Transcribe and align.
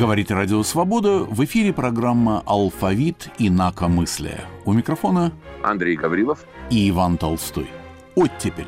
Говорит 0.00 0.30
Радио 0.30 0.62
Свобода. 0.62 1.24
В 1.24 1.44
эфире 1.44 1.74
программа 1.74 2.42
«Алфавит. 2.46 3.28
Инакомыслие». 3.36 4.46
У 4.64 4.72
микрофона 4.72 5.30
Андрей 5.62 5.94
Гаврилов 5.94 6.46
и 6.70 6.88
Иван 6.88 7.18
Толстой. 7.18 7.68
Оттепель. 8.14 8.66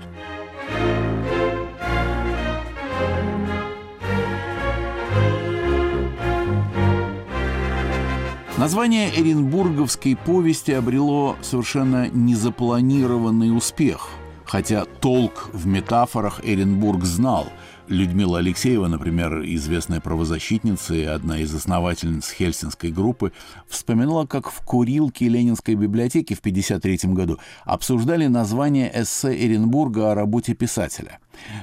Название 8.58 9.08
Эренбурговской 9.18 10.16
повести 10.16 10.72
обрело 10.72 11.36
совершенно 11.40 12.10
незапланированный 12.10 13.56
успех, 13.56 14.10
хотя 14.44 14.84
толк 14.84 15.48
в 15.54 15.66
метафорах 15.66 16.40
Эренбург 16.44 17.04
знал– 17.04 17.46
Людмила 17.92 18.38
Алексеева, 18.38 18.88
например, 18.88 19.42
известная 19.44 20.00
правозащитница 20.00 20.94
и 20.94 21.04
одна 21.04 21.38
из 21.38 21.54
основательниц 21.54 22.30
Хельсинской 22.32 22.90
группы, 22.90 23.32
вспоминала, 23.68 24.24
как 24.24 24.50
в 24.50 24.62
курилке 24.64 25.28
Ленинской 25.28 25.74
библиотеки 25.74 26.32
в 26.32 26.38
1953 26.38 27.12
году 27.12 27.38
обсуждали 27.64 28.28
название 28.28 28.90
эссе 28.94 29.46
Эренбурга 29.46 30.10
о 30.10 30.14
работе 30.14 30.54
писателя. 30.54 31.18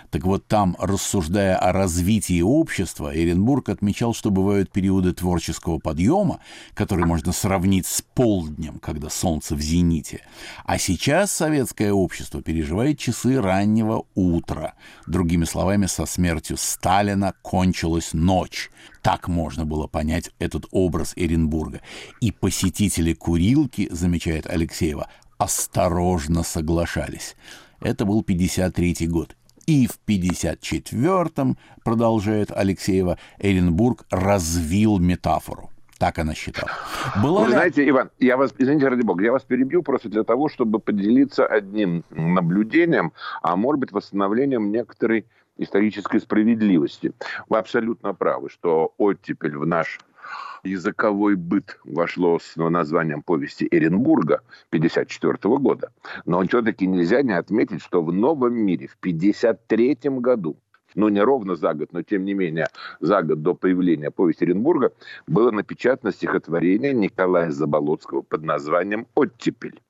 Так 0.09 0.23
вот 0.23 0.47
там, 0.47 0.75
рассуждая 0.79 1.55
о 1.57 1.71
развитии 1.71 2.41
общества, 2.41 3.15
Эренбург 3.15 3.69
отмечал, 3.69 4.13
что 4.13 4.31
бывают 4.31 4.71
периоды 4.71 5.13
творческого 5.13 5.79
подъема, 5.79 6.39
которые 6.73 7.05
можно 7.05 7.31
сравнить 7.31 7.85
с 7.85 8.01
полднем, 8.01 8.79
когда 8.79 9.09
солнце 9.09 9.55
в 9.55 9.61
зените. 9.61 10.21
А 10.65 10.77
сейчас 10.77 11.31
советское 11.31 11.91
общество 11.91 12.41
переживает 12.41 12.99
часы 12.99 13.41
раннего 13.41 14.05
утра. 14.15 14.73
Другими 15.07 15.45
словами, 15.45 15.85
со 15.85 16.05
смертью 16.05 16.57
Сталина 16.57 17.33
кончилась 17.41 18.13
ночь. 18.13 18.69
Так 19.01 19.27
можно 19.27 19.65
было 19.65 19.87
понять 19.87 20.31
этот 20.39 20.65
образ 20.71 21.13
Эренбурга. 21.15 21.81
И 22.21 22.31
посетители 22.31 23.13
курилки, 23.13 23.87
замечает 23.91 24.47
Алексеева, 24.47 25.07
осторожно 25.37 26.43
соглашались. 26.43 27.35
Это 27.79 28.05
был 28.05 28.23
53 28.23 29.07
год. 29.07 29.35
И 29.69 29.85
в 29.85 29.99
54-м, 30.07 31.55
продолжает 31.83 32.51
Алексеева, 32.51 33.19
Эренбург 33.37 34.03
развил 34.09 34.97
метафору. 34.97 35.69
Так 35.99 36.17
она 36.17 36.33
считала. 36.33 36.71
Была 37.21 37.41
Вы 37.41 37.47
ли... 37.49 37.53
знаете, 37.53 37.87
Иван, 37.87 38.09
я 38.17 38.35
вас, 38.37 38.51
извините, 38.57 38.87
ради 38.87 39.03
бога, 39.03 39.23
я 39.23 39.31
вас 39.31 39.43
перебью 39.43 39.83
просто 39.83 40.09
для 40.09 40.23
того, 40.23 40.49
чтобы 40.49 40.79
поделиться 40.79 41.45
одним 41.45 42.03
наблюдением, 42.09 43.13
а 43.43 43.55
может 43.55 43.79
быть 43.81 43.91
восстановлением 43.91 44.71
некоторой 44.71 45.27
исторической 45.57 46.19
справедливости. 46.19 47.11
Вы 47.47 47.59
абсолютно 47.59 48.15
правы, 48.15 48.49
что 48.49 48.95
оттепель 48.97 49.55
в 49.55 49.67
наш 49.67 49.99
языковой 50.63 51.35
быт 51.35 51.79
вошло 51.83 52.39
с 52.39 52.55
названием 52.55 53.21
повести 53.21 53.67
Эренбурга 53.69 54.41
1954 54.69 55.57
года. 55.57 55.91
Но 56.25 56.41
все-таки 56.43 56.87
нельзя 56.87 57.21
не 57.21 57.33
отметить, 57.33 57.81
что 57.81 58.01
в 58.01 58.11
новом 58.11 58.53
мире 58.55 58.87
в 58.87 58.97
1953 58.99 60.19
году 60.19 60.57
ну, 60.95 61.09
не 61.09 61.21
ровно 61.21 61.55
за 61.55 61.73
год, 61.73 61.89
но 61.91 62.01
тем 62.01 62.25
не 62.25 62.33
менее 62.33 62.67
за 62.99 63.21
год 63.21 63.41
до 63.41 63.53
появления 63.53 64.11
повести 64.11 64.43
Оренбурга, 64.43 64.91
было 65.27 65.51
напечатано 65.51 66.11
стихотворение 66.11 66.93
Николая 66.93 67.51
Заболоцкого 67.51 68.21
под 68.21 68.43
названием 68.43 69.07
«Оттепель», 69.15 69.81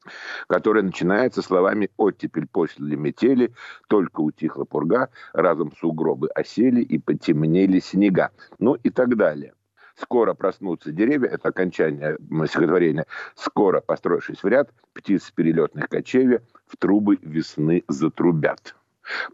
которое 0.47 0.81
начинается 0.81 1.41
словами 1.41 1.89
«Оттепель 1.97 2.47
после 2.47 2.95
метели, 2.95 3.53
только 3.87 4.21
утихла 4.21 4.65
пурга, 4.65 5.09
разом 5.33 5.71
сугробы 5.79 6.29
осели 6.29 6.81
и 6.81 6.97
потемнели 6.97 7.79
снега», 7.79 8.31
ну 8.59 8.75
и 8.75 8.89
так 8.89 9.15
далее. 9.15 9.53
Скоро 10.01 10.33
проснутся 10.33 10.91
деревья, 10.91 11.27
это 11.27 11.49
окончание 11.49 12.17
стихотворения. 12.45 13.05
Скоро, 13.35 13.81
построившись 13.81 14.41
в 14.41 14.47
ряд, 14.47 14.69
птиц 14.93 15.29
перелетных 15.31 15.89
кочевья 15.89 16.41
в 16.67 16.77
трубы 16.77 17.17
весны 17.21 17.83
затрубят. 17.89 18.75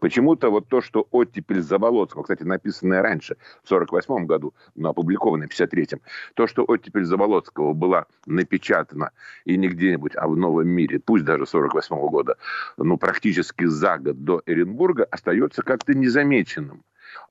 Почему-то 0.00 0.50
вот 0.50 0.68
то, 0.68 0.80
что 0.80 1.06
оттепель 1.10 1.60
Заболоцкого, 1.60 2.22
кстати, 2.22 2.42
написанное 2.42 3.02
раньше, 3.02 3.36
в 3.62 3.68
48 3.68 4.26
году, 4.26 4.54
но 4.74 4.88
опубликованное 4.90 5.48
в 5.48 5.50
53-м, 5.50 6.00
то, 6.34 6.46
что 6.46 6.64
оттепель 6.66 7.04
Заболоцкого 7.04 7.72
была 7.72 8.06
напечатана 8.26 9.10
и 9.44 9.56
не 9.56 9.68
где-нибудь, 9.68 10.16
а 10.16 10.26
в 10.28 10.36
новом 10.36 10.68
мире, 10.68 10.98
пусть 10.98 11.24
даже 11.24 11.46
48 11.46 11.96
-го 11.96 12.08
года, 12.08 12.36
ну, 12.78 12.96
практически 12.96 13.66
за 13.66 13.98
год 13.98 14.24
до 14.24 14.42
Эренбурга, 14.46 15.04
остается 15.04 15.62
как-то 15.62 15.94
незамеченным. 15.94 16.82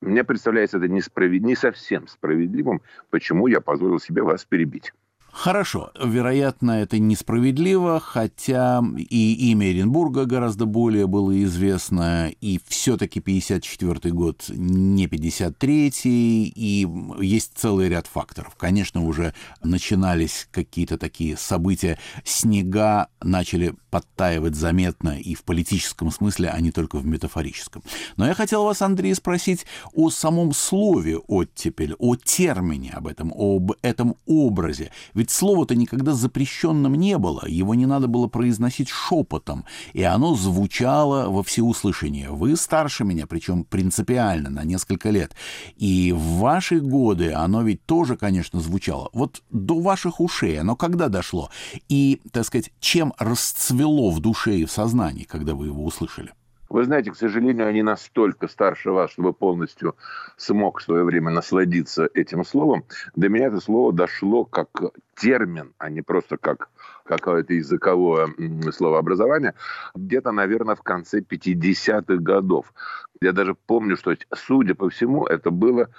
Мне 0.02 0.24
представляется 0.24 0.78
это 0.78 0.88
несправед... 0.88 1.42
не 1.42 1.56
совсем 1.56 2.08
справедливым, 2.08 2.82
почему 3.10 3.48
я 3.48 3.62
позволил 3.62 4.00
себе 4.00 4.22
вас 4.24 4.46
перебить. 4.46 4.94
Хорошо, 5.36 5.92
вероятно, 6.02 6.72
это 6.72 6.98
несправедливо, 6.98 8.00
хотя 8.00 8.82
и 8.98 9.52
имя 9.52 9.66
Оренбурга 9.66 10.24
гораздо 10.24 10.66
более 10.66 11.08
было 11.08 11.44
известно, 11.44 12.30
и 12.40 12.60
все-таки 12.66 13.20
54 13.20 14.14
год 14.14 14.46
не 14.48 15.08
53 15.08 15.92
и 16.56 16.88
есть 17.20 17.52
целый 17.54 17.90
ряд 17.90 18.08
факторов. 18.08 18.56
Конечно, 18.56 19.06
уже 19.06 19.34
начинались 19.62 20.48
какие-то 20.52 20.98
такие 20.98 21.36
события, 21.36 22.00
снега 22.24 23.10
начали 23.22 23.76
подтаивать 23.92 24.56
заметно 24.56 25.20
и 25.20 25.36
в 25.36 25.44
политическом 25.44 26.12
смысле, 26.12 26.50
а 26.50 26.60
не 26.62 26.72
только 26.72 26.98
в 26.98 27.06
метафорическом. 27.06 27.84
Но 28.16 28.26
я 28.26 28.34
хотел 28.34 28.64
вас, 28.64 28.82
Андрей, 28.82 29.14
спросить 29.14 29.66
о 29.94 30.10
самом 30.10 30.54
слове 30.54 31.18
«оттепель», 31.18 31.96
о 32.00 32.16
термине 32.16 32.92
об 32.92 33.08
этом, 33.08 33.34
об 33.34 33.74
этом 33.82 34.16
образе. 34.26 34.92
Ведь 35.14 35.25
ведь 35.26 35.32
слово-то 35.32 35.74
никогда 35.74 36.14
запрещенным 36.14 36.94
не 36.94 37.18
было, 37.18 37.48
его 37.48 37.74
не 37.74 37.88
надо 37.88 38.08
было 38.08 38.28
произносить 38.28 38.90
шепотом, 38.90 39.66
и 39.94 40.04
оно 40.04 40.36
звучало 40.36 41.32
во 41.32 41.42
всеуслышание. 41.42 42.30
Вы 42.30 42.56
старше 42.56 43.04
меня, 43.06 43.26
причем 43.26 43.64
принципиально, 43.64 44.52
на 44.52 44.64
несколько 44.64 45.10
лет. 45.10 45.34
И 45.78 46.14
в 46.16 46.38
ваши 46.38 46.80
годы 46.80 47.34
оно 47.34 47.64
ведь 47.64 47.84
тоже, 47.88 48.18
конечно, 48.18 48.60
звучало. 48.60 49.10
Вот 49.14 49.42
до 49.50 49.80
ваших 49.80 50.20
ушей 50.20 50.60
оно 50.60 50.76
когда 50.76 51.10
дошло? 51.10 51.50
И, 51.90 52.22
так 52.32 52.46
сказать, 52.46 52.72
чем 52.80 53.12
расцвело 53.18 54.12
в 54.12 54.20
душе 54.20 54.58
и 54.60 54.66
в 54.66 54.72
сознании, 54.72 55.24
когда 55.24 55.56
вы 55.56 55.66
его 55.66 55.84
услышали? 55.84 56.34
Вы 56.76 56.84
знаете, 56.84 57.10
к 57.10 57.16
сожалению, 57.16 57.68
они 57.68 57.84
настолько 57.84 58.50
старше 58.50 58.92
вас, 58.92 59.10
чтобы 59.12 59.32
полностью 59.32 59.96
смог 60.36 60.80
в 60.80 60.84
свое 60.84 61.06
время 61.06 61.32
насладиться 61.32 62.10
этим 62.14 62.44
словом. 62.44 62.84
До 63.16 63.30
меня 63.30 63.48
это 63.48 63.62
слово 63.62 63.94
дошло 63.94 64.44
как 64.44 64.68
термин, 65.16 65.74
а 65.78 65.90
не 65.90 66.02
просто 66.02 66.36
как 66.36 66.70
какое-то 67.06 67.54
языковое 67.54 68.28
словообразование, 68.72 69.54
где-то, 69.96 70.32
наверное, 70.32 70.76
в 70.76 70.82
конце 70.82 71.22
50-х 71.22 72.16
годов. 72.18 72.74
Я 73.22 73.32
даже 73.32 73.56
помню, 73.56 73.96
что, 73.96 74.16
судя 74.34 74.76
по 74.76 74.90
всему, 74.90 75.26
это 75.26 75.50
было 75.50 75.90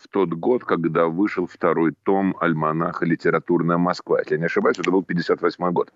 в 0.00 0.08
тот 0.08 0.30
год, 0.30 0.64
когда 0.64 1.06
вышел 1.06 1.46
второй 1.46 1.94
том 2.02 2.36
альманаха 2.40 3.04
«Литературная 3.04 3.76
Москва». 3.76 4.20
Если 4.20 4.34
я 4.34 4.40
не 4.40 4.46
ошибаюсь, 4.46 4.78
это 4.78 4.90
был 4.90 5.02
58 5.02 5.72
год. 5.72 5.92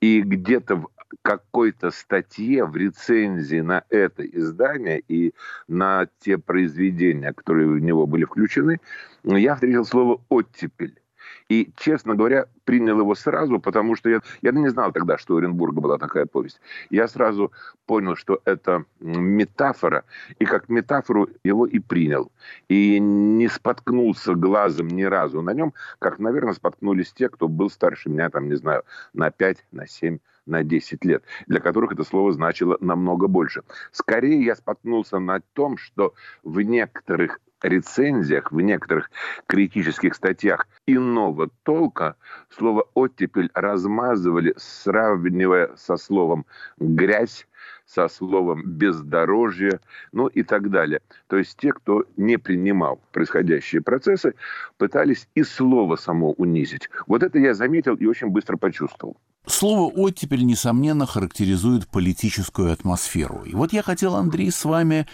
И 0.00 0.22
где-то 0.22 0.76
в 0.76 0.88
какой-то 1.22 1.90
статье, 1.90 2.64
в 2.64 2.76
рецензии 2.76 3.60
на 3.60 3.84
это 3.90 4.24
издание 4.24 5.00
и 5.00 5.34
на 5.68 6.08
те 6.20 6.38
произведения, 6.38 7.32
которые 7.32 7.68
в 7.68 7.78
него 7.78 8.06
были 8.06 8.24
включены, 8.24 8.80
я 9.22 9.54
встретил 9.54 9.84
слово 9.84 10.20
«оттепель». 10.28 10.98
И, 11.48 11.70
честно 11.76 12.16
говоря, 12.16 12.46
принял 12.64 12.98
его 12.98 13.14
сразу, 13.14 13.60
потому 13.60 13.94
что 13.94 14.10
я, 14.10 14.20
я 14.42 14.50
не 14.50 14.68
знал 14.68 14.92
тогда, 14.92 15.16
что 15.16 15.34
у 15.34 15.38
Оренбурга 15.38 15.80
была 15.80 15.96
такая 15.98 16.26
повесть. 16.26 16.60
Я 16.90 17.06
сразу 17.06 17.52
понял, 17.86 18.16
что 18.16 18.40
это 18.44 18.84
метафора, 18.98 20.04
и 20.40 20.44
как 20.44 20.68
метафору 20.68 21.28
его 21.44 21.66
и 21.66 21.78
принял. 21.78 22.32
И 22.68 22.98
не 22.98 23.48
споткнулся 23.48 24.34
глазом 24.34 24.88
ни 24.88 25.04
разу 25.04 25.40
на 25.40 25.50
нем, 25.50 25.72
как, 26.00 26.18
наверное, 26.18 26.54
споткнулись 26.54 27.12
те, 27.12 27.28
кто 27.28 27.46
был 27.46 27.70
старше 27.70 28.08
меня, 28.08 28.28
там, 28.28 28.48
не 28.48 28.56
знаю, 28.56 28.82
на 29.12 29.30
5, 29.30 29.66
на 29.70 29.86
7, 29.86 30.18
на 30.46 30.62
10 30.62 31.04
лет, 31.04 31.24
для 31.46 31.60
которых 31.60 31.92
это 31.92 32.04
слово 32.04 32.32
значило 32.32 32.76
намного 32.80 33.26
больше. 33.28 33.62
Скорее 33.92 34.44
я 34.44 34.56
споткнулся 34.56 35.18
на 35.18 35.40
том, 35.54 35.76
что 35.76 36.14
в 36.42 36.60
некоторых 36.60 37.40
рецензиях, 37.62 38.52
в 38.52 38.60
некоторых 38.60 39.10
критических 39.46 40.14
статьях 40.14 40.66
иного 40.86 41.48
толка 41.62 42.16
слово 42.50 42.86
«оттепель» 42.94 43.50
размазывали, 43.54 44.54
сравнивая 44.56 45.70
со 45.76 45.96
словом 45.96 46.46
«грязь», 46.78 47.46
со 47.86 48.08
словом 48.08 48.62
«бездорожье», 48.64 49.80
ну 50.12 50.26
и 50.26 50.42
так 50.42 50.70
далее. 50.70 51.00
То 51.28 51.36
есть 51.36 51.56
те, 51.58 51.72
кто 51.72 52.04
не 52.16 52.36
принимал 52.36 53.00
происходящие 53.12 53.80
процессы, 53.80 54.34
пытались 54.76 55.28
и 55.34 55.42
слово 55.42 55.96
само 55.96 56.32
унизить. 56.32 56.90
Вот 57.06 57.22
это 57.22 57.38
я 57.38 57.54
заметил 57.54 57.94
и 57.94 58.06
очень 58.06 58.28
быстро 58.28 58.56
почувствовал. 58.56 59.16
Слово 59.48 59.92
«оттепель», 59.92 60.44
несомненно, 60.44 61.06
характеризует 61.06 61.86
политическую 61.86 62.72
атмосферу. 62.72 63.44
И 63.44 63.54
вот 63.54 63.72
я 63.72 63.82
хотел, 63.82 64.16
Андрей, 64.16 64.50
с 64.50 64.64
вами 64.64 65.06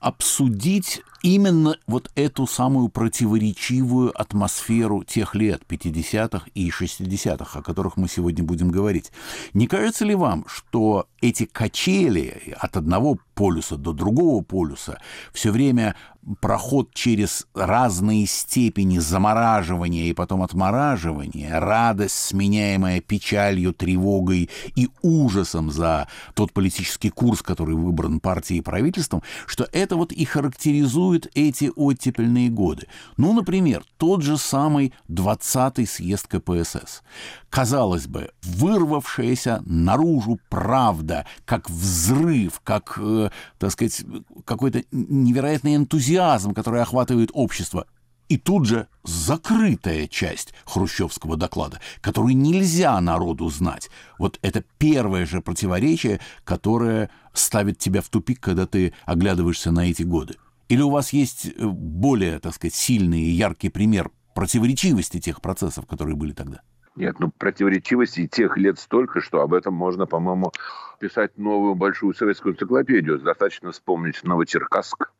обсудить 0.00 1.02
именно 1.22 1.76
вот 1.86 2.10
эту 2.14 2.46
самую 2.46 2.88
противоречивую 2.88 4.18
атмосферу 4.20 5.02
тех 5.02 5.34
лет, 5.34 5.62
50-х 5.68 6.46
и 6.54 6.70
60-х, 6.70 7.58
о 7.58 7.62
которых 7.62 7.96
мы 7.96 8.08
сегодня 8.08 8.44
будем 8.44 8.70
говорить. 8.70 9.10
Не 9.52 9.66
кажется 9.66 10.04
ли 10.04 10.14
вам, 10.14 10.44
что 10.48 11.08
эти 11.20 11.44
качели 11.44 12.54
от 12.58 12.76
одного 12.76 13.18
полюса 13.34 13.76
до 13.76 13.92
другого 13.92 14.42
полюса 14.42 14.98
все 15.32 15.50
время 15.50 15.94
проход 16.40 16.92
через 16.92 17.46
разные 17.54 18.26
степени 18.26 18.98
замораживания 18.98 20.06
и 20.06 20.12
потом 20.12 20.42
отмораживания, 20.42 21.60
радость, 21.60 22.16
сменяемая 22.16 23.00
печалью, 23.00 23.72
тревогой 23.72 24.50
и 24.74 24.88
ужасом 25.02 25.70
за 25.70 26.08
тот 26.34 26.52
политический 26.52 27.10
курс, 27.10 27.42
который 27.42 27.76
выбран 27.76 28.18
партией 28.18 28.58
и 28.58 28.62
правительством, 28.62 29.22
что 29.46 29.68
это 29.70 29.85
вот 29.94 30.10
и 30.10 30.24
характеризует 30.24 31.30
эти 31.34 31.70
оттепельные 31.76 32.50
годы. 32.50 32.88
Ну, 33.16 33.32
например, 33.32 33.84
тот 33.98 34.22
же 34.22 34.38
самый 34.38 34.92
20-й 35.08 35.86
съезд 35.86 36.26
КПСС. 36.26 37.02
Казалось 37.50 38.08
бы, 38.08 38.32
вырвавшаяся 38.42 39.62
наружу 39.64 40.40
правда, 40.48 41.26
как 41.44 41.70
взрыв, 41.70 42.60
как, 42.64 42.98
э, 43.00 43.30
так 43.58 43.70
сказать, 43.70 44.02
какой-то 44.44 44.82
невероятный 44.90 45.76
энтузиазм, 45.76 46.54
который 46.54 46.82
охватывает 46.82 47.30
общество. 47.32 47.86
И 48.28 48.38
тут 48.38 48.66
же 48.66 48.88
закрытая 49.04 50.08
часть 50.08 50.52
хрущевского 50.64 51.36
доклада, 51.36 51.80
которую 52.00 52.36
нельзя 52.36 53.00
народу 53.00 53.48
знать. 53.48 53.88
Вот 54.18 54.38
это 54.42 54.64
первое 54.78 55.26
же 55.26 55.40
противоречие, 55.40 56.20
которое 56.44 57.10
ставит 57.32 57.78
тебя 57.78 58.00
в 58.00 58.08
тупик, 58.08 58.40
когда 58.40 58.66
ты 58.66 58.94
оглядываешься 59.04 59.70
на 59.70 59.88
эти 59.88 60.02
годы. 60.02 60.36
Или 60.68 60.82
у 60.82 60.90
вас 60.90 61.12
есть 61.12 61.46
э, 61.46 61.66
более, 61.66 62.40
так 62.40 62.54
сказать, 62.54 62.74
сильный 62.74 63.20
и 63.20 63.30
яркий 63.30 63.68
пример 63.68 64.10
противоречивости 64.34 65.20
тех 65.20 65.40
процессов, 65.40 65.86
которые 65.86 66.16
были 66.16 66.32
тогда? 66.32 66.60
Нет, 66.96 67.20
ну 67.20 67.30
противоречивости 67.30 68.26
тех 68.26 68.56
лет 68.56 68.78
столько, 68.78 69.20
что 69.20 69.42
об 69.42 69.52
этом 69.52 69.74
можно, 69.74 70.06
по-моему, 70.06 70.50
писать 70.98 71.36
новую 71.36 71.74
большую 71.74 72.14
советскую 72.14 72.54
энциклопедию. 72.54 73.20
Достаточно 73.20 73.70
вспомнить 73.70 74.24
Новочеркасск, 74.24 75.12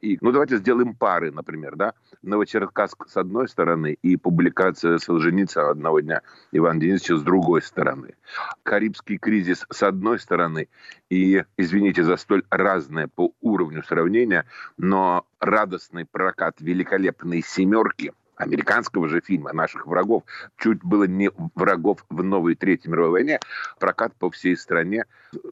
и, 0.00 0.18
ну, 0.20 0.32
давайте 0.32 0.56
сделаем 0.58 0.94
пары, 0.94 1.30
например, 1.30 1.76
да. 1.76 1.94
Новочеркасск 2.22 3.08
с 3.08 3.16
одной 3.16 3.48
стороны 3.48 3.96
и 4.02 4.16
публикация 4.16 4.98
Солженицына 4.98 5.70
одного 5.70 6.00
дня 6.00 6.22
Ивана 6.52 6.80
Денисовича 6.80 7.16
с 7.16 7.22
другой 7.22 7.62
стороны. 7.62 8.14
Карибский 8.62 9.18
кризис 9.18 9.66
с 9.70 9.82
одной 9.82 10.18
стороны 10.18 10.68
и, 11.10 11.44
извините 11.56 12.02
за 12.04 12.16
столь 12.16 12.44
разное 12.50 13.08
по 13.08 13.32
уровню 13.40 13.82
сравнения, 13.82 14.46
но 14.76 15.26
радостный 15.38 16.04
прокат 16.04 16.60
великолепной 16.60 17.42
«семерки»– 17.42 18.12
американского 18.36 19.08
же 19.08 19.20
фильма 19.20 19.52
наших 19.52 19.86
врагов, 19.86 20.24
чуть 20.58 20.82
было 20.82 21.04
не 21.04 21.30
врагов 21.54 22.04
в 22.10 22.22
новой 22.22 22.54
Третьей 22.54 22.90
мировой 22.90 23.10
войне, 23.10 23.40
прокат 23.78 24.14
по 24.14 24.30
всей 24.30 24.56
стране. 24.56 25.04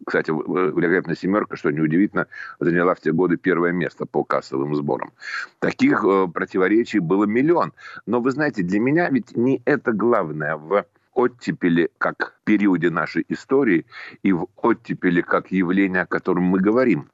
Кстати, 0.06 0.30
великолепная 0.30 1.16
семерка, 1.16 1.56
что 1.56 1.70
неудивительно, 1.70 2.26
заняла 2.60 2.94
в 2.94 3.00
те 3.00 3.12
годы 3.12 3.36
первое 3.36 3.72
место 3.72 4.06
по 4.06 4.24
кассовым 4.24 4.74
сборам. 4.74 5.12
Таких 5.58 6.04
э, 6.04 6.28
противоречий 6.28 6.98
было 6.98 7.24
миллион. 7.24 7.72
Но 8.06 8.20
вы 8.20 8.30
знаете, 8.30 8.62
для 8.62 8.80
меня 8.80 9.08
ведь 9.10 9.36
не 9.36 9.62
это 9.64 9.92
главное 9.92 10.56
в 10.56 10.84
оттепели 11.14 11.90
как 11.98 12.34
периоде 12.44 12.90
нашей 12.90 13.24
истории 13.28 13.86
и 14.22 14.32
в 14.32 14.48
оттепели 14.56 15.20
как 15.20 15.50
явление, 15.50 16.02
о 16.02 16.06
котором 16.06 16.44
мы 16.44 16.60
говорим. 16.60 17.10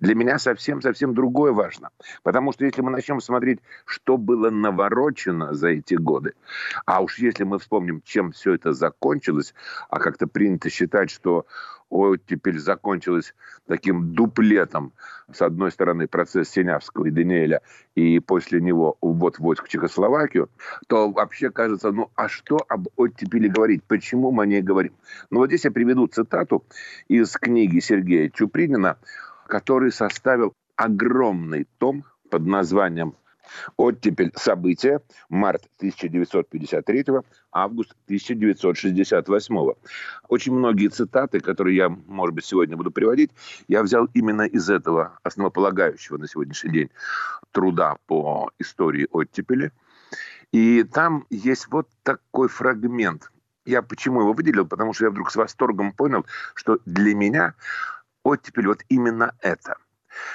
Для 0.00 0.14
меня 0.14 0.38
совсем-совсем 0.38 1.14
другое 1.14 1.52
важно. 1.52 1.90
Потому 2.22 2.52
что 2.52 2.64
если 2.64 2.82
мы 2.82 2.90
начнем 2.90 3.20
смотреть, 3.20 3.60
что 3.86 4.16
было 4.16 4.50
наворочено 4.50 5.54
за 5.54 5.68
эти 5.68 5.94
годы, 5.94 6.34
а 6.84 7.00
уж 7.00 7.18
если 7.18 7.44
мы 7.44 7.58
вспомним, 7.58 8.02
чем 8.04 8.32
все 8.32 8.54
это 8.54 8.72
закончилось, 8.72 9.54
а 9.88 9.98
как-то 9.98 10.26
принято 10.26 10.68
считать, 10.68 11.10
что 11.10 11.46
оттепель 11.88 12.58
закончилась 12.58 13.34
таким 13.66 14.12
дуплетом. 14.14 14.92
С 15.32 15.42
одной 15.42 15.70
стороны, 15.70 16.06
процесс 16.06 16.50
Синявского 16.50 17.06
и 17.06 17.10
Даниэля, 17.10 17.62
и 17.94 18.18
после 18.20 18.60
него 18.60 18.96
ввод 19.00 19.38
войск 19.38 19.64
в 19.64 19.68
Чехословакию, 19.68 20.50
то 20.88 21.10
вообще 21.10 21.50
кажется, 21.50 21.90
ну 21.90 22.10
а 22.14 22.28
что 22.28 22.58
об 22.68 22.88
оттепели 22.96 23.48
говорить? 23.48 23.82
Почему 23.84 24.30
мы 24.30 24.44
о 24.44 24.46
ней 24.46 24.62
говорим? 24.62 24.94
Ну 25.30 25.38
вот 25.38 25.48
здесь 25.48 25.64
я 25.64 25.70
приведу 25.70 26.06
цитату 26.06 26.64
из 27.08 27.32
книги 27.32 27.80
Сергея 27.80 28.30
Чупринина 28.30 28.98
который 29.46 29.92
составил 29.92 30.52
огромный 30.76 31.66
том 31.78 32.04
под 32.30 32.46
названием 32.46 33.14
Оттепель 33.76 34.32
события. 34.36 35.00
Март 35.28 35.62
1953, 35.78 37.04
август 37.52 37.92
1968. 38.06 39.74
Очень 40.28 40.52
многие 40.54 40.88
цитаты, 40.88 41.40
которые 41.40 41.76
я, 41.76 41.88
может 41.88 42.34
быть, 42.34 42.44
сегодня 42.44 42.76
буду 42.76 42.90
приводить, 42.90 43.30
я 43.68 43.82
взял 43.82 44.06
именно 44.14 44.42
из 44.42 44.70
этого 44.70 45.18
основополагающего 45.22 46.16
на 46.16 46.28
сегодняшний 46.28 46.72
день 46.72 46.90
труда 47.52 47.96
по 48.06 48.50
истории 48.58 49.08
оттепели. 49.10 49.72
И 50.52 50.84
там 50.84 51.26
есть 51.30 51.68
вот 51.68 51.88
такой 52.02 52.48
фрагмент. 52.48 53.30
Я 53.64 53.82
почему 53.82 54.20
его 54.20 54.32
выделил? 54.32 54.66
Потому 54.66 54.92
что 54.92 55.04
я 55.04 55.10
вдруг 55.10 55.30
с 55.30 55.36
восторгом 55.36 55.92
понял, 55.92 56.24
что 56.54 56.78
для 56.86 57.14
меня 57.14 57.54
оттепель 58.22 58.68
вот 58.68 58.82
именно 58.88 59.34
это. 59.40 59.76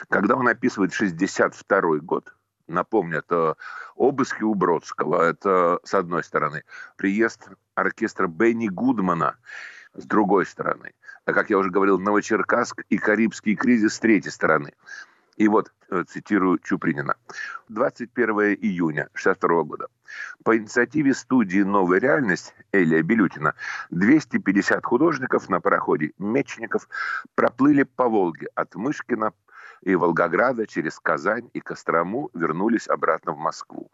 Когда 0.09 0.35
он 0.35 0.47
описывает 0.47 0.93
62 0.93 1.97
год, 1.99 2.33
напомню, 2.67 3.19
это 3.19 3.55
обыски 3.95 4.43
у 4.43 4.53
Бродского, 4.53 5.21
это 5.21 5.79
с 5.83 5.93
одной 5.93 6.23
стороны, 6.23 6.63
приезд 6.97 7.49
оркестра 7.75 8.27
Бенни 8.27 8.67
Гудмана 8.67 9.37
с 9.93 10.05
другой 10.05 10.45
стороны. 10.45 10.93
А 11.25 11.33
как 11.33 11.49
я 11.49 11.57
уже 11.57 11.69
говорил, 11.69 11.99
Новочеркасск 11.99 12.83
и 12.89 12.97
Карибский 12.97 13.55
кризис 13.55 13.95
с 13.95 13.99
третьей 13.99 14.31
стороны. 14.31 14.73
И 15.37 15.47
вот, 15.47 15.71
э, 15.89 16.03
цитирую 16.07 16.59
Чупринина. 16.59 17.15
21 17.69 18.53
июня 18.53 19.07
1962 19.13 19.63
года. 19.63 19.87
По 20.43 20.57
инициативе 20.57 21.13
студии 21.13 21.61
«Новая 21.61 21.99
реальность» 21.99 22.53
Элия 22.71 23.01
Белютина 23.01 23.55
250 23.91 24.85
художников 24.85 25.49
на 25.49 25.61
пароходе 25.61 26.11
«Мечников» 26.19 26.87
проплыли 27.35 27.83
по 27.83 28.07
Волге 28.09 28.49
от 28.55 28.75
Мышкина 28.75 29.31
и 29.81 29.95
Волгограда 29.95 30.67
через 30.67 30.99
Казань 30.99 31.49
и 31.53 31.59
Кострому 31.59 32.29
вернулись 32.33 32.87
обратно 32.87 33.33
в 33.33 33.37
Москву. 33.37 33.91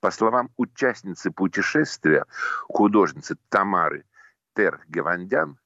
По 0.00 0.10
словам 0.10 0.50
участницы 0.56 1.30
путешествия, 1.30 2.26
художницы 2.68 3.36
Тамары 3.48 4.04
Тер-Гевандян, 4.54 5.56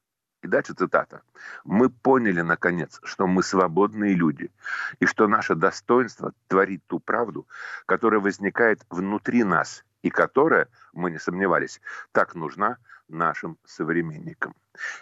и 0.43 0.49
дальше 0.49 0.75
цитата. 0.75 1.23
«Мы 1.65 1.91
поняли, 1.91 2.41
наконец, 2.41 3.01
что 3.03 3.27
мы 3.27 3.43
свободные 3.43 4.15
люди, 4.15 4.51
и 5.01 5.07
что 5.07 5.27
наше 5.27 5.55
достоинство 5.55 6.33
творит 6.47 6.83
ту 6.87 7.01
правду, 7.01 7.49
которая 7.87 8.21
возникает 8.21 8.85
внутри 8.91 9.45
нас, 9.45 9.85
и 10.03 10.11
которая, 10.11 10.69
мы 10.93 11.11
не 11.11 11.19
сомневались, 11.19 11.81
так 12.13 12.35
нужна 12.35 12.79
нашим 13.09 13.59
современникам». 13.65 14.55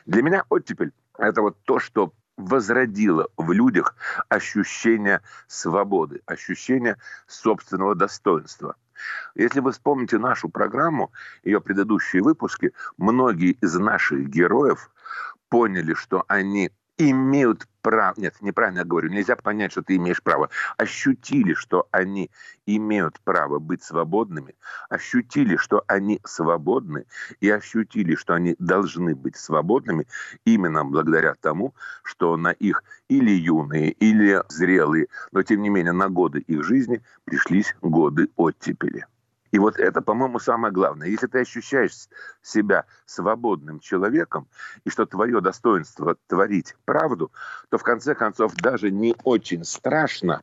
Для 0.06 0.22
меня 0.22 0.44
оттепель– 0.48 0.92
это 1.18 1.42
вот 1.42 1.58
то, 1.64 1.78
что 1.78 2.14
возродило 2.36 3.28
в 3.36 3.52
людях 3.52 3.94
ощущение 4.28 5.20
свободы, 5.46 6.20
ощущение 6.26 6.96
собственного 7.26 7.94
достоинства. 7.94 8.76
Если 9.34 9.60
вы 9.60 9.72
вспомните 9.72 10.18
нашу 10.18 10.48
программу, 10.48 11.12
ее 11.42 11.60
предыдущие 11.60 12.22
выпуски, 12.22 12.72
многие 12.96 13.52
из 13.52 13.74
наших 13.74 14.28
героев 14.28 14.90
поняли, 15.48 15.94
что 15.94 16.24
они 16.28 16.70
имеют 16.98 17.66
право, 17.82 18.14
нет, 18.16 18.34
неправильно 18.40 18.78
я 18.78 18.84
говорю, 18.84 19.10
нельзя 19.10 19.36
понять, 19.36 19.72
что 19.72 19.82
ты 19.82 19.96
имеешь 19.96 20.22
право, 20.22 20.48
ощутили, 20.76 21.54
что 21.54 21.86
они 21.90 22.30
имеют 22.66 23.20
право 23.20 23.58
быть 23.58 23.82
свободными, 23.82 24.54
ощутили, 24.88 25.56
что 25.56 25.84
они 25.86 26.20
свободны, 26.24 27.04
и 27.40 27.50
ощутили, 27.50 28.14
что 28.14 28.34
они 28.34 28.56
должны 28.58 29.14
быть 29.14 29.36
свободными 29.36 30.06
именно 30.44 30.84
благодаря 30.84 31.34
тому, 31.34 31.74
что 32.02 32.36
на 32.36 32.52
их 32.52 32.82
или 33.08 33.30
юные, 33.30 33.90
или 33.90 34.42
зрелые, 34.48 35.08
но 35.32 35.42
тем 35.42 35.62
не 35.62 35.68
менее 35.68 35.92
на 35.92 36.08
годы 36.08 36.40
их 36.40 36.64
жизни 36.64 37.02
пришлись 37.24 37.74
годы 37.82 38.28
оттепели. 38.36 39.06
И 39.54 39.58
вот 39.60 39.78
это, 39.78 40.02
по-моему, 40.02 40.40
самое 40.40 40.74
главное. 40.74 41.06
Если 41.06 41.28
ты 41.28 41.38
ощущаешь 41.38 42.08
себя 42.42 42.86
свободным 43.06 43.78
человеком, 43.78 44.48
и 44.84 44.90
что 44.90 45.06
твое 45.06 45.40
достоинство 45.40 46.16
творить 46.26 46.74
правду, 46.84 47.30
то 47.68 47.78
в 47.78 47.84
конце 47.84 48.16
концов 48.16 48.52
даже 48.56 48.90
не 48.90 49.14
очень 49.22 49.62
страшно, 49.62 50.40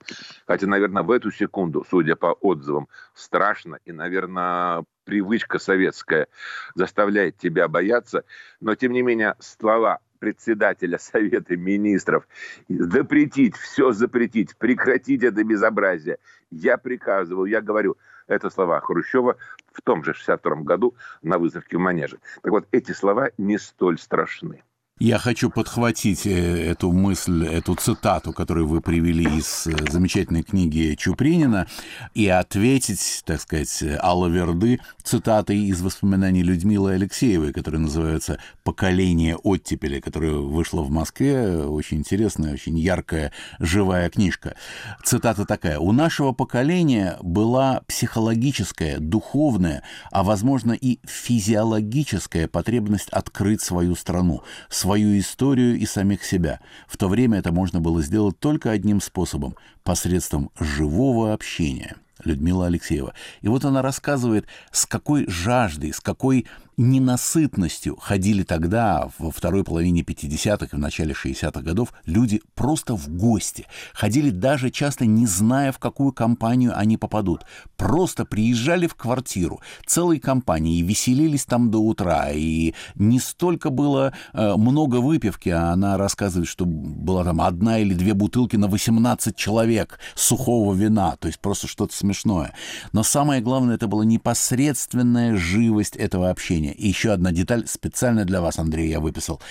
хотя, 0.48 0.66
наверное, 0.66 1.04
в 1.04 1.12
эту 1.12 1.30
секунду, 1.30 1.86
судя 1.90 2.16
по 2.16 2.28
отзывам, 2.28 2.88
страшно, 3.14 3.80
и, 3.84 3.92
наверное, 3.92 4.86
привычка 5.04 5.60
советская 5.60 6.30
заставляет 6.76 7.36
тебя 7.36 7.68
бояться, 7.68 8.24
но, 8.62 8.76
тем 8.76 8.94
не 8.94 9.02
менее, 9.02 9.36
слова 9.40 10.00
председателя 10.20 10.98
Совета 10.98 11.58
Министров 11.58 12.26
запретить, 12.70 13.58
все 13.58 13.92
запретить, 13.92 14.56
прекратить 14.56 15.24
это 15.24 15.44
безобразие. 15.44 16.20
Я 16.50 16.78
приказывал, 16.78 17.44
я 17.44 17.60
говорю, 17.60 17.98
это 18.32 18.50
слова 18.50 18.80
Хрущева 18.80 19.38
в 19.72 19.82
том 19.82 20.04
же 20.04 20.14
62 20.14 20.56
году 20.64 20.96
на 21.22 21.38
выставке 21.38 21.78
в 21.78 21.80
Манеже. 21.80 22.20
Так 22.42 22.52
вот, 22.52 22.68
эти 22.72 22.92
слова 22.94 23.32
не 23.38 23.58
столь 23.58 24.00
страшны. 24.00 24.64
Я 25.02 25.18
хочу 25.18 25.50
подхватить 25.50 26.28
э, 26.28 26.70
эту 26.70 26.92
мысль, 26.92 27.48
эту 27.48 27.74
цитату, 27.74 28.34
которую 28.34 28.68
вы 28.68 28.82
привели 28.82 29.24
из 29.40 29.66
э, 29.66 29.74
замечательной 29.90 30.44
книги 30.44 30.94
Чупринина, 30.96 31.66
и 32.14 32.28
ответить, 32.28 33.24
так 33.26 33.42
сказать, 33.42 33.84
Алла 34.00 34.28
Верды 34.28 34.80
цитатой 35.02 35.58
из 35.58 35.82
воспоминаний 35.82 36.44
Людмилы 36.44 36.94
Алексеевой, 36.94 37.52
которая 37.52 37.82
называется 37.82 38.38
«Поколение 38.64 39.38
оттепели», 39.38 40.00
которая 40.00 40.34
вышла 40.34 40.84
в 40.84 40.92
Москве. 40.92 41.66
Очень 41.66 41.98
интересная, 41.98 42.54
очень 42.54 42.78
яркая, 42.78 43.32
живая 43.58 44.08
книжка. 44.12 44.56
Цитата 45.04 45.48
такая. 45.48 45.80
«У 45.80 45.94
нашего 45.94 46.32
поколения 46.32 47.18
была 47.24 47.82
психологическая, 47.88 49.00
духовная, 49.00 49.82
а, 50.12 50.22
возможно, 50.22 50.74
и 50.74 51.00
физиологическая 51.08 52.48
потребность 52.48 53.10
открыть 53.10 53.64
свою 53.64 53.96
страну, 53.96 54.44
свою 54.70 54.91
свою 54.92 55.18
историю 55.18 55.80
и 55.80 55.86
самих 55.86 56.22
себя. 56.26 56.60
В 56.86 56.98
то 56.98 57.08
время 57.08 57.40
это 57.40 57.54
можно 57.54 57.80
было 57.80 58.02
сделать 58.02 58.38
только 58.40 58.72
одним 58.72 59.00
способом– 59.00 59.56
посредством 59.84 60.52
живого 60.60 61.32
общения. 61.32 61.96
Людмила 62.26 62.68
Алексеева. 62.68 63.14
И 63.40 63.48
вот 63.48 63.64
она 63.64 63.82
рассказывает, 63.82 64.48
с 64.70 64.86
какой 64.86 65.28
жаждой, 65.30 65.94
с 65.94 66.02
какой 66.02 66.46
ненасытностью 66.78 67.96
ходили 67.98 68.44
тогда, 68.44 69.10
во 69.18 69.32
второй 69.32 69.64
половине 69.64 70.02
50-х 70.02 70.68
и 70.72 70.76
в 70.76 70.80
начале 70.80 71.14
60-х 71.14 71.62
годов, 71.62 71.94
люди 72.06 72.42
просто 72.56 72.96
в 72.96 73.10
гости. 73.10 73.68
Ходили 73.94 74.30
даже 74.30 74.70
часто 74.70 75.06
не 75.06 75.26
зная, 75.26 75.72
в 75.72 75.80
какую 75.80 76.14
компанию 76.14 76.78
они 76.78 76.98
попадут. 76.98 77.42
Просто 77.78 78.26
приезжали 78.26 78.88
в 78.88 78.96
квартиру 78.96 79.62
целой 79.86 80.20
компании 80.20 80.80
и 80.80 80.84
веселились 80.84 81.46
там 81.46 81.72
до 81.72 81.80
утра. 81.80 82.32
И 82.32 82.74
не 82.96 83.20
столько 83.20 83.70
было 83.70 84.14
э, 84.34 84.56
много 84.56 84.98
выпивки, 84.98 85.50
а 85.50 85.72
она 85.72 85.98
рассказывает, 85.98 86.48
что 86.48 86.66
была 86.66 87.24
там 87.24 87.42
одна 87.42 87.80
или 87.80 87.94
две 87.94 88.14
бутылки 88.14 88.56
на 88.56 88.68
18 88.68 89.36
человек 89.36 90.00
сухого 90.16 90.74
вина. 90.74 91.16
То 91.18 91.28
есть 91.28 91.40
просто 91.40 91.68
что-то 91.68 91.96
смешное. 91.96 92.54
Но 92.92 93.04
самое 93.04 93.42
главное, 93.42 93.76
это 93.76 93.88
была 93.88 94.06
непосредственная 94.06 95.36
живость 95.36 95.96
этого 95.96 96.30
общения 96.30 96.61
звучания. 96.62 96.72
И 96.72 96.88
еще 96.88 97.12
одна 97.12 97.32
деталь 97.32 97.68
специально 97.68 98.26
для 98.26 98.42
вас, 98.42 98.60
Андрей, 98.60 98.90
я 98.90 99.00
выписал. 99.00 99.42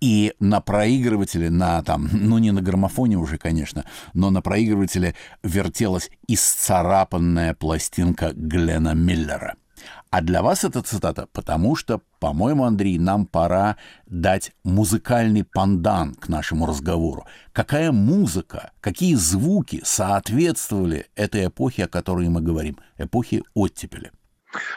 И 0.00 0.34
на 0.40 0.60
проигрывателе, 0.60 1.50
на 1.50 1.82
там, 1.82 2.08
ну 2.12 2.38
не 2.38 2.52
на 2.52 2.60
граммофоне 2.60 3.16
уже, 3.16 3.38
конечно, 3.38 3.84
но 4.14 4.30
на 4.30 4.42
проигрывателе 4.42 5.14
вертелась 5.42 6.10
исцарапанная 6.28 7.54
пластинка 7.54 8.32
Глена 8.34 8.94
Миллера. 8.94 9.54
А 10.10 10.20
для 10.20 10.42
вас 10.42 10.64
эта 10.64 10.82
цитата, 10.82 11.26
потому 11.32 11.76
что, 11.76 12.00
по-моему, 12.18 12.64
Андрей, 12.64 12.98
нам 12.98 13.26
пора 13.26 13.76
дать 14.06 14.52
музыкальный 14.64 15.44
пандан 15.44 16.14
к 16.14 16.28
нашему 16.28 16.66
разговору. 16.66 17.24
Какая 17.52 17.92
музыка, 17.92 18.72
какие 18.80 19.14
звуки 19.14 19.80
соответствовали 19.84 21.06
этой 21.16 21.46
эпохе, 21.46 21.84
о 21.84 21.88
которой 21.88 22.28
мы 22.28 22.42
говорим, 22.42 22.76
эпохе 22.98 23.42
оттепели? 23.54 24.10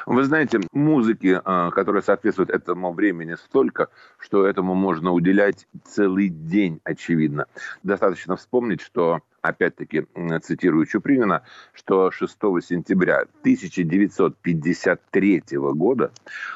Вы 0.06 0.24
знаете, 0.24 0.60
музыки, 0.72 1.42
а, 1.44 1.72
которая 1.72 2.04
соответствует 2.04 2.50
этому 2.50 2.94
времени, 2.94 3.36
столько, 3.36 3.90
что 4.20 4.46
этому 4.46 4.76
можно 4.76 5.12
уделять 5.12 5.68
целый 5.86 6.30
день, 6.30 6.80
очевидно. 6.84 7.48
Достаточно 7.82 8.36
вспомнить, 8.36 8.82
что 8.82 9.22
опять-таки 9.42 10.06
цитирую 10.42 10.86
Чупринина, 10.86 11.42
что 11.74 12.12
6 12.12 12.38
сентября 12.62 13.22
1953 13.42 15.44
года 15.52 16.12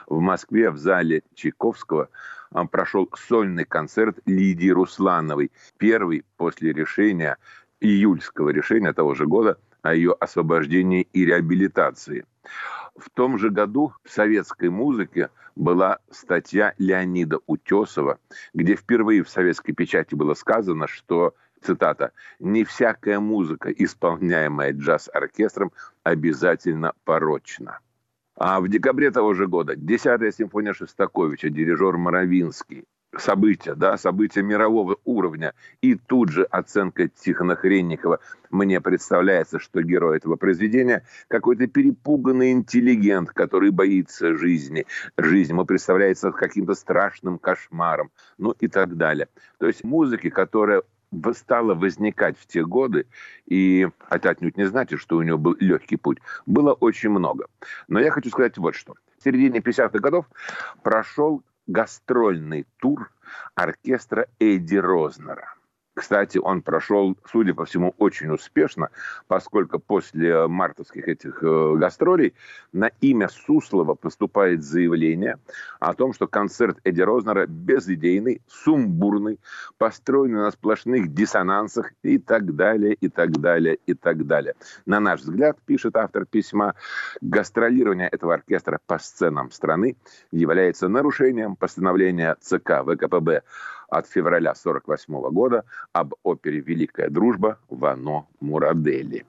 в 0.07 0.19
Москве 0.19 0.69
в 0.69 0.77
зале 0.77 1.23
Чайковского 1.33 2.09
а, 2.51 2.65
прошел 2.65 3.09
сольный 3.15 3.65
концерт 3.65 4.19
Лидии 4.25 4.69
Руслановой, 4.69 5.51
первый 5.77 6.23
после 6.37 6.71
решения, 6.71 7.37
июльского 7.79 8.49
решения 8.49 8.91
того 8.93 9.13
же 9.13 9.27
года 9.27 9.59
о 9.89 9.93
ее 9.93 10.15
освобождении 10.19 11.07
и 11.13 11.25
реабилитации– 11.25 12.25
в 12.97 13.09
том 13.11 13.37
же 13.37 13.49
году 13.49 13.93
в 14.03 14.09
советской 14.09 14.69
музыке 14.69 15.29
была 15.55 15.99
статья 16.09 16.73
Леонида 16.77 17.39
Утесова, 17.45 18.19
где 18.53 18.75
впервые 18.75 19.23
в 19.23 19.29
советской 19.29 19.73
печати 19.73 20.15
было 20.15 20.33
сказано, 20.33 20.87
что 20.87 21.35
цитата, 21.61 22.11
«не 22.39 22.63
всякая 22.63 23.19
музыка, 23.19 23.71
исполняемая 23.71 24.73
джаз-оркестром, 24.73 25.71
обязательно 26.03 26.93
порочна». 27.03 27.79
А 28.35 28.59
в 28.61 28.67
декабре 28.67 29.09
того 29.11 29.33
же 29.33 29.47
года 29.47 29.73
10-я 29.73 30.31
симфония 30.31 30.73
Шостаковича, 30.73 31.49
дирижер 31.49 31.97
Моровинский, 31.97 32.85
события, 33.19 33.75
да, 33.75 33.97
события 33.97 34.41
мирового 34.41 34.97
уровня. 35.05 35.53
И 35.81 35.95
тут 35.95 36.29
же 36.29 36.43
оценка 36.43 37.07
Тихона 37.07 37.55
Хренникова. 37.55 38.19
Мне 38.49 38.79
представляется, 38.81 39.59
что 39.59 39.81
герой 39.81 40.17
этого 40.17 40.35
произведения 40.35 41.05
какой-то 41.27 41.67
перепуганный 41.67 42.51
интеллигент, 42.51 43.31
который 43.31 43.71
боится 43.71 44.35
жизни. 44.35 44.85
Жизнь 45.17 45.51
ему 45.51 45.65
представляется 45.65 46.31
каким-то 46.31 46.75
страшным 46.75 47.39
кошмаром. 47.39 48.11
Ну 48.37 48.51
и 48.59 48.67
так 48.67 48.95
далее. 48.95 49.27
То 49.59 49.67
есть 49.67 49.83
музыки, 49.83 50.29
которая 50.29 50.83
стала 51.33 51.73
возникать 51.73 52.37
в 52.37 52.47
те 52.47 52.65
годы, 52.65 53.05
и 53.45 53.87
это 54.09 54.29
отнюдь 54.29 54.57
не 54.57 54.65
значит, 54.65 54.99
что 54.99 55.17
у 55.17 55.21
него 55.21 55.37
был 55.37 55.55
легкий 55.59 55.95
путь, 55.95 56.19
было 56.45 56.73
очень 56.73 57.09
много. 57.09 57.47
Но 57.87 57.99
я 57.99 58.11
хочу 58.11 58.29
сказать 58.29 58.57
вот 58.57 58.75
что. 58.75 58.95
В 59.17 59.23
середине 59.23 59.59
50-х 59.59 59.99
годов 59.99 60.25
прошел 60.83 61.43
гастрольный 61.67 62.65
тур 62.77 63.11
оркестра 63.55 64.27
Эдди 64.39 64.77
Рознера. 64.77 65.56
Кстати, 65.97 66.37
он 66.37 66.61
прошел, 66.61 67.17
судя 67.25 67.55
по 67.55 67.65
всему, 67.65 67.95
очень 67.97 68.29
успешно, 68.29 68.89
поскольку 69.27 69.79
после 69.79 70.45
мартовских 70.45 71.07
этих 71.07 71.41
э, 71.41 71.73
гастролей 71.75 72.35
на 72.71 72.91
имя 73.01 73.27
Суслова 73.29 73.95
поступает 73.95 74.63
заявление 74.63 75.39
о 75.79 75.95
том, 75.95 76.13
что 76.13 76.27
концерт 76.27 76.77
Эдди 76.83 77.01
Рознера 77.01 77.47
безидейный, 77.47 78.43
сумбурный, 78.47 79.39
построенный 79.79 80.41
на 80.41 80.51
сплошных 80.51 81.15
диссонансах 81.15 81.91
и 82.03 82.19
так 82.19 82.55
далее, 82.55 82.93
и 82.93 83.09
так 83.09 83.31
далее, 83.31 83.79
и 83.87 83.95
так 83.95 84.27
далее. 84.27 84.53
На 84.85 84.99
наш 84.99 85.21
взгляд, 85.21 85.57
пишет 85.65 85.95
автор 85.95 86.27
письма, 86.27 86.75
гастролирование 87.21 88.07
этого 88.07 88.35
оркестра 88.35 88.79
по 88.85 88.99
сценам 88.99 89.49
страны 89.49 89.97
является 90.31 90.89
нарушением 90.89 91.55
постановления 91.55 92.37
ЦК 92.39 92.83
ВКПБ 92.85 93.41
от 93.87 94.07
февраля 94.07 94.51
1948 94.51 95.33
года 95.33 95.63
об 95.93 96.13
опере 96.23 96.59
«Великая 96.59 97.09
дружба» 97.09 97.57
Вано 97.69 98.25
Мурадели. 98.39 99.25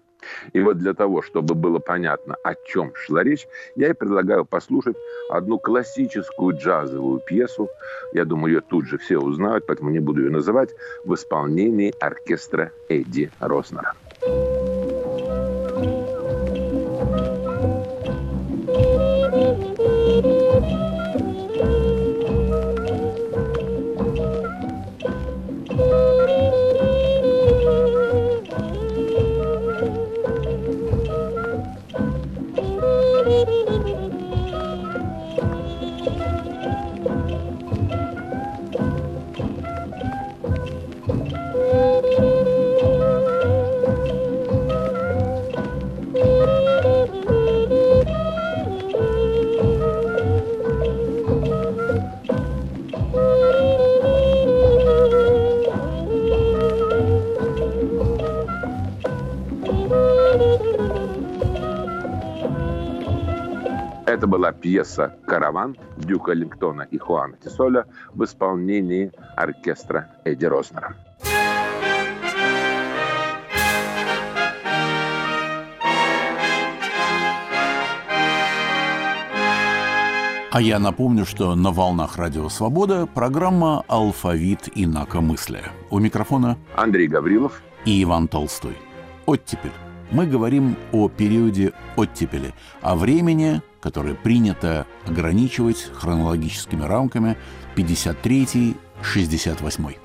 И 0.52 0.60
вот 0.60 0.78
для 0.78 0.94
того, 0.94 1.22
чтобы 1.22 1.54
было 1.54 1.78
понятно, 1.78 2.36
о 2.42 2.54
чем 2.66 2.92
шла 2.94 3.22
речь, 3.22 3.46
я 3.76 3.90
и 3.90 3.92
предлагаю 3.92 4.44
послушать 4.44 4.96
одну 5.30 5.58
классическую 5.58 6.56
джазовую 6.56 7.20
пьесу. 7.20 7.68
Я 8.12 8.24
думаю, 8.24 8.54
ее 8.54 8.60
тут 8.60 8.86
же 8.86 8.98
все 8.98 9.18
узнают, 9.18 9.66
поэтому 9.66 9.90
не 9.90 10.00
буду 10.00 10.22
ее 10.22 10.30
называть, 10.30 10.70
в 11.04 11.14
исполнении 11.14 11.94
оркестра 12.00 12.72
Эдди 12.88 13.30
Роснера. 13.40 13.94
Это 64.18 64.26
была 64.26 64.50
пьеса 64.50 65.16
«Караван» 65.28 65.76
Дюка 65.96 66.32
Лингтона 66.32 66.82
и 66.82 66.98
Хуана 66.98 67.36
Тисоля 67.36 67.86
в 68.12 68.24
исполнении 68.24 69.12
оркестра 69.36 70.10
Эдди 70.24 70.44
Рознера. 70.44 70.96
А 80.50 80.60
я 80.60 80.80
напомню, 80.80 81.24
что 81.24 81.54
на 81.54 81.70
волнах 81.70 82.16
Радио 82.16 82.48
Свобода 82.48 83.06
программа 83.06 83.84
«Алфавит 83.86 84.68
инакомыслия». 84.74 85.70
У 85.90 86.00
микрофона 86.00 86.58
Андрей 86.74 87.06
Гаврилов 87.06 87.62
и 87.84 88.02
Иван 88.02 88.26
Толстой. 88.26 88.76
Оттепель. 89.26 89.70
Мы 90.10 90.26
говорим 90.26 90.76
о 90.92 91.08
периоде 91.08 91.72
оттепели, 91.96 92.54
о 92.80 92.96
времени, 92.96 93.62
которое 93.80 94.14
принято 94.14 94.86
ограничивать 95.06 95.86
хронологическими 95.92 96.82
рамками 96.82 97.36
53-68. 97.76 99.96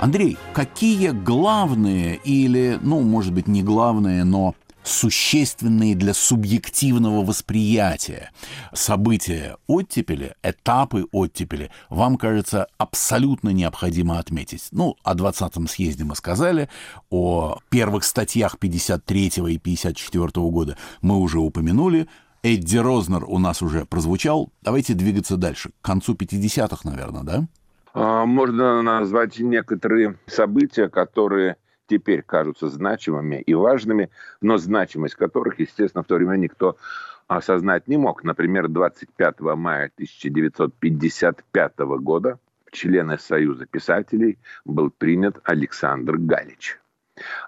Андрей, 0.00 0.36
какие 0.52 1.10
главные 1.10 2.16
или, 2.24 2.78
ну, 2.82 3.00
может 3.00 3.32
быть, 3.32 3.48
не 3.48 3.62
главные, 3.62 4.24
но 4.24 4.54
существенные 4.84 5.94
для 5.94 6.14
субъективного 6.14 7.24
восприятия 7.24 8.30
события 8.72 9.56
оттепели, 9.66 10.34
этапы 10.42 11.06
оттепели, 11.10 11.70
вам 11.88 12.16
кажется 12.16 12.68
абсолютно 12.78 13.48
необходимо 13.48 14.18
отметить. 14.18 14.68
Ну, 14.70 14.96
о 15.02 15.14
20-м 15.14 15.66
съезде 15.66 16.04
мы 16.04 16.14
сказали, 16.14 16.68
о 17.10 17.58
первых 17.70 18.04
статьях 18.04 18.58
53 18.58 19.32
и 19.48 19.58
54 19.58 20.28
года 20.34 20.76
мы 21.00 21.18
уже 21.18 21.38
упомянули, 21.38 22.06
Эдди 22.42 22.76
Рознер 22.76 23.24
у 23.26 23.38
нас 23.38 23.62
уже 23.62 23.86
прозвучал. 23.86 24.52
Давайте 24.60 24.92
двигаться 24.92 25.38
дальше. 25.38 25.70
К 25.80 25.84
концу 25.84 26.12
50-х, 26.12 26.86
наверное, 26.88 27.22
да? 27.22 27.46
А, 27.94 28.26
можно 28.26 28.82
назвать 28.82 29.38
некоторые 29.38 30.18
события, 30.26 30.90
которые 30.90 31.56
теперь 31.86 32.22
кажутся 32.22 32.68
значимыми 32.68 33.40
и 33.40 33.54
важными, 33.54 34.10
но 34.40 34.56
значимость 34.56 35.14
которых, 35.14 35.58
естественно, 35.58 36.02
в 36.02 36.06
то 36.06 36.16
время 36.16 36.36
никто 36.36 36.76
осознать 37.26 37.88
не 37.88 37.96
мог. 37.96 38.24
Например, 38.24 38.68
25 38.68 39.40
мая 39.40 39.90
1955 39.94 41.78
года 41.78 42.38
в 42.66 42.70
члены 42.72 43.18
Союза 43.18 43.66
писателей 43.66 44.38
был 44.64 44.90
принят 44.90 45.38
Александр 45.44 46.16
Галич. 46.18 46.78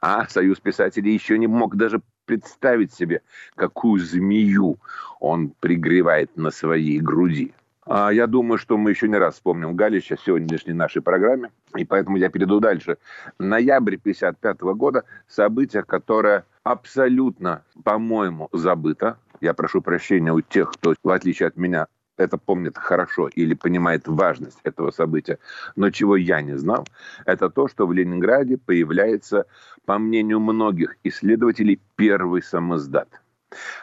А 0.00 0.28
Союз 0.28 0.61
писателей 0.61 1.12
еще 1.12 1.38
не 1.38 1.47
мог 1.47 1.76
даже 1.76 2.00
представить 2.25 2.93
себе, 2.93 3.23
какую 3.55 4.00
змею 4.00 4.78
он 5.21 5.50
пригревает 5.61 6.37
на 6.37 6.50
своей 6.50 7.00
груди. 7.00 7.55
А, 7.87 8.12
я 8.12 8.26
думаю, 8.26 8.59
что 8.59 8.76
мы 8.76 8.90
еще 8.90 9.07
не 9.07 9.16
раз 9.16 9.35
вспомним 9.35 9.76
Галича 9.76 10.16
в 10.16 10.21
сегодняшней 10.21 10.73
нашей 10.73 11.02
программе, 11.02 11.50
и 11.76 11.85
поэтому 11.85 12.16
я 12.16 12.28
перейду 12.28 12.59
дальше. 12.59 12.99
Ноябрь 13.38 13.95
1955 13.95 14.61
года– 14.76 15.05
событие, 15.28 15.85
которое 15.85 16.45
абсолютно, 16.64 17.62
по-моему, 17.85 18.49
забыто. 18.52 19.19
Я 19.40 19.55
прошу 19.55 19.83
прощения 19.83 20.33
у 20.33 20.40
тех, 20.40 20.73
кто, 20.73 20.95
в 21.00 21.11
отличие 21.11 21.47
от 21.47 21.57
меня, 21.57 21.87
это 22.16 22.38
помнит 22.38 22.76
хорошо 22.76 23.28
или 23.28 23.55
понимает 23.55 24.09
важность 24.09 24.59
этого 24.64 24.90
события. 24.90 25.38
Но 25.76 25.90
чего 25.90 26.16
я 26.16 26.43
не 26.43 26.59
знал, 26.59 26.88
это 27.25 27.50
то, 27.50 27.69
что 27.69 27.87
в 27.87 27.93
Ленинграде 27.93 28.57
появляется, 28.57 29.47
по 29.85 29.99
мнению 29.99 30.40
многих 30.40 30.97
исследователей, 31.05 31.81
первый 31.95 32.43
самоздат– 32.43 33.09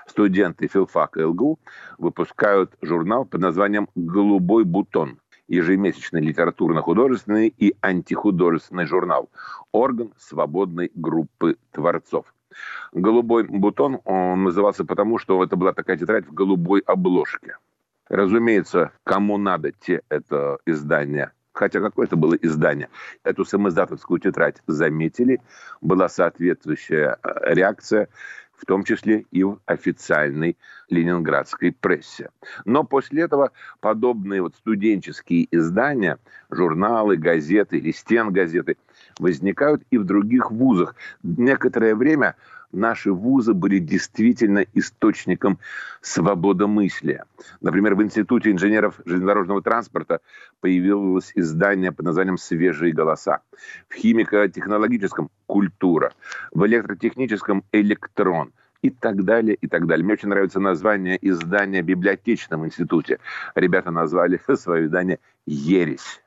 Студенты 0.08 0.67
филфака 0.67 1.27
ЛГУ 1.27 1.60
выпускают 1.98 2.74
журнал 2.82 3.25
под 3.25 3.41
названием 3.41 3.88
«Голубой 3.96 4.63
бутон», 4.63 5.19
ежемесячный 5.47 6.21
литературно-художественный 6.21 7.47
и 7.47 7.76
антихудожественный 7.82 8.86
журнал, 8.86 9.30
орган 9.71 10.13
свободной 10.17 10.91
группы 10.93 11.58
творцов. 11.71 12.26
«Голубой 12.91 13.45
бутон» 13.45 13.99
он 14.06 14.43
назывался 14.43 14.86
потому, 14.86 15.17
что 15.17 15.43
это 15.43 15.56
была 15.56 15.73
такая 15.73 15.97
тетрадь 15.97 16.28
в 16.28 16.34
голубой 16.34 16.82
обложке. 16.82 17.58
Разумеется, 18.10 18.91
кому 19.04 19.38
надо, 19.38 19.71
те 19.71 20.02
это 20.10 20.60
издание 20.65 21.32
хотя 21.54 21.80
какое 21.80 22.08
это 22.08 22.15
было 22.15 22.34
издание, 22.34 22.89
эту 23.23 23.45
самоиздатовскую 23.45 24.19
тетрадь 24.19 24.58
заметили, 24.67 25.39
была 25.82 26.10
соответствующая 26.10 27.17
э, 27.23 27.54
реакция 27.54 28.10
в 28.63 28.65
том 28.65 28.86
числе 28.86 29.26
и 29.32 29.43
в 29.43 29.60
официальной 29.65 30.58
ленинградской 30.89 31.73
прессе. 31.73 32.30
Но 32.63 32.86
после 32.86 33.23
этого 33.23 33.52
подобные 33.82 34.41
вот 34.41 34.56
студенческие 34.56 35.49
издания, 35.52 36.17
журналы, 36.49 37.17
газеты 37.17 37.78
или 37.78 37.91
стен 37.91 38.32
газеты 38.32 38.78
возникают 39.19 39.84
и 39.91 39.97
в 39.97 40.06
других 40.06 40.49
вузах. 40.49 40.95
Некоторое 41.23 41.93
время 41.93 42.36
наши 42.73 43.12
вузы 43.12 43.53
были 43.53 43.79
действительно 43.79 44.65
источником 44.73 45.59
свободомыслия. 46.01 47.25
Например, 47.62 47.95
в 47.95 48.03
Институте 48.03 48.51
инженеров 48.51 48.99
железнодорожного 49.05 49.62
транспорта 49.62 50.19
появилось 50.59 51.31
издание 51.36 51.91
под 51.91 52.05
названием 52.05 52.38
«Свежие 52.38 52.93
голоса». 52.93 53.41
В 53.88 53.95
химико-технологическом 53.95 55.29
«Культура». 55.45 56.13
В 56.51 56.65
электротехническом 56.65 57.63
«Электрон» 57.71 58.51
и 58.81 58.89
так 58.89 59.23
далее, 59.23 59.55
и 59.55 59.67
так 59.67 59.88
далее. 59.88 60.03
Мне 60.03 60.13
очень 60.13 60.29
нравится 60.29 60.59
название 60.59 61.17
издания 61.21 61.81
в 61.81 61.86
библиотечном 61.86 62.65
институте. 62.65 63.19
Ребята 63.55 63.91
назвали 63.91 64.39
свое 64.55 64.86
издание 64.86 65.19
«Ересь». 65.45 66.21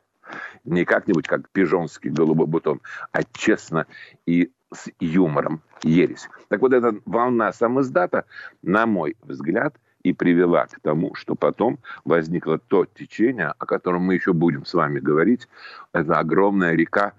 Не 0.64 0.85
как-нибудь, 0.85 1.28
как 1.28 1.48
пижонский 1.50 2.11
голубой 2.11 2.48
бутон, 2.48 2.80
а 3.12 3.20
честно 3.32 3.87
и 4.26 4.50
с 4.72 4.88
юмором 5.00 5.62
ересь. 5.83 6.29
Так 6.48 6.61
вот, 6.61 6.72
эта 6.72 6.94
волна 7.05 7.52
самоздата, 7.52 8.24
на 8.62 8.87
мой 8.87 9.16
взгляд, 9.22 9.76
и 10.02 10.12
привела 10.12 10.66
к 10.66 10.79
тому, 10.81 11.14
что 11.14 11.35
потом 11.35 11.79
возникло 12.05 12.59
то 12.59 12.85
течение, 12.85 13.52
о 13.59 13.66
котором 13.66 14.02
мы 14.02 14.14
еще 14.14 14.33
будем 14.33 14.64
с 14.64 14.72
вами 14.74 15.00
говорить. 15.00 15.48
Это 15.92 16.18
огромная 16.18 16.74
река 16.74 17.12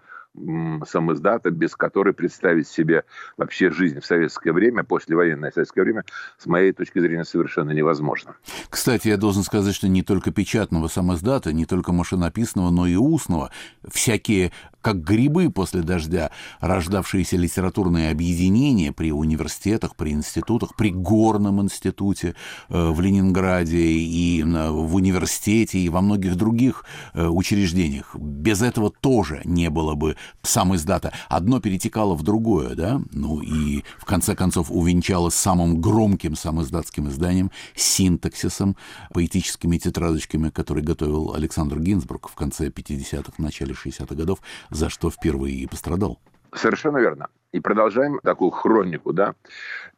самоздата, 0.85 1.49
без 1.49 1.75
которой 1.75 2.13
представить 2.13 2.67
себе 2.67 3.03
вообще 3.37 3.71
жизнь 3.71 3.99
в 3.99 4.05
советское 4.05 4.51
время, 4.51 4.83
послевоенное 4.83 5.51
советское 5.51 5.81
время, 5.81 6.03
с 6.37 6.45
моей 6.45 6.71
точки 6.73 6.99
зрения, 6.99 7.25
совершенно 7.25 7.71
невозможно. 7.71 8.35
Кстати, 8.69 9.07
я 9.07 9.17
должен 9.17 9.43
сказать, 9.43 9.73
что 9.73 9.87
не 9.87 10.03
только 10.03 10.31
печатного 10.31 10.87
самоздата, 10.87 11.53
не 11.53 11.65
только 11.65 11.91
машинописного, 11.91 12.69
но 12.69 12.85
и 12.85 12.95
устного, 12.95 13.51
всякие 13.87 14.51
как 14.87 15.03
грибы 15.03 15.51
после 15.51 15.81
дождя, 15.81 16.31
рождавшиеся 16.61 17.35
литературные 17.35 18.09
объединения 18.09 18.93
при 18.93 19.11
университетах, 19.11 19.97
при 19.97 20.11
институтах, 20.11 20.75
при 20.77 20.91
Горном 20.91 21.61
институте 21.61 22.35
э, 22.69 22.89
в 22.89 23.01
Ленинграде 23.01 23.79
и 23.79 24.43
в 24.43 24.95
университете 24.95 25.77
и 25.77 25.89
во 25.89 25.99
многих 25.99 26.37
других 26.37 26.85
э, 27.13 27.27
учреждениях. 27.27 28.15
Без 28.15 28.61
этого 28.61 28.89
тоже 28.89 29.41
не 29.43 29.69
было 29.69 29.95
бы 29.95 30.15
сам 30.41 30.73
издата. 30.73 31.11
Одно 31.27 31.59
перетекало 31.59 32.15
в 32.15 32.23
другое, 32.23 32.73
да, 32.73 33.01
ну 33.11 33.41
и 33.41 33.83
в 33.99 34.05
конце 34.05 34.35
концов 34.35 34.71
увенчалось 34.71 35.33
самым 35.33 35.81
громким 35.81 36.37
самоиздатским 36.37 37.09
изданием, 37.09 37.51
синтаксисом, 37.75 38.77
поэтическими 39.13 39.77
тетрадочками, 39.79 40.49
которые 40.49 40.85
готовил 40.85 41.33
Александр 41.33 41.77
Гинзбург 41.77 42.29
в 42.29 42.35
конце 42.35 42.69
50-х, 42.69 43.33
начале 43.37 43.73
60-х 43.73 44.15
годов, 44.15 44.39
за 44.77 44.89
что 44.89 45.09
впервые 45.09 45.55
и 45.55 45.67
пострадал. 45.67 46.19
Совершенно 46.53 46.99
верно. 46.99 47.27
И 47.51 47.59
продолжаем 47.59 48.19
такую 48.23 48.51
хронику, 48.51 49.11
да. 49.11 49.33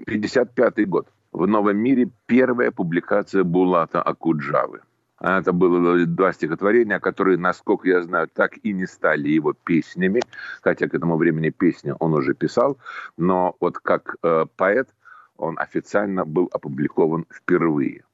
55 0.06 0.88
год. 0.88 1.08
В 1.32 1.46
«Новом 1.46 1.78
мире» 1.78 2.10
первая 2.26 2.72
публикация 2.72 3.44
Булата 3.44 4.02
Акуджавы. 4.02 4.82
Это 5.20 5.52
было 5.52 6.06
два 6.06 6.32
стихотворения, 6.32 7.00
которые, 7.00 7.38
насколько 7.38 7.88
я 7.90 8.02
знаю, 8.02 8.30
так 8.34 8.58
и 8.64 8.72
не 8.72 8.88
стали 8.88 9.28
его 9.28 9.54
песнями, 9.54 10.22
хотя 10.62 10.88
к 10.88 10.96
этому 10.96 11.18
времени 11.18 11.50
песни 11.50 11.94
он 12.00 12.14
уже 12.14 12.34
писал, 12.34 12.78
но 13.18 13.56
вот 13.60 13.80
как 13.80 14.16
э, 14.24 14.46
поэт 14.56 14.88
он 15.36 15.60
официально 15.60 16.26
был 16.26 16.50
опубликован 16.54 17.26
впервые. 17.30 18.06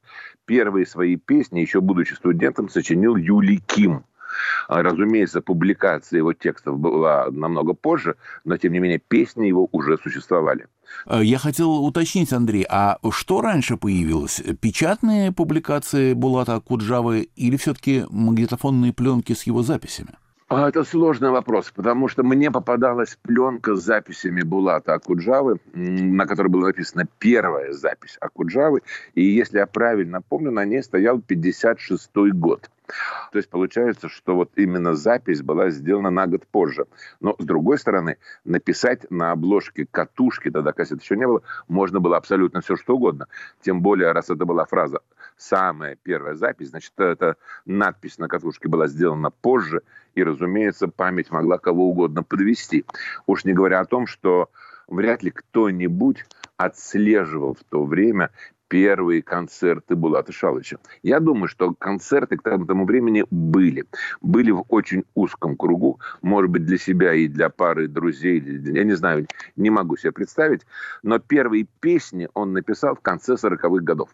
Первые 0.46 0.88
свои 0.88 1.16
песни, 1.16 1.60
еще 1.60 1.80
будучи 1.80 2.16
студентом, 2.16 2.70
сочинил 2.70 3.16
Юлий 3.16 3.60
Ким– 3.60 4.04
разумеется, 4.68 5.42
публикация 5.42 6.18
его 6.18 6.34
текстов 6.34 6.80
была 6.80 7.28
намного 7.32 7.74
позже, 7.74 8.16
но, 8.44 8.58
тем 8.58 8.74
не 8.74 8.80
менее, 8.80 9.00
песни 9.00 9.48
его 9.48 9.68
уже 9.72 9.98
существовали. 9.98 10.68
Э, 11.08 11.22
я 11.24 11.38
хотел 11.38 11.72
уточнить, 11.84 12.34
Андрей, 12.34 12.66
а 12.70 12.98
что 13.12 13.42
раньше 13.42 13.78
появилось? 13.78 14.42
Печатные 14.62 15.32
публикации 15.32 16.14
Булата 16.14 16.60
Куджавы 16.60 17.30
или 17.36 17.58
все-таки 17.58 18.06
магнитофонные 18.10 18.94
пленки 18.94 19.34
с 19.34 19.44
его 19.44 19.64
записями? 19.64 20.16
А, 20.48 20.70
это 20.70 20.84
сложный 20.84 21.32
вопрос, 21.32 21.72
потому 21.76 22.08
что 22.08 22.22
мне 22.22 22.52
попадалась 22.52 23.18
пленка 23.24 23.76
с 23.76 23.84
записями 23.84 24.44
Булата 24.44 24.94
Акуджавы, 24.94 25.60
на 25.74 26.28
которой 26.28 26.50
была 26.50 26.68
написана 26.68 27.08
первая 27.18 27.74
запись 27.74 28.16
Акуджавы. 28.22 28.84
И 29.16 29.24
если 29.24 29.58
я 29.58 29.66
правильно 29.66 30.22
помню, 30.22 30.52
на 30.52 30.64
ней 30.64 30.84
стоял 30.84 31.18
56-й 31.18 32.32
год. 32.32 32.70
То 33.32 33.38
есть 33.38 33.50
получается, 33.50 34.10
что 34.10 34.36
вот 34.36 34.52
именно 34.56 34.96
запись 34.96 35.42
была 35.42 35.70
сделана 35.70 36.10
на 36.10 36.28
год 36.28 36.46
позже. 36.48 36.86
Но, 37.20 37.36
с 37.38 37.44
другой 37.44 37.78
стороны, 37.80 38.18
написать 38.44 39.10
на 39.10 39.32
обложке 39.32 39.88
катушки, 39.90 40.52
тогда 40.52 40.72
кассет 40.72 41.02
еще 41.02 41.18
не 41.18 41.28
было, 41.28 41.42
можно 41.68 42.00
было 42.00 42.18
абсолютно 42.18 42.62
все, 42.62 42.76
что 42.76 42.96
угодно. 42.96 43.28
Тем 43.62 43.82
более, 43.82 44.12
раз 44.12 44.30
это 44.30 44.46
была 44.46 44.66
фраза 44.66 45.00
«самая 45.38 45.98
первая 46.02 46.36
запись», 46.36 46.70
значит, 46.70 46.94
эта 46.98 47.36
надпись 47.66 48.18
на 48.18 48.28
катушке 48.28 48.68
была 48.68 48.88
сделана 48.88 49.32
позже, 49.32 49.82
и, 50.14 50.24
разумеется, 50.24 50.88
память 50.88 51.32
могла 51.32 51.58
кого 51.58 51.90
угодно 51.90 52.24
подвести. 52.24 52.86
Уж 53.26 53.44
не 53.44 53.54
говоря 53.54 53.82
о 53.82 53.86
том, 53.86 54.08
что 54.08 54.50
вряд 54.88 55.24
ли 55.24 55.32
кто-нибудь 55.32 56.26
отслеживал 56.58 57.54
в 57.54 57.64
то 57.64 57.84
время 57.84 58.32
первые 58.68 59.22
концерты 59.22 59.96
Булата 59.96 60.32
Шалыча. 60.32 60.78
Я 61.04 61.20
думаю, 61.20 61.48
что 61.48 61.74
концерты 61.74 62.38
к 62.38 62.44
тому 62.44 62.86
времени 62.86 63.26
были. 63.30 63.86
Были 64.22 64.52
в 64.52 64.66
очень 64.70 65.04
узком 65.14 65.56
кругу, 65.56 66.00
может 66.22 66.50
быть, 66.50 66.66
для 66.66 66.78
себя 66.78 67.14
и 67.14 67.28
для 67.28 67.50
пары 67.50 67.88
друзей, 67.88 68.40
я 68.40 68.84
не 68.84 68.94
знаю, 68.94 69.28
не 69.56 69.70
могу 69.70 69.98
себе 69.98 70.12
представить, 70.12 70.62
но 71.04 71.20
первые 71.20 71.68
песни 71.80 72.30
он 72.34 72.54
написал 72.54 72.96
в 72.96 73.02
конце 73.02 73.34
40-х 73.34 73.84
годов. 73.84 74.10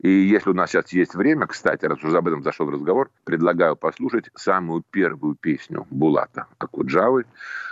И 0.00 0.10
если 0.10 0.50
у 0.50 0.54
нас 0.54 0.70
сейчас 0.70 0.92
есть 0.92 1.14
время, 1.14 1.46
кстати, 1.46 1.84
раз 1.84 2.02
уже 2.02 2.18
об 2.18 2.26
этом 2.26 2.42
зашел 2.42 2.70
разговор, 2.70 3.10
предлагаю 3.24 3.76
послушать 3.76 4.30
самую 4.34 4.82
первую 4.90 5.36
песню 5.36 5.86
Булата 5.90 6.46
Акуджавы, 6.58 7.26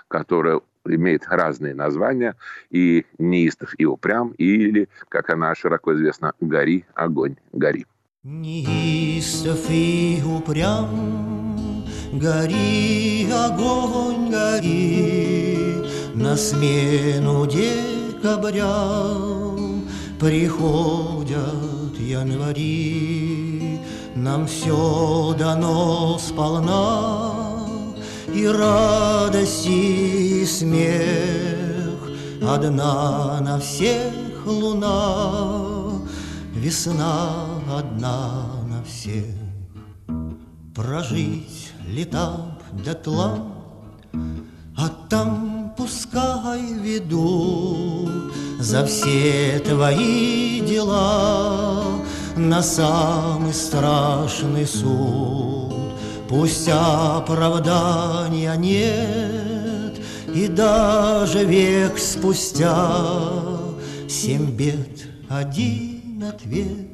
которая 0.07 0.61
имеет 0.94 1.27
разные 1.27 1.74
названия, 1.74 2.35
и 2.70 3.05
неистов, 3.18 3.74
и 3.79 3.87
упрям, 3.87 4.35
или, 4.38 4.88
как 5.09 5.31
она 5.31 5.55
широко 5.55 5.94
известна, 5.94 6.33
«Гори, 6.40 6.85
огонь, 6.94 7.37
гори». 7.53 7.87
Неистов 8.24 9.70
и 9.70 10.22
упрям, 10.27 11.85
гори, 12.12 13.29
огонь, 13.33 14.31
гори, 14.31 15.74
На 16.14 16.37
смену 16.37 17.46
декабрям 17.46 19.09
приходят 20.18 21.96
январи. 21.98 23.79
Нам 24.16 24.46
все 24.46 25.35
дано 25.38 26.18
сполна, 26.18 27.47
и 28.38 28.46
радость, 28.46 29.66
и 29.66 30.44
смех. 30.46 31.98
Одна 32.42 33.40
на 33.40 33.59
всех 33.59 34.12
луна, 34.46 36.01
весна 36.55 37.46
одна 37.70 38.46
на 38.68 38.83
всех. 38.85 39.35
Прожить 40.74 41.72
лета 41.87 42.59
дотла, 42.85 43.38
а 44.77 44.88
там 45.11 45.74
пускай 45.77 46.72
ведут 46.74 48.33
за 48.61 48.87
все 48.87 49.61
твои 49.64 50.61
дела 50.61 51.83
на 52.37 52.62
самый 52.62 53.53
страшный 53.53 54.66
суд. 54.66 55.78
Пусть 56.29 56.69
оправдания 56.69 58.55
нет, 58.57 59.99
И 60.35 60.47
даже 60.47 61.45
век 61.45 61.99
спустя 61.99 63.17
Семь 64.07 64.51
бед, 64.51 65.09
один 65.29 66.23
ответ, 66.23 66.88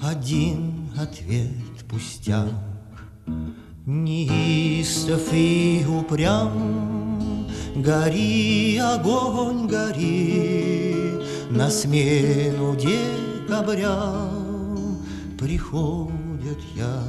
Один 0.00 0.90
ответ 0.96 1.88
пустяк. 1.88 2.48
Неистов 3.86 5.32
и 5.32 5.84
упрям, 5.88 7.48
Гори, 7.74 8.78
огонь, 8.78 9.66
гори, 9.66 11.14
На 11.50 11.70
смену 11.70 12.76
декабря 12.76 14.30
Приходят 15.38 16.58
я 16.76 17.02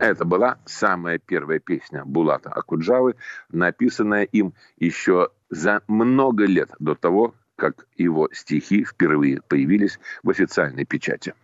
Это 0.00 0.24
была 0.24 0.56
самая 0.64 1.18
первая 1.18 1.58
песня 1.58 2.06
Булата 2.06 2.48
Акуджавы, 2.48 3.16
написанная 3.52 4.22
им 4.22 4.54
еще 4.78 5.28
за 5.50 5.82
много 5.88 6.46
лет 6.46 6.70
до 6.78 6.94
того, 6.94 7.34
как 7.54 7.86
его 7.98 8.30
стихи 8.32 8.82
впервые 8.82 9.42
появились 9.46 9.98
в 10.22 10.30
официальной 10.30 10.86
печати. 10.86 11.34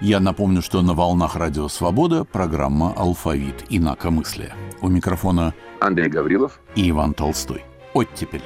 Я 0.00 0.18
напомню, 0.20 0.62
что 0.62 0.82
на 0.82 0.94
волнах 0.94 1.36
Радио 1.36 1.68
Свобода 1.68 2.24
программа 2.24 2.92
«Алфавит. 2.92 3.66
Инакомыслие». 3.70 4.52
У 4.80 4.88
микрофона 4.88 5.54
Андрей 5.80 6.08
Гаврилов 6.08 6.60
и 6.74 6.90
Иван 6.90 7.14
Толстой. 7.14 7.64
Оттепель. 7.94 8.42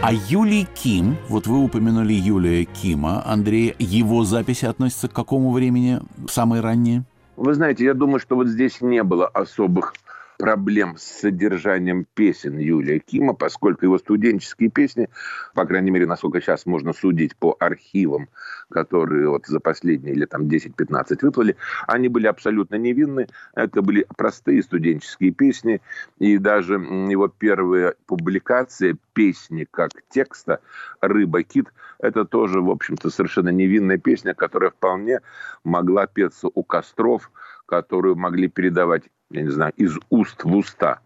А 0.00 0.12
Юлий 0.12 0.64
Ким, 0.76 1.16
вот 1.28 1.48
вы 1.48 1.58
упомянули 1.58 2.12
Юлия 2.12 2.64
Кима, 2.64 3.20
Андрей, 3.26 3.74
его 3.80 4.22
записи 4.22 4.64
относятся 4.64 5.08
к 5.08 5.12
какому 5.12 5.50
времени 5.50 5.98
самые 6.30 6.62
ранние? 6.62 7.02
Вы 7.36 7.54
знаете, 7.54 7.84
я 7.84 7.94
думаю, 7.94 8.20
что 8.20 8.36
вот 8.36 8.46
здесь 8.46 8.80
не 8.80 9.02
было 9.02 9.26
особых 9.26 9.94
проблем 10.38 10.96
с 10.96 11.02
содержанием 11.02 12.06
песен 12.14 12.58
Юлия 12.58 13.00
Кима, 13.00 13.34
поскольку 13.34 13.84
его 13.84 13.98
студенческие 13.98 14.70
песни, 14.70 15.10
по 15.54 15.66
крайней 15.66 15.90
мере, 15.90 16.06
насколько 16.06 16.40
сейчас 16.40 16.64
можно 16.64 16.92
судить 16.92 17.36
по 17.36 17.56
архивам, 17.58 18.28
которые 18.70 19.28
вот 19.28 19.46
за 19.46 19.60
последние 19.60 20.14
лет 20.14 20.30
там 20.30 20.42
10-15 20.42 21.18
выплыли, 21.22 21.56
они 21.86 22.08
были 22.08 22.28
абсолютно 22.28 22.76
невинны. 22.76 23.26
Это 23.54 23.82
были 23.82 24.06
простые 24.16 24.62
студенческие 24.62 25.32
песни, 25.32 25.82
и 26.18 26.38
даже 26.38 26.74
его 26.74 27.28
первая 27.28 27.94
публикация 28.06 28.96
песни 29.12 29.66
как 29.68 29.90
текста 30.08 30.60
«Рыба-кит» 31.00 31.66
это 31.98 32.24
тоже, 32.24 32.60
в 32.60 32.70
общем-то, 32.70 33.10
совершенно 33.10 33.48
невинная 33.48 33.98
песня, 33.98 34.34
которая 34.34 34.70
вполне 34.70 35.20
могла 35.64 36.06
петься 36.06 36.48
у 36.54 36.62
костров, 36.62 37.30
которую 37.66 38.14
могли 38.14 38.48
передавать 38.48 39.02
я 39.30 39.42
не 39.42 39.50
знаю, 39.50 39.72
из 39.76 39.96
уст 40.10 40.42
в 40.44 40.56
уста, 40.56 41.00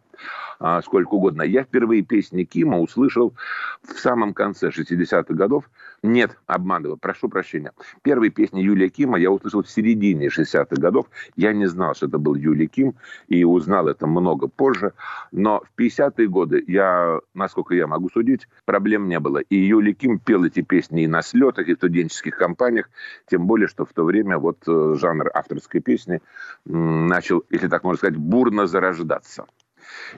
а, 0.61 0.80
сколько 0.82 1.14
угодно. 1.14 1.42
Я 1.42 1.64
впервые 1.64 2.02
песни 2.02 2.44
Кима 2.44 2.78
услышал 2.78 3.35
в 3.82 3.98
самом 3.98 4.32
конце 4.32 4.70
60-х 4.70 5.35
годов. 5.35 5.68
Нет, 6.03 6.37
обманываю, 6.47 6.97
прошу 6.97 7.29
прощения. 7.29 7.73
Первые 8.03 8.31
песни 8.31 8.61
Юлия 8.61 8.88
Кима 8.88 9.21
я 9.21 9.31
услышал 9.31 9.62
в 9.62 9.71
середине 9.71 10.27
60-х 10.27 10.75
годов. 10.77 11.07
Я 11.37 11.53
не 11.53 11.67
знал, 11.67 11.95
что 11.95 12.07
это 12.07 12.19
был 12.19 12.35
Юлий 12.35 12.67
Ким, 12.67 12.97
и 13.29 13.45
узнал 13.45 13.87
это 13.87 14.09
много 14.09 14.49
позже. 14.49 14.95
Но 15.31 15.61
в 15.61 15.81
50-е 15.81 16.27
годы 16.27 16.65
я, 16.67 17.21
насколько 17.35 17.77
я 17.77 17.87
могу 17.87 18.11
судить, 18.11 18.49
проблем 18.65 19.09
не 19.09 19.21
было. 19.21 19.38
И 19.38 19.57
Юлий 19.57 19.95
Ким 19.95 20.19
пел 20.19 20.43
эти 20.43 20.62
песни 20.62 21.05
и 21.05 21.07
на 21.07 21.23
слетах, 21.23 21.69
и 21.69 21.75
в 21.75 21.77
студенческих 21.77 22.37
компаниях. 22.37 22.91
Тем 23.31 23.47
более, 23.47 23.69
что 23.69 23.85
в 23.85 23.93
то 23.93 24.03
время 24.03 24.38
вот 24.38 24.59
э, 24.67 24.95
жанр 24.99 25.31
авторской 25.33 25.81
песни 25.81 26.21
начал, 26.65 27.45
если 27.49 27.69
так 27.69 27.85
можно 27.85 27.99
сказать, 27.99 28.17
бурно 28.17 28.67
зарождаться. 28.67 29.47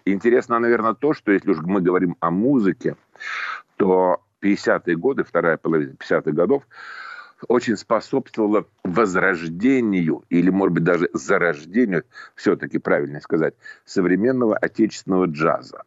Интересно, 0.06 0.58
наверное, 0.58 0.94
то, 0.94 1.12
что 1.12 1.30
если 1.30 1.50
уж 1.50 1.58
мы 1.58 1.82
говорим 1.82 2.16
о 2.20 2.30
музыке, 2.30 2.96
то 3.76 4.23
50-е 4.44 4.96
годы, 4.96 5.24
вторая 5.24 5.56
половина 5.56 5.92
50-х 5.92 6.30
годов, 6.32 6.62
очень 7.48 7.76
способствовала 7.76 8.66
возрождению, 8.84 10.24
или, 10.28 10.50
может 10.50 10.74
быть, 10.74 10.84
даже 10.84 11.08
зарождению, 11.12 12.04
все-таки 12.34 12.78
правильно 12.78 13.20
сказать, 13.20 13.54
современного 13.84 14.56
отечественного 14.56 15.26
джаза. 15.26 15.82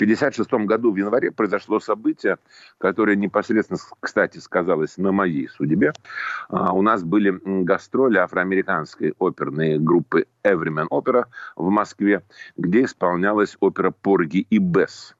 1956 0.00 0.66
году 0.66 0.92
в 0.92 0.96
январе 0.96 1.30
произошло 1.30 1.78
событие, 1.78 2.38
которое 2.78 3.16
непосредственно, 3.16 3.78
кстати, 4.00 4.38
сказалось 4.38 4.96
на 4.96 5.12
моей 5.12 5.48
судьбе. 5.48 5.92
А, 6.48 6.72
у 6.72 6.80
нас 6.80 7.04
были 7.04 7.38
гастроли 7.44 8.16
афроамериканской 8.16 9.14
оперной 9.18 9.78
группы 9.78 10.24
Everyman 10.42 10.88
Opera 10.90 11.24
в 11.54 11.68
Москве, 11.68 12.22
где 12.56 12.84
исполнялась 12.84 13.56
опера 13.60 13.90
«Порги 13.90 14.46
и 14.48 14.58
Бесс». 14.58 15.14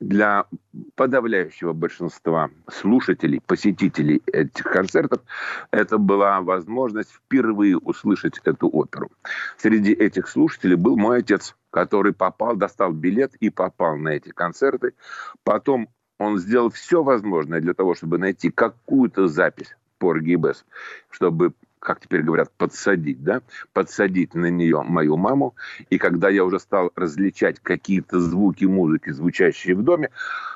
Для 0.00 0.46
подавляющего 0.94 1.72
большинства 1.72 2.50
слушателей, 2.70 3.40
посетителей 3.40 4.22
этих 4.26 4.64
концертов, 4.64 5.22
это 5.70 5.98
была 5.98 6.40
возможность 6.40 7.12
впервые 7.12 7.78
услышать 7.78 8.40
эту 8.44 8.68
оперу. 8.68 9.10
Среди 9.56 9.92
этих 9.92 10.28
слушателей 10.28 10.76
был 10.76 10.96
мой 10.96 11.18
отец, 11.18 11.56
который 11.70 12.12
попал, 12.12 12.56
достал 12.56 12.92
билет 12.92 13.34
и 13.36 13.50
попал 13.50 13.96
на 13.96 14.10
эти 14.10 14.30
концерты. 14.30 14.94
Потом 15.44 15.88
он 16.18 16.38
сделал 16.38 16.70
все 16.70 17.02
возможное 17.02 17.60
для 17.60 17.74
того, 17.74 17.94
чтобы 17.94 18.18
найти 18.18 18.50
какую-то 18.50 19.28
запись 19.28 19.76
по 19.98 20.12
РГБС, 20.12 20.64
чтобы 21.10 21.52
как 21.78 22.00
теперь 22.00 22.22
говорят, 22.22 22.50
подсадить, 22.56 23.22
да, 23.22 23.42
подсадить 23.72 24.34
на 24.34 24.50
нее 24.50 24.82
мою 24.82 25.16
маму. 25.16 25.54
И 25.90 25.98
когда 25.98 26.28
я 26.28 26.44
уже 26.44 26.58
стал 26.58 26.90
различать 26.96 27.60
какие-то 27.60 28.18
звуки 28.20 28.64
музыки, 28.64 29.10
звучащие 29.10 29.76
в 29.76 29.82
доме, 29.82 30.10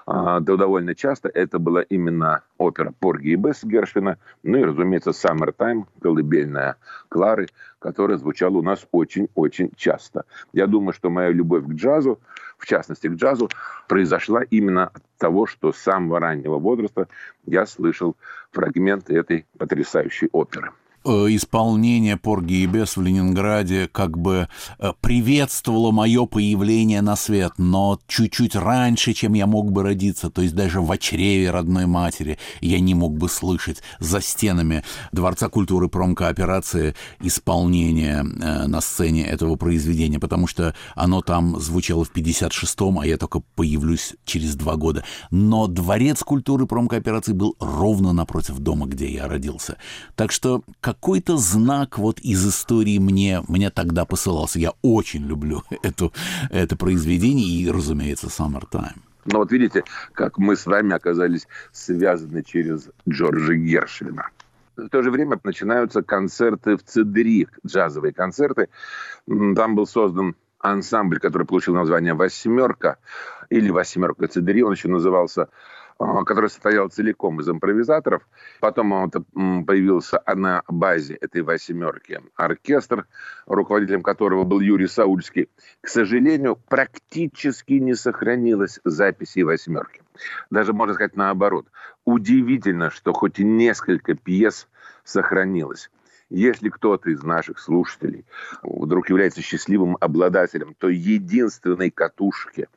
а, 0.07 0.41
то 0.41 0.57
довольно 0.57 0.95
часто 0.95 1.29
это 1.29 1.59
была 1.59 1.83
именно 1.83 2.43
опера 2.59 2.93
«Порги 2.99 3.29
и 3.29 3.37
Бесс» 3.37 3.63
Гершвина, 3.63 4.19
ну 4.43 4.59
и, 4.59 4.65
разумеется, 4.65 5.11
«Summertime», 5.11 5.85
колыбельная 6.03 6.77
Клары, 7.09 7.47
которая 7.79 8.19
звучала 8.19 8.59
у 8.59 8.63
нас 8.63 8.87
очень-очень 8.91 9.71
часто. 9.77 10.25
Я 10.53 10.67
думаю, 10.67 10.93
что 10.93 11.11
моя 11.11 11.31
любовь 11.31 11.65
к 11.65 11.75
джазу, 11.75 12.19
в 12.59 12.67
частности 12.67 13.07
к 13.07 13.15
джазу, 13.15 13.49
произошла 13.89 14.43
именно 14.43 14.89
от 14.89 15.03
того, 15.19 15.47
что 15.47 15.73
с 15.73 15.79
самого 15.79 16.19
раннего 16.19 16.59
возраста 16.59 17.09
я 17.47 17.67
слышал 17.67 18.17
фрагменты 18.51 19.15
этой 19.17 19.47
потрясающей 19.59 20.29
оперы. 20.33 20.73
Э, 21.03 21.27
исполнение 21.31 22.19
Порги 22.19 22.63
и 22.63 22.67
Бес 22.67 22.99
в 22.99 23.03
Ленинграде 23.03 23.89
как 23.91 24.19
бы 24.19 24.49
э, 24.79 24.93
приветствовало 25.01 25.93
мое 25.93 26.27
появление 26.27 27.01
на 27.01 27.17
свет, 27.17 27.53
но 27.57 27.99
чуть-чуть 28.07 28.55
раньше, 28.55 29.15
чем 29.15 29.33
я 29.33 29.47
мог 29.47 29.73
бы 29.73 29.83
родиться, 29.83 30.29
то 30.29 30.43
есть 30.43 30.55
даже 30.55 30.83
в 30.83 30.99
чреве 30.99 31.51
родной 31.51 31.87
матери 31.87 32.39
я 32.61 32.81
не 32.81 32.95
мог 32.95 33.17
бы 33.17 33.31
слышать 33.31 33.83
за 33.99 34.21
стенами 34.21 34.85
Дворца 35.11 35.49
культуры 35.49 35.89
промкооперации 35.89 36.95
исполнение 37.21 38.19
э, 38.19 38.67
на 38.67 38.83
сцене 38.83 39.25
этого 39.25 39.57
произведения, 39.57 40.19
потому 40.19 40.47
что 40.47 40.75
оно 40.95 41.23
там 41.23 41.59
звучало 41.61 42.05
в 42.05 42.13
56-м, 42.13 42.99
а 42.99 43.07
я 43.07 43.17
только 43.17 43.41
появлюсь 43.55 44.17
через 44.27 44.55
два 44.55 44.77
года. 44.77 45.03
Но 45.31 45.67
Дворец 45.67 46.23
культуры 46.23 46.67
промкооперации 46.67 47.33
был 47.33 47.57
ровно 47.59 48.13
напротив 48.13 48.59
дома, 48.59 48.85
где 48.85 49.11
я 49.11 49.29
родился. 49.29 49.79
Так 50.15 50.31
что, 50.31 50.63
какой-то 50.95 51.37
знак 51.37 51.99
вот 51.99 52.19
из 52.19 52.45
истории 52.47 52.99
мне, 52.99 53.43
мне 53.49 53.71
тогда 53.71 54.05
посылался. 54.05 54.59
Я 54.59 54.73
очень 54.83 55.25
люблю 55.25 55.63
эту, 55.83 56.13
это 56.51 56.77
произведение 56.77 57.47
и, 57.47 57.71
разумеется, 57.71 58.27
Summertime. 58.27 58.99
Но 59.27 59.39
вот 59.39 59.53
видите, 59.53 59.85
как 60.13 60.39
мы 60.39 60.57
с 60.57 60.67
вами 60.67 60.93
оказались 60.95 61.47
связаны 61.73 62.43
через 62.43 62.89
Джорджа 63.09 63.55
Гершвина. 63.55 64.31
В 64.77 64.89
то 64.89 65.03
же 65.03 65.11
время 65.11 65.39
начинаются 65.45 66.03
концерты 66.03 66.77
в 66.77 66.83
Цедри, 66.83 67.47
джазовые 67.65 68.13
концерты. 68.13 68.69
Там 69.27 69.77
был 69.77 69.87
создан 69.87 70.35
ансамбль, 70.59 71.21
который 71.21 71.47
получил 71.47 71.75
название 71.75 72.15
«Восьмерка» 72.15 72.97
или 73.49 73.71
«Восьмерка 73.71 74.27
Цедри». 74.27 74.63
Он 74.63 74.73
еще 74.73 74.89
назывался 74.89 75.49
который 76.01 76.49
состоял 76.49 76.89
целиком 76.89 77.41
из 77.41 77.49
импровизаторов. 77.49 78.27
Потом 78.61 78.93
он 78.93 79.11
появился 79.65 80.23
на 80.35 80.63
базе 80.67 81.15
этой 81.15 81.43
восьмерки 81.43 82.21
оркестр, 82.37 83.07
руководителем 83.47 84.03
которого 84.03 84.45
был 84.45 84.61
Юрий 84.61 84.87
Саульский. 84.87 85.51
К 85.83 85.89
сожалению, 85.89 86.57
практически 86.57 87.75
не 87.75 87.95
сохранилось 87.95 88.81
записи 88.85 89.41
восьмерки. 89.41 90.03
Даже, 90.51 90.73
можно 90.73 90.95
сказать, 90.95 91.17
наоборот. 91.17 91.67
Удивительно, 92.07 92.91
что 92.91 93.13
хоть 93.13 93.39
несколько 93.39 94.15
пьес 94.15 94.69
сохранилось. 95.05 95.91
Если 96.31 96.69
кто-то 96.69 97.11
из 97.11 97.23
наших 97.25 97.59
слушателей 97.59 98.25
вдруг 98.63 99.11
является 99.11 99.43
счастливым 99.43 99.97
обладателем, 100.01 100.75
то 100.79 100.89
единственной 100.89 101.91
катушки, 101.91 102.69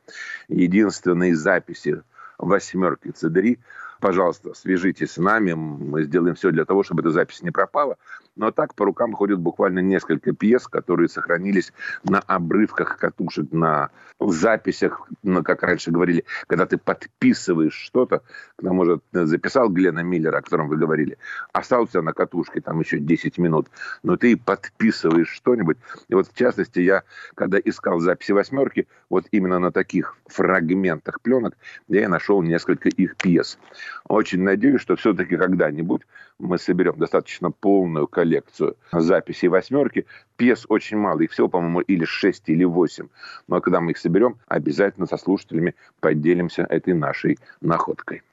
единственной 0.47 1.33
записи 1.33 2.01
восьмерки 2.43 3.09
Цедри. 3.11 3.59
Пожалуйста, 4.03 4.53
свяжитесь 4.53 5.13
с 5.13 5.17
нами, 5.17 5.53
мы 5.53 6.03
сделаем 6.03 6.35
все 6.35 6.51
для 6.51 6.65
того, 6.65 6.83
чтобы 6.83 6.99
эта 6.99 7.11
запись 7.11 7.41
не 7.41 7.51
пропала. 7.51 7.95
Но 8.35 8.51
так 8.51 8.75
по 8.75 8.83
рукам 8.83 9.13
ходят 9.13 9.39
буквально 9.39 9.79
несколько 9.79 10.33
пьес, 10.33 10.67
которые 10.67 11.07
сохранились 11.07 11.71
на 12.03 12.19
обрывках 12.19 12.97
катушек, 12.97 13.53
на 13.53 13.91
записях, 14.19 15.07
ну, 15.21 15.43
как 15.43 15.63
раньше 15.63 15.91
говорили, 15.91 16.25
когда 16.47 16.65
ты 16.65 16.77
подписываешь 16.77 17.73
что-то, 17.73 18.23
к 18.57 18.61
нам 18.61 18.79
уже 18.79 18.99
записал 19.11 19.69
Глена 19.69 19.99
Миллера, 19.99 20.37
о 20.37 20.41
котором 20.41 20.67
вы 20.67 20.77
говорили, 20.77 21.17
остался 21.53 22.01
на 22.01 22.13
катушке 22.13 22.59
там 22.59 22.79
еще 22.79 22.99
10 22.99 23.37
минут, 23.37 23.67
но 24.01 24.17
ты 24.17 24.35
подписываешь 24.35 25.29
что-нибудь. 25.29 25.77
И 26.09 26.15
вот 26.15 26.27
в 26.27 26.35
частности 26.35 26.79
я, 26.79 27.03
когда 27.35 27.57
искал 27.57 27.99
записи 27.99 28.31
восьмерки, 28.31 28.87
вот 29.09 29.25
именно 29.31 29.59
на 29.59 29.71
таких 29.71 30.17
фрагментах 30.25 31.21
пленок, 31.21 31.55
я 31.87 32.03
и 32.03 32.07
нашел 32.07 32.41
несколько 32.41 32.89
их 32.89 33.15
пьес. 33.15 33.57
Очень 34.07 34.41
надеюсь, 34.43 34.81
что 34.81 34.95
все-таки 34.95 35.37
когда-нибудь 35.37 36.01
мы 36.39 36.57
соберем 36.57 36.97
достаточно 36.97 37.51
полную 37.51 38.07
коллекцию 38.07 38.75
записей 38.91 39.47
восьмерки. 39.47 40.05
Пьес 40.35 40.65
очень 40.69 40.97
мало, 40.97 41.21
их 41.21 41.31
всего, 41.31 41.47
по-моему, 41.47 41.81
или 41.81 42.05
шесть, 42.05 42.43
или 42.47 42.63
восемь. 42.63 43.07
Но 43.47 43.61
когда 43.61 43.81
мы 43.81 43.91
их 43.91 43.97
соберем, 43.97 44.37
обязательно 44.47 45.07
со 45.07 45.17
слушателями 45.17 45.75
поделимся 45.99 46.63
этой 46.63 46.93
нашей 46.93 47.37
находкой. 47.61 48.23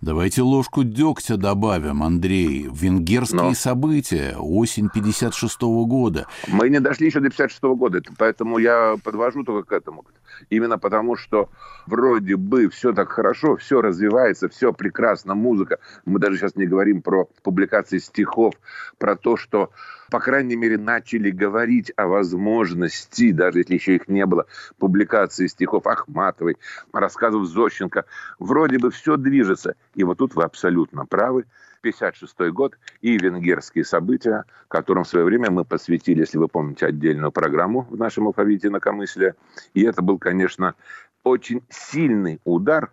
Давайте 0.00 0.42
ложку 0.42 0.84
дегтя 0.84 1.36
добавим, 1.36 2.02
Андрей. 2.02 2.68
Венгерские 2.70 3.42
Но. 3.42 3.54
события, 3.54 4.36
осень 4.38 4.88
56 4.92 5.62
-го 5.62 5.86
года. 5.86 6.26
Мы 6.46 6.68
не 6.68 6.80
дошли 6.80 7.06
еще 7.06 7.20
до 7.20 7.30
56 7.30 7.62
-го 7.62 7.76
года, 7.76 8.00
поэтому 8.18 8.58
я 8.58 8.96
подвожу 9.02 9.44
только 9.44 9.68
к 9.68 9.72
этому. 9.72 10.04
Именно 10.50 10.78
потому, 10.78 11.16
что 11.16 11.48
вроде 11.86 12.36
бы 12.36 12.68
все 12.68 12.92
так 12.92 13.10
хорошо, 13.10 13.56
все 13.56 13.80
развивается, 13.80 14.48
все 14.48 14.72
прекрасно, 14.72 15.34
музыка. 15.34 15.78
Мы 16.04 16.18
даже 16.18 16.36
сейчас 16.36 16.56
не 16.56 16.66
говорим 16.66 17.02
про 17.02 17.28
публикации 17.42 17.98
стихов, 17.98 18.54
про 18.98 19.16
то, 19.16 19.36
что 19.36 19.70
по 20.10 20.20
крайней 20.20 20.56
мере, 20.56 20.78
начали 20.78 21.30
говорить 21.30 21.92
о 21.96 22.06
возможности, 22.06 23.32
даже 23.32 23.58
если 23.60 23.74
еще 23.74 23.96
их 23.96 24.08
не 24.08 24.24
было, 24.26 24.46
публикации 24.78 25.46
стихов 25.46 25.86
Ахматовой, 25.86 26.56
рассказов 26.92 27.46
Зощенко. 27.46 28.04
Вроде 28.38 28.78
бы 28.78 28.90
все 28.90 29.16
движется. 29.16 29.74
И 29.94 30.04
вот 30.04 30.18
тут 30.18 30.34
вы 30.34 30.44
абсолютно 30.44 31.06
правы. 31.06 31.44
56 31.86 32.50
год 32.52 32.76
и 33.00 33.16
венгерские 33.16 33.84
события, 33.84 34.44
которым 34.68 35.04
в 35.04 35.08
свое 35.08 35.24
время 35.24 35.50
мы 35.50 35.64
посвятили, 35.64 36.20
если 36.20 36.38
вы 36.38 36.48
помните, 36.48 36.86
отдельную 36.86 37.30
программу 37.30 37.82
в 37.82 37.96
нашем 37.96 38.26
алфавите 38.26 38.68
инакомыслия. 38.68 39.36
И 39.74 39.84
это 39.84 40.02
был, 40.02 40.18
конечно, 40.18 40.74
очень 41.22 41.62
сильный 41.68 42.40
удар, 42.44 42.92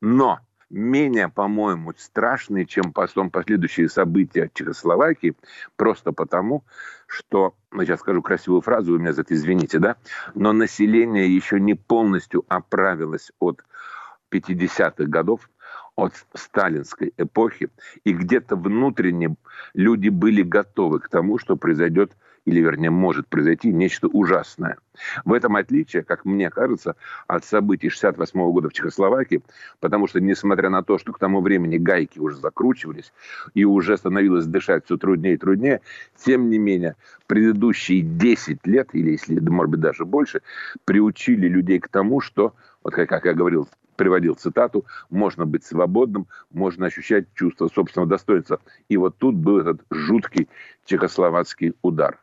но 0.00 0.40
менее, 0.70 1.28
по-моему, 1.28 1.92
страшные, 1.96 2.66
чем 2.66 2.92
потом 2.92 3.30
последующие 3.30 3.88
события 3.88 4.50
Чехословакии, 4.52 5.36
просто 5.76 6.10
потому, 6.10 6.64
что, 7.06 7.54
ну, 7.70 7.84
сейчас 7.84 8.00
скажу 8.00 8.22
красивую 8.22 8.62
фразу, 8.62 8.92
вы 8.92 8.98
меня 8.98 9.12
за 9.12 9.20
это 9.20 9.34
извините, 9.34 9.78
да, 9.78 9.96
но 10.34 10.52
население 10.52 11.32
еще 11.32 11.60
не 11.60 11.74
полностью 11.74 12.44
оправилось 12.48 13.30
от 13.38 13.62
50-х 14.32 15.04
годов, 15.04 15.48
от 15.96 16.14
сталинской 16.34 17.12
эпохи, 17.16 17.68
и 18.04 18.12
где-то 18.12 18.56
внутренне 18.56 19.36
люди 19.74 20.08
были 20.08 20.42
готовы 20.42 21.00
к 21.00 21.08
тому, 21.08 21.38
что 21.38 21.56
произойдет 21.56 22.12
или, 22.44 22.60
вернее, 22.60 22.90
может 22.90 23.28
произойти 23.28 23.72
нечто 23.72 24.08
ужасное. 24.08 24.76
В 25.24 25.32
этом 25.32 25.56
отличие, 25.56 26.02
как 26.02 26.24
мне 26.24 26.50
кажется, 26.50 26.96
от 27.28 27.44
событий 27.44 27.88
68 27.88 28.40
года 28.50 28.68
в 28.68 28.72
Чехословакии, 28.72 29.42
потому 29.80 30.08
что, 30.08 30.20
несмотря 30.20 30.68
на 30.68 30.82
то, 30.82 30.98
что 30.98 31.12
к 31.12 31.18
тому 31.18 31.40
времени 31.40 31.78
гайки 31.78 32.18
уже 32.18 32.36
закручивались 32.36 33.12
и 33.54 33.64
уже 33.64 33.96
становилось 33.96 34.46
дышать 34.46 34.84
все 34.86 34.96
труднее 34.96 35.34
и 35.34 35.38
труднее, 35.38 35.82
тем 36.16 36.50
не 36.50 36.58
менее, 36.58 36.96
предыдущие 37.26 38.02
10 38.02 38.66
лет, 38.66 38.88
или, 38.92 39.12
если, 39.12 39.38
может 39.38 39.70
быть, 39.70 39.80
даже 39.80 40.04
больше, 40.04 40.42
приучили 40.84 41.46
людей 41.46 41.78
к 41.78 41.88
тому, 41.88 42.20
что, 42.20 42.54
вот 42.82 42.92
как, 42.94 43.08
как 43.08 43.24
я 43.24 43.34
говорил 43.34 43.68
приводил 43.96 44.34
цитату, 44.34 44.84
можно 45.10 45.46
быть 45.46 45.64
свободным, 45.64 46.26
можно 46.50 46.86
ощущать 46.86 47.26
чувство 47.34 47.68
собственного 47.68 48.08
достоинства. 48.08 48.60
И 48.88 48.96
вот 48.96 49.16
тут 49.18 49.34
был 49.34 49.58
этот 49.58 49.82
жуткий 49.90 50.48
чехословацкий 50.84 51.74
удар. 51.82 52.18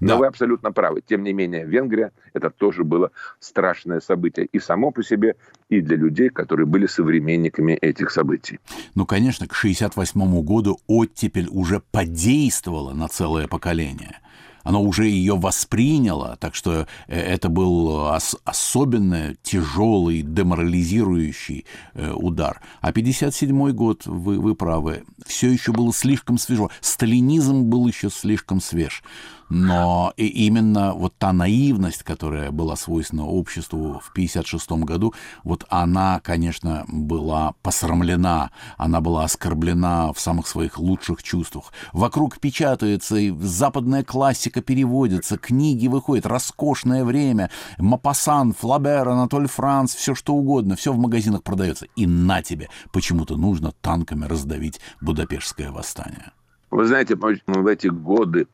Но 0.00 0.08
да. 0.08 0.16
вы 0.16 0.26
абсолютно 0.26 0.72
правы. 0.72 1.02
Тем 1.06 1.22
не 1.22 1.32
менее, 1.32 1.64
Венгрия– 1.64 2.12
это 2.32 2.50
тоже 2.50 2.82
было 2.82 3.10
страшное 3.38 4.00
событие 4.00 4.46
и 4.46 4.58
само 4.58 4.90
по 4.90 5.02
себе, 5.02 5.36
и 5.68 5.80
для 5.80 5.96
людей, 5.96 6.30
которые 6.30 6.66
были 6.66 6.86
современниками 6.86 7.72
этих 7.72 8.10
событий. 8.10 8.58
Ну, 8.94 9.06
конечно, 9.06 9.46
к 9.46 9.52
1968 9.52 10.42
году 10.42 10.80
оттепель 10.86 11.48
уже 11.50 11.80
подействовала 11.92 12.92
на 12.92 13.08
целое 13.08 13.46
поколение– 13.46 14.20
оно 14.68 14.82
уже 14.82 15.06
ее 15.06 15.34
восприняло, 15.34 16.36
так 16.38 16.54
что 16.54 16.86
э, 17.06 17.18
это 17.18 17.48
был 17.48 17.86
ос 17.88 18.36
особенно 18.44 19.34
тяжелый, 19.42 20.20
деморализирующий 20.20 21.64
э, 21.94 22.12
удар. 22.12 22.60
А 22.82 22.92
57 22.92 23.70
год, 23.70 24.04
вы, 24.04 24.38
вы 24.38 24.54
правы, 24.54 25.04
все 25.26 25.50
еще 25.50 25.72
было 25.72 25.90
слишком 25.94 26.36
свежо. 26.36 26.70
Сталинизм 26.82 27.62
был 27.62 27.86
еще 27.86 28.10
слишком 28.10 28.60
свеж. 28.60 29.02
Но 29.48 30.12
и 30.16 30.26
именно 30.26 30.92
вот 30.92 31.14
та 31.18 31.32
наивность, 31.32 32.02
которая 32.02 32.50
была 32.50 32.76
свойственна 32.76 33.26
обществу 33.26 34.00
в 34.00 34.10
1956 34.10 34.70
году, 34.84 35.14
вот 35.42 35.64
она, 35.70 36.20
конечно, 36.20 36.84
была 36.88 37.54
посрамлена, 37.62 38.50
она 38.76 39.00
была 39.00 39.24
оскорблена 39.24 40.12
в 40.12 40.20
самых 40.20 40.46
своих 40.46 40.78
лучших 40.78 41.22
чувствах. 41.22 41.72
Вокруг 41.92 42.38
печатается, 42.38 43.16
и 43.16 43.30
западная 43.30 44.04
классика 44.04 44.60
переводится, 44.60 45.38
книги 45.38 45.86
выходят, 45.86 46.26
роскошное 46.26 47.04
время, 47.04 47.50
Мапасан, 47.78 48.52
Флабер, 48.52 49.08
Анатоль 49.08 49.48
Франц, 49.48 49.94
все 49.94 50.14
что 50.14 50.34
угодно, 50.34 50.76
все 50.76 50.92
в 50.92 50.98
магазинах 50.98 51.42
продается. 51.42 51.86
И 51.96 52.06
на 52.06 52.42
тебе 52.42 52.68
почему-то 52.92 53.36
нужно 53.36 53.72
танками 53.80 54.26
раздавить 54.26 54.80
Будапештское 55.00 55.70
восстание. 55.70 56.32
Вы 56.70 56.84
знаете, 56.84 57.16
в 57.16 57.66
эти 57.66 57.86
годы 57.86 58.46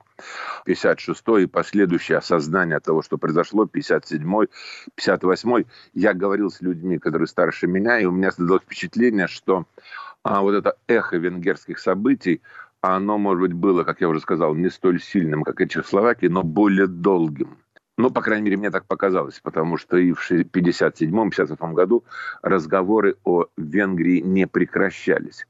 56 0.64 1.22
и 1.40 1.46
последующее 1.46 2.18
осознание 2.18 2.80
того, 2.80 3.02
что 3.02 3.18
произошло, 3.18 3.66
57 3.66 4.46
58 4.94 5.64
я 5.94 6.14
говорил 6.14 6.50
с 6.50 6.60
людьми, 6.60 6.98
которые 6.98 7.26
старше 7.26 7.66
меня, 7.66 7.98
и 7.98 8.04
у 8.04 8.10
меня 8.10 8.30
создалось 8.30 8.62
впечатление, 8.62 9.26
что 9.26 9.66
а, 10.22 10.40
вот 10.42 10.54
это 10.54 10.76
эхо 10.86 11.16
венгерских 11.16 11.78
событий, 11.78 12.42
оно, 12.80 13.18
может 13.18 13.40
быть, 13.40 13.52
было, 13.52 13.84
как 13.84 14.00
я 14.00 14.08
уже 14.08 14.20
сказал, 14.20 14.54
не 14.54 14.70
столь 14.70 15.00
сильным, 15.00 15.42
как 15.42 15.60
и 15.60 15.68
Чехословакии, 15.68 16.26
но 16.26 16.42
более 16.42 16.86
долгим. 16.86 17.58
Ну, 17.96 18.10
по 18.10 18.22
крайней 18.22 18.44
мере, 18.44 18.56
мне 18.56 18.70
так 18.70 18.86
показалось, 18.86 19.38
потому 19.40 19.76
что 19.76 19.96
и 19.96 20.12
в 20.12 20.30
57-58 20.30 21.72
году 21.74 22.04
разговоры 22.42 23.16
о 23.24 23.46
Венгрии 23.56 24.20
не 24.20 24.48
прекращались. 24.48 25.46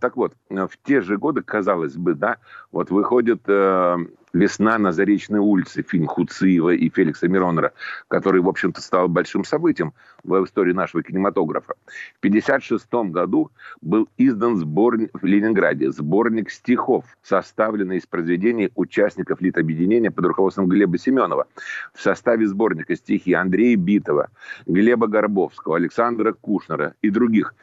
Так 0.00 0.16
вот, 0.16 0.34
в 0.48 0.70
те 0.84 1.00
же 1.00 1.16
годы, 1.16 1.42
казалось 1.42 1.96
бы, 1.96 2.14
да, 2.14 2.36
вот 2.70 2.90
выходит 2.90 3.42
э, 3.48 3.96
«Весна 4.32 4.78
на 4.78 4.92
Заречной 4.92 5.40
улице», 5.40 5.82
фильм 5.82 6.06
Хуциева 6.06 6.70
и 6.70 6.88
Феликса 6.88 7.28
Миронера, 7.28 7.72
который, 8.08 8.40
в 8.40 8.48
общем-то, 8.48 8.80
стал 8.80 9.08
большим 9.08 9.44
событием 9.44 9.92
в 10.24 10.42
истории 10.44 10.72
нашего 10.72 11.02
кинематографа. 11.02 11.74
В 12.14 12.18
1956 12.18 13.12
году 13.12 13.50
был 13.82 14.08
издан 14.16 14.56
сборник 14.56 15.10
в 15.12 15.24
Ленинграде 15.24 15.90
сборник 15.90 16.50
стихов, 16.50 17.04
составленный 17.22 17.98
из 17.98 18.06
произведений 18.06 18.70
участников 18.74 19.42
Литобъединения 19.42 20.10
под 20.10 20.24
руководством 20.24 20.66
Глеба 20.66 20.96
Семенова. 20.96 21.46
В 21.92 22.00
составе 22.00 22.46
сборника 22.46 22.96
стихи 22.96 23.34
Андрея 23.34 23.76
Битова, 23.76 24.30
Глеба 24.64 25.08
Горбовского, 25.08 25.76
Александра 25.76 26.32
Кушнера 26.32 26.94
и 27.02 27.10
других. 27.10 27.54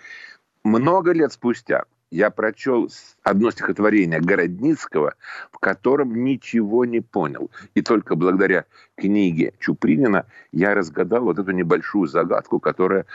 Много 0.63 1.13
лет 1.13 1.34
спустя 1.34 1.86
я 2.12 2.32
прочел 2.32 2.89
одно 3.24 3.52
стихотворение 3.52 4.19
Городницкого, 4.19 5.15
в 5.52 5.60
котором 5.60 6.24
ничего 6.24 6.86
не 6.86 7.02
понял. 7.02 7.52
И 7.76 7.82
только 7.82 8.15
благодаря 8.15 8.65
книге 8.95 9.54
Чупринина 9.60 10.26
я 10.52 10.74
разгадал 10.74 11.24
вот 11.24 11.39
эту 11.39 11.52
небольшую 11.52 12.08
загадку, 12.08 12.60
которая 12.60 13.06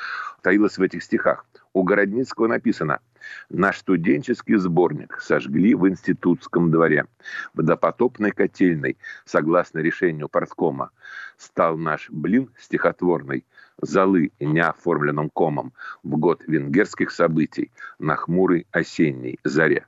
таилась 0.42 0.78
в 0.78 0.82
этих 0.82 1.02
стихах. 1.02 1.44
У 1.72 1.82
Городницкого 1.82 2.46
написано 2.46 3.00
«Наш 3.50 3.78
студенческий 3.78 4.56
сборник 4.56 5.18
сожгли 5.20 5.74
в 5.74 5.88
институтском 5.88 6.70
дворе. 6.70 7.06
В 7.52 7.62
допотопной 7.62 8.30
котельной, 8.30 8.96
согласно 9.24 9.80
решению 9.80 10.28
порткома, 10.28 10.90
стал 11.36 11.76
наш 11.76 12.10
блин 12.10 12.50
стихотворный 12.60 13.44
золы 13.80 14.32
неоформленным 14.40 15.30
комом 15.30 15.72
в 16.02 16.16
год 16.16 16.42
венгерских 16.46 17.10
событий 17.10 17.70
на 17.98 18.16
хмурой 18.16 18.66
осенней 18.72 19.38
заре. 19.44 19.86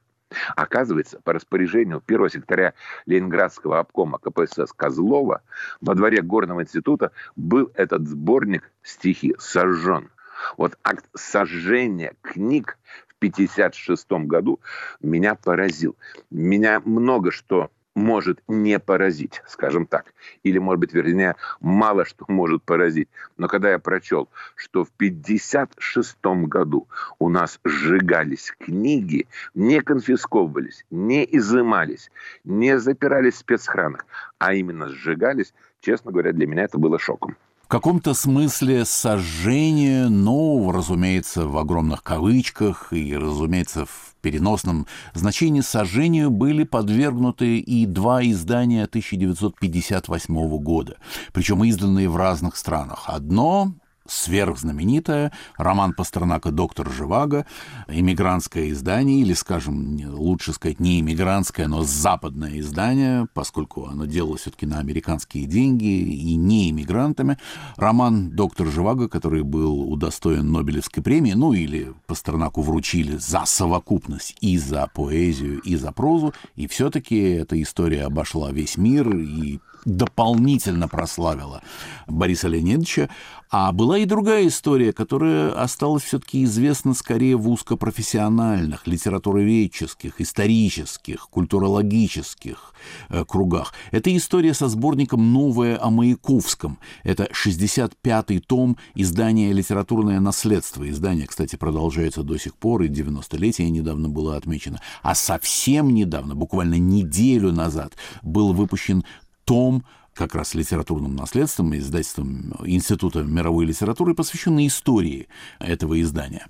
Оказывается, 0.57 1.21
по 1.23 1.33
распоряжению 1.33 2.01
первого 2.01 2.29
секретаря 2.29 2.75
Ленинградского 3.07 3.79
обкома 3.79 4.19
КПСС 4.19 4.73
Козлова 4.73 5.43
во 5.81 5.95
дворе 5.95 6.21
Горного 6.23 6.63
института 6.63 7.13
был 7.37 7.71
этот 7.75 8.09
сборник 8.09 8.71
стихи 8.83 9.35
сожжен. 9.39 10.11
Вот 10.57 10.77
акт 10.83 11.07
сожжения 11.15 12.15
книг 12.23 12.79
в 13.07 13.17
1956 13.19 14.27
году 14.27 14.61
меня 15.01 15.35
поразил. 15.35 15.97
Меня 16.31 16.81
много 16.85 17.31
что 17.31 17.71
может 17.97 18.43
не 18.47 18.79
поразить, 18.79 19.43
скажем 19.49 19.87
так. 19.87 20.13
Или, 20.45 20.59
может 20.59 20.81
быть, 20.81 20.93
вернее, 20.93 21.35
мало 21.61 22.05
что 22.05 22.27
может 22.29 22.63
поразить. 22.63 23.09
Но 23.39 23.49
когда 23.49 23.71
я 23.71 23.79
прочел, 23.79 24.29
что 24.55 24.85
в 24.85 24.91
1956 24.97 26.19
году 26.47 26.87
у 27.19 27.31
нас 27.31 27.59
сжигались 27.65 28.53
книги, 28.61 29.27
не 29.55 29.81
конфисковывались, 29.81 30.85
не 30.91 31.25
изымались, 31.25 32.11
не 32.45 32.79
запирались 32.79 33.35
в 33.35 33.39
спецхранах, 33.39 34.07
а 34.39 34.53
именно 34.53 34.89
сжигались, 34.89 35.55
честно 35.81 36.13
говоря, 36.13 36.33
для 36.33 36.47
меня 36.47 36.65
это 36.65 36.79
было 36.79 36.99
шоком. 36.99 37.37
В 37.67 37.69
каком-то 37.69 38.15
смысле 38.15 38.85
сожжение, 38.85 40.09
но, 40.09 40.71
разумеется, 40.71 41.49
в 41.49 41.59
огромных 41.59 42.05
кавычках 42.05 42.93
и, 42.93 43.17
разумеется, 43.17 43.87
в 43.87 44.15
переносном 44.23 44.87
значении 45.15 45.63
сожжению 45.63 46.31
были 46.31 46.63
подвергнуты 46.63 47.59
и 47.59 47.85
два 47.87 48.23
издания 48.23 48.85
1958 48.85 50.59
года, 50.59 50.99
причем 51.33 51.65
изданные 51.65 52.09
в 52.09 52.17
разных 52.17 52.57
странах. 52.57 53.07
Одно 53.09 53.73
сверхзнаменитое, 54.09 55.33
роман 55.57 55.93
Пастернака 55.93 56.51
«Доктор 56.51 56.91
Живаго», 56.91 57.47
иммигрантское 57.89 58.71
издание, 58.71 59.21
или, 59.21 59.33
скажем, 59.33 59.99
лучше 60.15 60.53
сказать, 60.53 60.81
не 60.81 61.01
иммигрантское, 61.01 61.69
но 61.69 61.83
западное 61.83 62.61
издание, 62.61 63.27
поскольку 63.35 63.87
оно 63.87 64.07
делалось 64.07 64.43
все-таки 64.43 64.67
на 64.67 64.79
американские 64.79 65.47
деньги 65.47 65.85
и 65.85 66.35
не 66.37 66.71
иммигрантами. 66.71 67.39
Роман 67.77 68.31
«Доктор 68.31 68.67
Живаго», 68.67 69.09
который 69.09 69.43
был 69.43 69.91
удостоен 69.91 70.51
Нобелевской 70.53 71.03
премии, 71.03 71.33
ну 71.33 71.53
или 71.53 71.93
Пастернаку 72.07 72.63
вручили 72.63 73.17
за 73.17 73.45
совокупность 73.47 74.37
и 74.41 74.59
за 74.59 74.89
поэзию, 74.93 75.61
и 75.61 75.77
за 75.77 75.93
прозу, 75.93 76.35
и 76.55 76.67
все-таки 76.67 77.19
эта 77.19 77.61
история 77.61 78.05
обошла 78.05 78.53
весь 78.53 78.77
мир 78.77 79.17
и 79.17 79.61
дополнительно 79.87 80.89
прославила 80.89 81.63
Бориса 82.07 82.49
Леонидовича. 82.49 83.09
А 83.49 83.71
была 83.71 83.99
и 83.99 84.05
другая 84.07 84.49
история, 84.49 84.93
которая 84.93 85.53
осталась 85.53 86.03
все-таки 86.03 86.43
известна 86.43 86.95
скорее 86.95 87.37
в 87.37 87.49
узкопрофессиональных, 87.49 88.89
литературоведческих, 88.89 90.21
исторических, 90.21 91.29
культурологических 91.31 92.75
э, 93.09 93.25
кругах. 93.25 93.73
Это 93.93 94.15
история 94.17 94.53
со 94.53 94.67
сборником 94.69 95.33
«Новое 95.33 95.79
о 95.81 95.91
Маяковском». 95.91 96.81
Это 97.05 97.29
65-й 97.33 98.41
том 98.41 98.79
издания 98.97 99.53
«Литературное 99.53 100.19
наследство». 100.19 100.89
Издание, 100.91 101.29
кстати, 101.29 101.55
продолжается 101.55 102.25
до 102.25 102.39
сих 102.39 102.57
пор, 102.57 102.83
и 102.83 102.89
90-летие 102.89 103.71
недавно 103.71 104.09
было 104.09 104.37
отмечено. 104.37 104.81
А 105.03 105.15
совсем 105.15 105.95
недавно, 105.95 106.35
буквально 106.35 106.79
неделю 106.79 107.53
назад, 107.53 107.93
был 108.23 108.53
выпущен 108.53 109.05
том 109.47 109.85
как 110.13 110.35
раз 110.35 110.55
литературным 110.55 111.15
наследством, 111.15 111.77
издательством 111.77 112.55
Института 112.65 113.23
мировой 113.23 113.67
литературы, 113.67 114.15
посвященный 114.15 114.67
истории 114.67 115.29
этого 115.59 116.01
издания. 116.01 116.47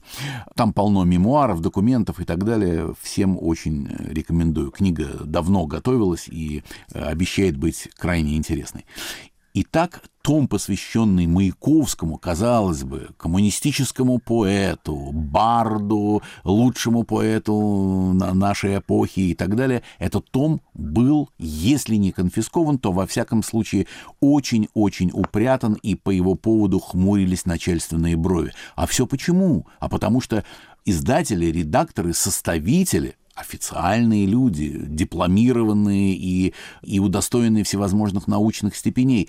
Там 0.55 0.73
полно 0.73 1.05
мемуаров, 1.05 1.61
документов 1.61 2.21
и 2.21 2.25
так 2.25 2.45
далее. 2.45 2.95
Всем 3.01 3.37
очень 3.41 3.89
рекомендую. 4.09 4.71
Книга 4.71 5.09
давно 5.25 5.67
готовилась 5.67 6.29
и 6.29 6.63
обещает 6.93 7.57
быть 7.57 7.89
крайне 7.97 8.37
интересной. 8.37 8.85
Итак, 9.59 10.03
том, 10.21 10.49
посвященный 10.49 11.27
Маяковскому, 11.27 12.19
казалось 12.19 12.85
бы, 12.85 13.09
коммунистическому 13.16 14.19
поэту, 14.19 15.12
барду, 15.14 16.23
лучшему 16.45 17.05
поэту 17.05 18.12
нашей 18.12 18.77
эпохи 18.77 19.21
и 19.21 19.35
так 19.35 19.57
далее, 19.57 19.83
этот 19.99 20.31
том 20.31 20.61
был, 20.75 21.31
если 21.38 21.97
не 21.97 22.12
конфискован, 22.12 22.79
то 22.79 22.92
во 22.92 23.07
всяком 23.07 23.42
случае 23.42 23.87
очень-очень 24.21 25.09
упрятан, 25.14 25.73
и 25.73 25.95
по 25.95 26.11
его 26.11 26.35
поводу 26.35 26.79
хмурились 26.79 27.47
начальственные 27.47 28.19
брови. 28.19 28.52
А 28.75 28.87
все 28.87 29.07
почему? 29.07 29.67
А 29.81 29.88
потому 29.88 30.21
что 30.21 30.44
издатели, 30.85 31.46
редакторы, 31.46 32.13
составители 32.13 33.17
официальные 33.37 34.27
люди, 34.27 34.77
дипломированные 34.87 36.15
и, 36.15 36.55
и 36.83 36.99
удостоенные 36.99 37.65
всевозможных 37.65 38.27
научных 38.27 38.75
степеней, 38.75 39.29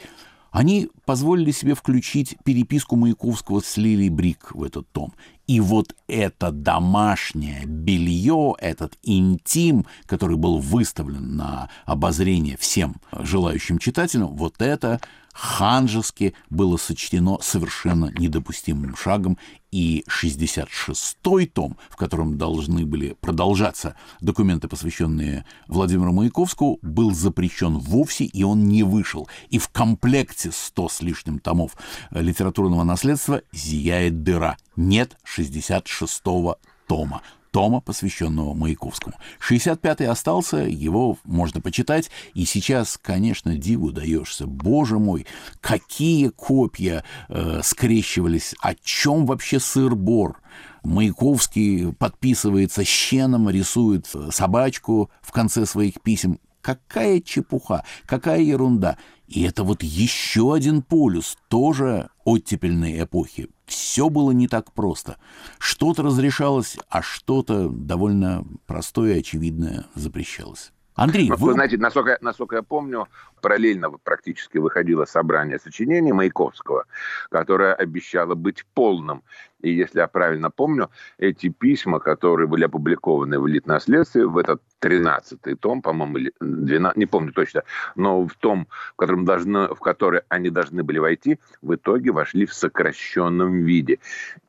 они 0.51 0.89
позволили 1.05 1.51
себе 1.51 1.75
включить 1.75 2.35
переписку 2.43 2.95
Маяковского 2.95 3.59
с 3.59 3.77
Лилией 3.77 4.09
Брик 4.09 4.55
в 4.55 4.63
этот 4.63 4.89
том. 4.91 5.13
И 5.45 5.59
вот 5.59 5.95
это 6.07 6.51
домашнее 6.51 7.65
белье, 7.65 8.55
этот 8.59 8.97
интим, 9.03 9.85
который 10.05 10.35
был 10.35 10.57
выставлен 10.59 11.35
на 11.35 11.69
обозрение 11.85 12.57
всем 12.57 12.95
желающим 13.11 13.77
читателям, 13.77 14.35
вот 14.35 14.61
это 14.61 14.99
ханжески 15.33 16.33
было 16.49 16.77
сочтено 16.77 17.37
совершенно 17.41 18.11
недопустимым 18.17 18.95
шагом, 18.95 19.37
и 19.71 20.05
66-й 20.07 21.47
том, 21.47 21.77
в 21.89 21.95
котором 21.97 22.37
должны 22.37 22.85
были 22.85 23.15
продолжаться 23.19 23.95
документы, 24.21 24.67
посвященные 24.67 25.45
Владимиру 25.67 26.13
Маяковскому, 26.13 26.79
был 26.81 27.13
запрещен 27.13 27.77
вовсе, 27.77 28.25
и 28.25 28.43
он 28.43 28.67
не 28.67 28.83
вышел. 28.83 29.27
И 29.49 29.59
в 29.59 29.69
комплекте 29.69 30.51
100 30.51 30.89
с 30.89 31.01
лишним 31.01 31.39
томов 31.39 31.75
литературного 32.11 32.83
наследства 32.83 33.41
зияет 33.51 34.23
дыра. 34.23 34.57
Нет 34.75 35.17
66-го 35.25 36.57
тома 36.87 37.21
тома, 37.57 37.81
посвященного 37.81 38.53
Маяковскому. 38.53 39.15
65-й 39.39 40.05
остался, 40.05 40.57
его 40.57 41.17
можно 41.23 41.59
почитать, 41.59 42.11
и 42.35 42.45
сейчас, 42.45 42.99
конечно, 43.01 43.57
диву 43.57 43.91
даешься. 43.91 44.45
Боже 44.45 44.99
мой, 44.99 45.25
какие 45.59 46.27
копья 46.27 47.03
э, 47.29 47.61
скрещивались, 47.63 48.53
о 48.61 48.75
чем 48.75 49.25
вообще 49.25 49.59
сыр-бор? 49.59 50.39
Маяковский 50.83 51.93
подписывается 51.93 52.83
щеном, 52.83 53.49
рисует 53.49 54.05
собачку 54.29 55.09
в 55.21 55.31
конце 55.31 55.65
своих 55.65 55.99
писем. 56.03 56.37
Какая 56.67 57.21
чепуха, 57.21 57.85
какая 58.05 58.41
ерунда. 58.41 58.97
И 59.25 59.45
это 59.45 59.63
вот 59.63 59.83
еще 59.83 60.53
один 60.53 60.81
полюс, 60.81 61.37
тоже 61.47 62.09
оттепельной 62.25 63.01
эпохи. 63.01 63.47
Все 63.65 64.09
было 64.09 64.31
не 64.31 64.49
так 64.49 64.73
просто. 64.73 65.15
Что-то 65.59 66.03
разрешалось, 66.03 66.75
а 66.89 67.01
что-то 67.01 67.69
довольно 67.69 68.43
простое 68.65 69.15
и 69.15 69.19
очевидное 69.19 69.85
запрещалось. 69.95 70.73
Андрей, 70.93 71.29
ну, 71.29 71.37
вы... 71.37 71.53
знаете, 71.53 71.77
насколько, 71.77 72.17
насколько 72.19 72.57
я 72.57 72.63
помню, 72.63 73.07
параллельно 73.41 73.91
практически 73.91 74.57
выходило 74.57 75.05
собрание 75.05 75.59
сочинений 75.59 76.11
Маяковского, 76.11 76.85
которое 77.29 77.75
обещало 77.75 78.35
быть 78.35 78.65
полным. 78.73 79.23
И 79.61 79.71
если 79.71 79.99
я 79.99 80.07
правильно 80.07 80.51
помню, 80.51 80.89
эти 81.17 81.49
письма, 81.49 81.99
которые 81.99 82.47
были 82.47 82.65
опубликованы 82.65 83.39
в 83.39 83.47
«Элитнаследстве», 83.47 84.25
в 84.27 84.37
этот 84.37 84.61
13-й 84.81 85.55
том, 85.55 85.81
по-моему, 85.81 86.17
или 86.17 86.33
12, 86.39 86.97
не 86.97 87.05
помню 87.05 87.31
точно, 87.33 87.63
но 87.95 88.27
в 88.27 88.35
том, 88.35 88.67
в, 88.93 88.95
котором 88.95 89.25
должны, 89.25 89.73
в 89.73 89.79
который 89.79 90.21
они 90.29 90.49
должны 90.49 90.83
были 90.83 90.99
войти, 90.99 91.39
в 91.61 91.73
итоге 91.75 92.11
вошли 92.11 92.45
в 92.45 92.53
сокращенном 92.53 93.63
виде. 93.63 93.99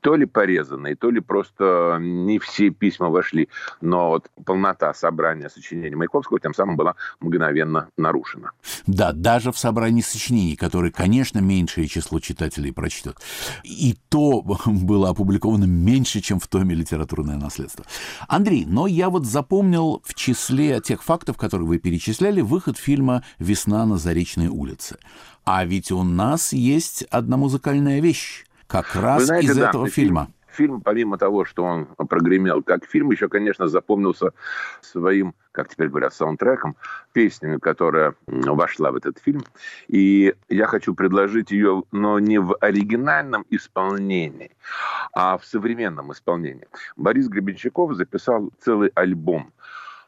То 0.00 0.14
ли 0.14 0.26
порезанные, 0.26 0.96
то 0.96 1.10
ли 1.10 1.20
просто 1.20 1.96
не 2.00 2.38
все 2.38 2.70
письма 2.70 3.08
вошли. 3.08 3.48
Но 3.80 4.10
вот 4.10 4.30
полнота 4.44 4.92
собрания 4.92 5.48
сочинений 5.48 5.96
Маяковского 5.96 6.38
тем 6.40 6.52
самым 6.52 6.76
была 6.76 6.94
мгновенно 7.20 7.88
нарушена. 7.96 8.52
Да, 8.86 9.12
даже 9.12 9.52
в 9.52 9.58
собрании 9.58 10.02
сочинений, 10.02 10.56
которые, 10.56 10.92
конечно, 10.92 11.38
меньшее 11.38 11.86
число 11.86 12.20
читателей 12.20 12.72
прочтет. 12.72 13.16
И 13.64 13.96
то 14.08 14.42
было 14.66 14.97
опубликовано 15.06 15.64
меньше, 15.64 16.20
чем 16.20 16.40
в 16.40 16.46
томе 16.46 16.74
«Литературное 16.74 17.36
наследство». 17.36 17.84
Андрей, 18.26 18.64
но 18.66 18.86
я 18.86 19.10
вот 19.10 19.24
запомнил 19.24 20.02
в 20.04 20.14
числе 20.14 20.80
тех 20.80 21.02
фактов, 21.02 21.36
которые 21.36 21.68
вы 21.68 21.78
перечисляли, 21.78 22.40
выход 22.40 22.76
фильма 22.78 23.22
«Весна 23.38 23.86
на 23.86 23.98
Заречной 23.98 24.48
улице». 24.48 24.98
А 25.44 25.64
ведь 25.64 25.90
у 25.90 26.02
нас 26.02 26.52
есть 26.52 27.02
одна 27.04 27.36
музыкальная 27.36 28.00
вещь, 28.00 28.44
как 28.66 28.94
раз 28.94 29.24
знаете, 29.24 29.48
из 29.48 29.56
да, 29.56 29.68
этого 29.70 29.88
фильма 29.88 30.28
фильм, 30.58 30.80
помимо 30.80 31.18
того, 31.18 31.44
что 31.44 31.62
он 31.62 31.86
прогремел 32.08 32.62
как 32.62 32.84
фильм, 32.84 33.12
еще, 33.12 33.28
конечно, 33.28 33.68
запомнился 33.68 34.32
своим, 34.80 35.34
как 35.52 35.68
теперь 35.68 35.88
говорят, 35.88 36.12
саундтреком, 36.12 36.74
песней, 37.12 37.58
которая 37.60 38.14
вошла 38.26 38.90
в 38.90 38.96
этот 38.96 39.18
фильм. 39.18 39.42
И 39.86 40.34
я 40.48 40.66
хочу 40.66 40.94
предложить 40.94 41.52
ее, 41.52 41.84
но 41.92 42.18
не 42.18 42.38
в 42.38 42.56
оригинальном 42.60 43.46
исполнении, 43.50 44.50
а 45.12 45.38
в 45.38 45.44
современном 45.44 46.12
исполнении. 46.12 46.66
Борис 46.96 47.28
Гребенщиков 47.28 47.94
записал 47.94 48.50
целый 48.60 48.90
альбом 48.96 49.52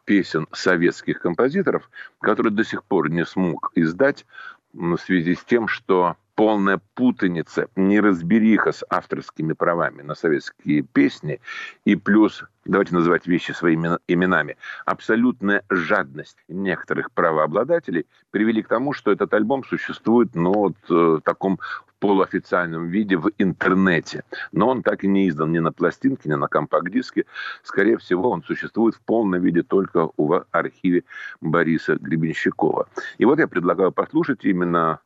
песен 0.05 0.49
советских 0.53 1.21
композиторов, 1.21 1.89
который 2.21 2.51
до 2.51 2.65
сих 2.65 2.83
пор 2.83 3.09
не 3.09 3.25
смог 3.25 3.71
издать 3.77 4.27
в 4.73 4.97
связи 4.97 5.37
с 5.37 5.45
тем, 5.45 5.69
что 5.69 6.17
полная 6.41 6.81
путаница, 6.95 7.69
неразбериха 7.77 8.73
с 8.73 8.83
авторскими 8.89 9.53
правами 9.53 10.01
на 10.01 10.15
советские 10.15 10.81
песни 10.81 11.39
и 11.85 11.97
плюс, 11.97 12.45
давайте 12.65 12.95
называть 12.95 13.27
вещи 13.27 13.53
своими 13.53 13.99
именами, 14.09 14.57
абсолютная 14.87 15.63
жадность 15.69 16.39
некоторых 16.49 17.13
правообладателей 17.13 18.07
привели 18.31 18.63
к 18.63 18.69
тому, 18.69 18.95
что 18.95 19.13
этот 19.13 19.35
альбом 19.35 19.65
существует 19.65 20.35
ну, 20.35 20.55
вот, 20.55 20.77
э, 20.89 20.95
в 20.95 21.21
таком 21.21 21.61
полуофициальном 21.99 22.89
виде 22.89 23.19
в 23.19 23.31
интернете. 23.37 24.25
Но 24.51 24.71
он 24.71 24.83
так 24.83 25.05
и 25.05 25.09
не 25.09 25.29
издан 25.29 25.53
ни 25.53 25.59
на 25.59 25.73
пластинке, 25.73 26.31
ни 26.31 26.37
на 26.37 26.49
компакт-диске. 26.49 27.27
Скорее 27.63 27.99
всего, 27.99 28.31
он 28.31 28.43
существует 28.45 28.95
в 28.95 29.01
полном 29.03 29.43
виде 29.43 29.63
только 29.63 30.09
в 30.17 30.47
архиве 30.53 31.05
Бориса 31.43 31.97
Гребенщикова. 31.97 32.89
И 33.19 33.27
вот 33.27 33.39
я 33.39 33.47
предлагаю 33.47 33.93
послушать 33.93 34.47
именно 34.47 35.01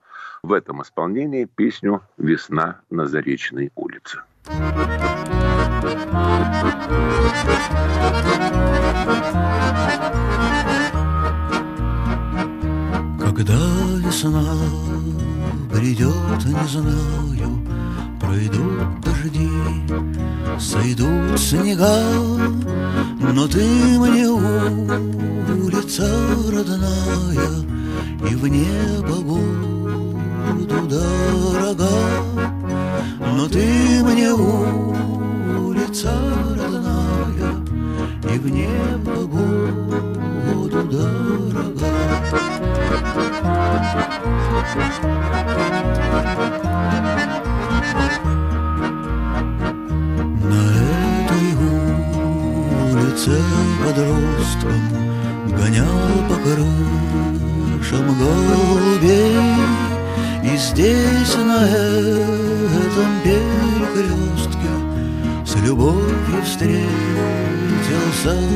в 0.44 0.52
этом 0.52 0.82
исполнении 0.82 1.46
песню 1.46 2.02
«Весна 2.18 2.80
на 2.90 3.06
Заречной 3.06 3.72
улице». 3.74 4.18
Когда 13.18 13.58
весна 13.98 14.44
придет, 15.72 16.44
не 16.44 16.68
знаю, 16.68 17.64
Пройдут 18.20 19.00
дожди, 19.00 19.50
сойдут 20.60 21.40
снега, 21.40 22.02
Но 23.18 23.48
ты 23.48 23.64
мне 23.98 24.28
улица 24.28 26.06
родная, 26.52 27.50
И 28.30 28.34
в 28.34 28.46
небо 28.46 29.20
буду 29.22 29.73
но 33.44 33.50
ты 33.50 34.02
мне 34.02 34.32
улица 34.32 36.10
родная, 36.56 37.52
и 38.32 38.38
в 38.38 38.48
небо 38.48 39.26
буду 39.26 40.82
дорога. 40.84 41.90
На 50.42 50.62
этой 51.20 51.48
улице 52.94 53.34
подростком 53.84 54.82
гонял 55.50 56.10
по 56.30 56.36
крышам 56.36 58.06
голубей 58.18 59.36
и 60.44 60.56
здесь, 60.56 61.36
на 61.36 61.66
этом 62.94 63.10
перекрестке 63.22 64.72
С 65.44 65.56
любовью 65.66 66.42
встретился 66.42 66.78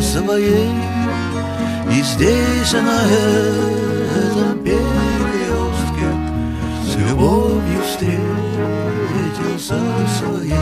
своей 0.02 0.70
И 1.90 2.02
здесь, 2.02 2.72
на 2.72 3.02
этом 4.16 4.62
перекрестке 4.62 6.10
С 6.84 6.96
любовью 6.96 7.82
встретился 7.82 8.18
своей 10.18 10.54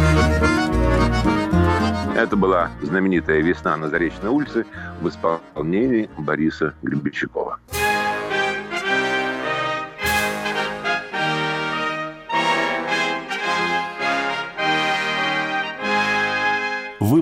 это 2.16 2.34
была 2.34 2.70
знаменитая 2.80 3.42
«Весна 3.42 3.76
на 3.76 3.90
Заречной 3.90 4.30
улице» 4.30 4.64
в 5.02 5.08
исполнении 5.08 6.08
Бориса 6.16 6.72
Гребенщикова. 6.82 7.45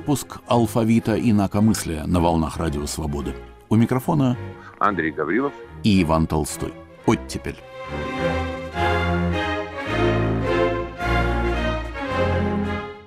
Выпуск 0.04 0.36
«Алфавита 0.48 1.18
инакомыслия» 1.18 2.04
на 2.04 2.20
волнах 2.20 2.58
Радио 2.58 2.84
Свободы. 2.84 3.34
У 3.70 3.76
микрофона 3.76 4.36
Андрей 4.78 5.10
Гаврилов 5.10 5.54
и 5.82 6.02
Иван 6.02 6.26
Толстой. 6.26 6.74
Оттепель. 7.06 7.56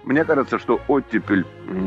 Мне 0.05 0.25
кажется, 0.25 0.57
что 0.57 0.81
оттепель 0.87 1.45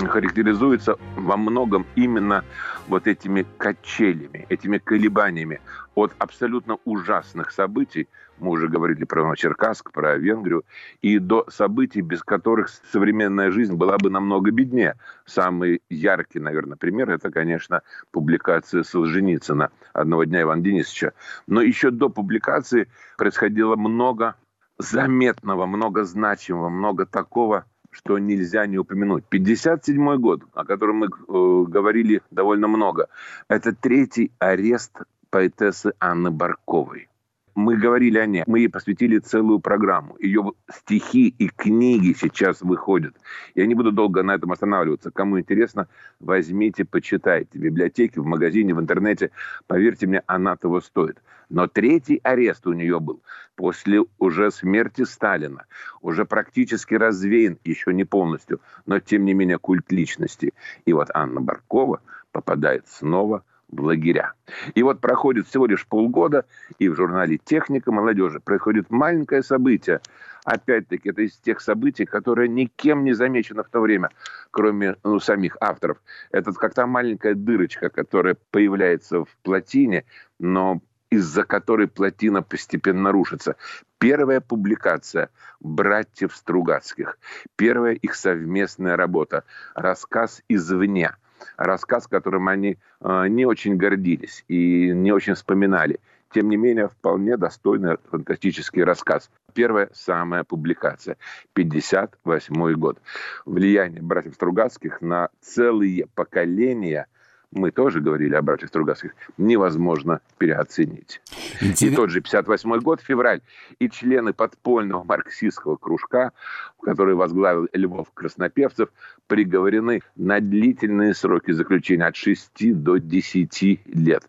характеризуется 0.09 0.95
во 1.17 1.37
многом 1.37 1.87
именно 1.97 2.45
вот 2.87 3.09
этими 3.09 3.45
качелями, 3.59 4.47
этими 4.49 4.79
колебаниями 4.79 5.61
от 5.97 6.13
абсолютно 6.19 6.79
ужасных 6.85 7.51
событий, 7.51 8.07
мы 8.41 8.51
уже 8.51 8.69
говорили 8.69 9.05
про 9.05 9.23
Новочеркасск, 9.23 9.93
про 9.93 10.17
Венгрию, 10.17 10.65
и 11.03 11.19
до 11.19 11.47
событий, 11.49 12.01
без 12.01 12.23
которых 12.23 12.69
современная 12.91 13.51
жизнь 13.51 13.75
была 13.75 13.99
бы 13.99 14.11
намного 14.11 14.51
беднее. 14.51 14.97
Самый 15.27 15.83
яркий, 15.89 16.41
наверное, 16.41 16.77
пример– 16.77 17.11
это, 17.13 17.31
конечно, 17.31 17.83
публикация 18.11 18.83
Солженицына 18.83 19.71
«Одного 19.93 20.25
дня 20.25 20.43
Ивана 20.43 20.63
Денисовича». 20.63 21.13
Но 21.47 21.63
еще 21.63 21.91
до 21.91 22.09
публикации 22.09 22.89
происходило 23.17 23.77
много 23.77 24.35
заметного, 24.79 25.67
много 25.67 26.05
значимого, 26.05 26.69
много 26.69 27.07
такого, 27.07 27.65
что 27.91 28.19
нельзя 28.19 28.67
не 28.67 28.79
упомянуть. 28.79 29.25
57 29.29 30.17
год, 30.17 30.43
о 30.55 30.65
котором 30.65 30.97
мы 30.97 31.07
э, 31.07 31.65
говорили 31.69 32.23
довольно 32.31 32.69
много, 32.69 33.09
это 33.49 33.75
третий 33.75 34.33
арест 34.39 34.97
поэтессы 35.31 35.93
Анны 36.01 36.31
Барковой. 36.31 37.10
Мы 37.55 37.77
говорили 37.77 38.19
о 38.19 38.27
ней, 38.27 38.45
мы 38.47 38.61
ей 38.61 38.69
посвятили 38.69 39.19
целую 39.19 39.61
программу. 39.61 40.17
Ее 40.21 40.53
стихи 40.73 41.29
и 41.29 41.49
книги 41.49 42.15
сейчас 42.19 42.61
выходят. 42.61 43.17
Я 43.55 43.67
не 43.67 43.75
буду 43.75 43.93
долго 43.93 44.23
на 44.23 44.35
этом 44.35 44.53
останавливаться. 44.53 45.11
Кому 45.11 45.39
интересно, 45.39 45.89
возьмите, 46.21 46.85
почитайте. 46.85 47.59
В 47.59 47.63
библиотеке, 47.63 48.21
в 48.21 48.27
магазине, 48.27 48.75
в 48.75 48.81
интернете. 48.81 49.31
Поверьте 49.67 50.07
мне, 50.07 50.23
она 50.27 50.57
того 50.57 50.81
стоит. 50.81 51.23
Но 51.49 51.67
третий 51.67 52.21
арест 52.23 52.67
у 52.67 52.73
нее 52.73 53.01
был 53.01 53.23
после 53.57 54.05
уже 54.19 54.51
смерти 54.51 55.05
Сталина. 55.05 55.67
Уже 56.01 56.25
практически 56.25 56.95
развеян, 56.95 57.59
еще 57.65 57.93
не 57.93 58.05
полностью, 58.05 58.61
но 58.87 59.01
тем 59.01 59.25
не 59.25 59.35
менее 59.35 59.59
культ 59.59 59.91
личности. 59.91 60.55
И 60.87 60.93
вот 60.93 61.09
Анна 61.13 61.41
Баркова 61.41 62.01
попадает 62.33 62.87
снова 62.89 63.45
в 63.71 63.83
лагеря. 63.83 64.33
И 64.75 64.83
вот 64.83 65.01
проходит 65.01 65.47
всего 65.47 65.67
лишь 65.67 65.87
полгода, 65.87 66.45
и 66.79 66.89
в 66.89 66.97
журнале 66.97 67.39
«Техника 67.39 67.93
молодежи» 67.93 68.41
происходит 68.41 68.91
маленькое 68.91 69.43
событие. 69.43 70.01
Опять-таки, 70.45 71.11
это 71.11 71.23
из 71.23 71.37
тех 71.37 71.61
событий, 71.61 72.07
которые 72.07 72.49
никем 72.49 73.05
не 73.05 73.13
замечено 73.13 73.63
в 73.63 73.69
то 73.69 73.81
время, 73.81 74.11
кроме 74.51 74.97
ну, 75.05 75.21
самих 75.21 75.57
авторов. 75.61 75.99
Это 76.33 76.53
как 76.53 76.75
то 76.75 76.87
маленькая 76.87 77.35
дырочка, 77.35 77.91
которая 77.91 78.37
появляется 78.51 79.25
в 79.25 79.37
плотине, 79.43 80.05
но 80.39 80.81
из-за 81.11 81.45
которой 81.45 81.89
плотина 81.89 82.43
постепенно 82.43 83.13
рушится. 83.13 83.57
Первая 83.99 84.41
публикация 84.41 85.29
братьев 85.61 86.35
Стругацких, 86.35 87.19
первая 87.57 87.95
их 87.95 88.15
совместная 88.15 88.97
работа, 88.97 89.45
рассказ 89.75 90.43
«Извне», 90.49 91.15
рассказ, 91.57 92.07
которым 92.07 92.49
они 92.49 92.79
э, 93.01 93.29
не 93.29 93.47
очень 93.47 93.77
гордились 93.77 94.45
и 94.49 94.91
не 94.91 95.13
очень 95.13 95.35
вспоминали. 95.35 96.01
Тем 96.33 96.49
не 96.49 96.57
менее, 96.57 96.89
вполне 96.89 97.37
достойный 97.37 97.97
фантастический 98.11 98.85
рассказ. 98.85 99.31
Первая 99.53 99.91
самая 99.93 100.45
публикация. 100.45 101.17
58 101.55 102.73
год. 102.75 102.99
Влияние 103.45 104.01
братьев 104.01 104.35
Стругацких 104.35 105.01
на 105.01 105.29
целые 105.41 106.07
поколения– 106.15 107.07
мы 107.53 107.73
тоже 107.73 108.01
говорили 108.01 108.35
о 108.35 108.43
братьях 108.43 108.69
Стругацких, 108.69 109.15
невозможно 109.37 110.21
переоценить. 110.39 111.21
Интерес... 111.61 111.83
И 111.83 111.97
тот 111.97 112.11
же 112.11 112.21
58 112.21 112.79
год, 112.81 113.01
февраль, 113.01 113.41
и 113.79 113.91
члены 113.91 114.33
подпольного 114.33 115.03
марксистского 115.03 115.77
кружка, 115.77 116.33
который 116.81 117.15
возглавил 117.15 117.69
Львов 117.73 118.11
Краснопевцев, 118.15 118.91
приговорены 119.27 120.03
на 120.17 120.41
длительные 120.41 121.15
сроки 121.15 121.51
заключения 121.51 122.07
от 122.07 122.17
6 122.17 122.83
до 122.83 122.99
10 122.99 123.81
лет. 123.87 124.29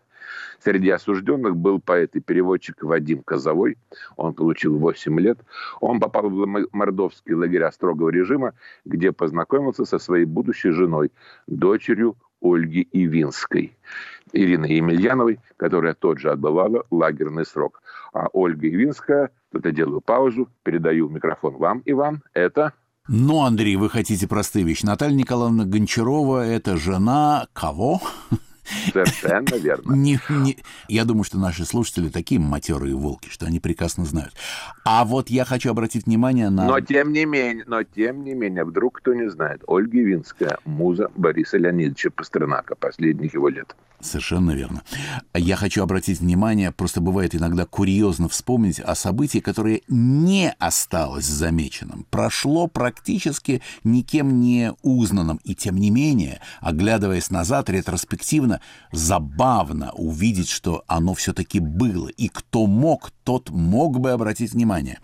Среди 0.58 0.90
осужденных 0.90 1.56
был 1.56 1.80
поэт 1.80 2.14
и 2.14 2.20
переводчик 2.20 2.82
Вадим 2.82 3.22
Козовой. 3.22 3.78
Он 4.16 4.32
получил 4.32 4.78
8 4.78 5.20
лет. 5.20 5.38
Он 5.80 5.98
попал 5.98 6.30
в 6.30 6.68
мордовские 6.72 7.36
лагеря 7.36 7.70
строгого 7.72 8.10
режима, 8.10 8.54
где 8.84 9.12
познакомился 9.12 9.84
со 9.84 9.98
своей 9.98 10.24
будущей 10.24 10.70
женой, 10.70 11.10
дочерью 11.48 12.16
Ольги 12.42 12.86
Ивинской. 12.92 13.76
Ирины 14.32 14.66
Емельяновой, 14.66 15.40
которая 15.56 15.94
тот 15.94 16.18
же 16.18 16.30
отбывала 16.30 16.84
лагерный 16.90 17.44
срок. 17.44 17.82
А 18.12 18.28
Ольга 18.32 18.68
Ивинская, 18.68 19.30
тут 19.50 19.64
я 19.64 19.72
делаю 19.72 20.00
паузу, 20.00 20.48
передаю 20.62 21.08
микрофон 21.08 21.56
вам, 21.56 21.82
Иван, 21.84 22.22
это... 22.34 22.72
Ну, 23.08 23.42
Андрей, 23.42 23.76
вы 23.76 23.90
хотите 23.90 24.28
простые 24.28 24.64
вещи. 24.64 24.86
Наталья 24.86 25.16
Николаевна 25.16 25.64
Гончарова– 25.64 26.46
это 26.46 26.76
жена 26.76 27.48
кого? 27.52 28.00
Совершенно 28.92 29.56
верно. 29.56 29.92
Не, 29.92 30.20
не, 30.28 30.58
я 30.88 31.04
думаю, 31.04 31.24
что 31.24 31.38
наши 31.38 31.64
слушатели 31.64 32.08
такие 32.08 32.40
матерые 32.40 32.94
волки, 32.94 33.28
что 33.28 33.46
они 33.46 33.60
прекрасно 33.60 34.04
знают. 34.04 34.34
А 34.84 35.04
вот 35.04 35.30
я 35.30 35.44
хочу 35.44 35.70
обратить 35.70 36.06
внимание 36.06 36.50
на... 36.50 36.66
Но 36.66 36.80
тем 36.80 37.12
не 37.12 37.24
менее, 37.24 37.64
но 37.66 37.82
тем 37.82 38.24
не 38.24 38.34
менее, 38.34 38.64
вдруг 38.64 38.98
кто 38.98 39.14
не 39.14 39.28
знает, 39.30 39.62
Ольга 39.66 39.98
Винская, 39.98 40.58
муза 40.64 41.10
Бориса 41.16 41.58
Леонидовича 41.58 42.10
Пастернака 42.10 42.74
последних 42.74 43.34
его 43.34 43.48
лет. 43.48 43.74
Совершенно 44.02 44.50
верно. 44.50 44.82
Я 45.32 45.54
хочу 45.54 45.80
обратить 45.80 46.18
внимание, 46.18 46.72
просто 46.72 47.00
бывает 47.00 47.36
иногда 47.36 47.66
курьезно 47.66 48.28
вспомнить 48.28 48.80
о 48.80 48.96
событии, 48.96 49.38
которое 49.38 49.80
не 49.86 50.52
осталось 50.58 51.24
замеченным, 51.24 52.04
прошло 52.10 52.66
практически 52.66 53.62
никем 53.84 54.40
не 54.40 54.72
узнанным, 54.82 55.38
и 55.44 55.54
тем 55.54 55.76
не 55.76 55.90
менее, 55.90 56.40
оглядываясь 56.60 57.30
назад 57.30 57.70
ретроспективно, 57.70 58.60
забавно 58.90 59.92
увидеть, 59.92 60.48
что 60.48 60.82
оно 60.88 61.14
все-таки 61.14 61.60
было, 61.60 62.08
и 62.08 62.28
кто 62.28 62.66
мог, 62.66 63.12
тот 63.22 63.50
мог 63.50 64.00
бы 64.00 64.10
обратить 64.10 64.52
внимание. 64.52 64.98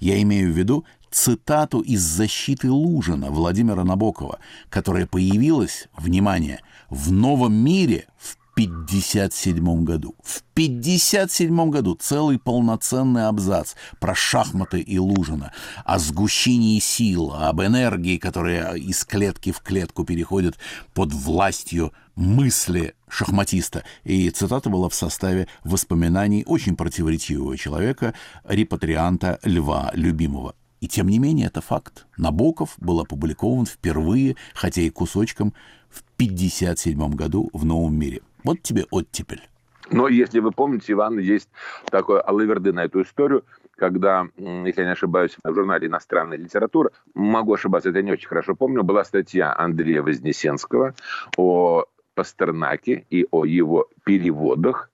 Я 0.00 0.22
имею 0.22 0.54
в 0.54 0.56
виду 0.56 0.86
цитату 1.10 1.80
из 1.80 2.00
«Защиты 2.00 2.70
Лужина» 2.70 3.30
Владимира 3.30 3.84
Набокова, 3.84 4.38
которая 4.68 5.06
появилась, 5.06 5.88
внимание, 5.96 6.60
в 6.90 7.12
новом 7.12 7.54
мире 7.54 8.06
в 8.18 8.37
1957 8.58 9.84
году. 9.84 10.16
В 10.24 10.42
1957 10.54 11.70
году 11.70 11.94
целый 11.94 12.40
полноценный 12.40 13.28
абзац 13.28 13.74
про 14.00 14.16
шахматы 14.16 14.80
и 14.80 14.98
Лужина, 14.98 15.52
о 15.84 16.00
сгущении 16.00 16.80
сил, 16.80 17.32
об 17.32 17.62
энергии, 17.62 18.18
которая 18.18 18.74
из 18.74 19.04
клетки 19.04 19.52
в 19.52 19.60
клетку 19.60 20.04
переходит 20.04 20.58
под 20.92 21.12
властью 21.12 21.92
мысли 22.16 22.94
шахматиста. 23.08 23.84
И 24.02 24.28
цитата 24.30 24.68
была 24.68 24.88
в 24.88 24.94
составе 24.94 25.46
воспоминаний 25.62 26.42
очень 26.44 26.74
противоречивого 26.74 27.56
человека, 27.56 28.12
репатрианта 28.42 29.38
Льва 29.44 29.92
Любимого. 29.94 30.56
И 30.80 30.88
тем 30.88 31.08
не 31.08 31.20
менее, 31.20 31.46
это 31.46 31.60
факт. 31.60 32.06
Набоков 32.16 32.74
был 32.78 32.98
опубликован 33.00 33.66
впервые, 33.66 34.34
хотя 34.54 34.82
и 34.82 34.90
кусочком, 34.90 35.54
в 35.88 36.02
1957 36.16 37.14
году 37.14 37.50
в 37.52 37.64
«Новом 37.64 37.96
мире». 37.96 38.20
Вот 38.48 38.62
тебе 38.62 38.86
оттепель. 38.90 39.46
Но 39.90 40.08
если 40.08 40.38
вы 40.38 40.52
помните, 40.52 40.94
Иван, 40.94 41.18
есть 41.18 41.50
такой 41.90 42.18
алаверды 42.18 42.72
на 42.72 42.84
эту 42.84 43.02
историю, 43.02 43.44
когда, 43.76 44.26
если 44.38 44.80
я 44.80 44.86
не 44.86 44.92
ошибаюсь, 44.92 45.36
в 45.44 45.54
журнале 45.54 45.88
«Иностранная 45.88 46.38
литература», 46.38 46.90
могу 47.12 47.52
ошибаться, 47.52 47.90
это 47.90 47.98
я 47.98 48.04
не 48.04 48.12
очень 48.12 48.26
хорошо 48.26 48.54
помню, 48.54 48.82
была 48.84 49.04
статья 49.04 49.54
Андрея 49.54 50.00
Вознесенского 50.00 50.94
о 51.36 51.84
Пастернаке 52.14 53.04
и 53.10 53.26
о 53.30 53.44
его 53.44 53.86
переводах. 54.04 54.90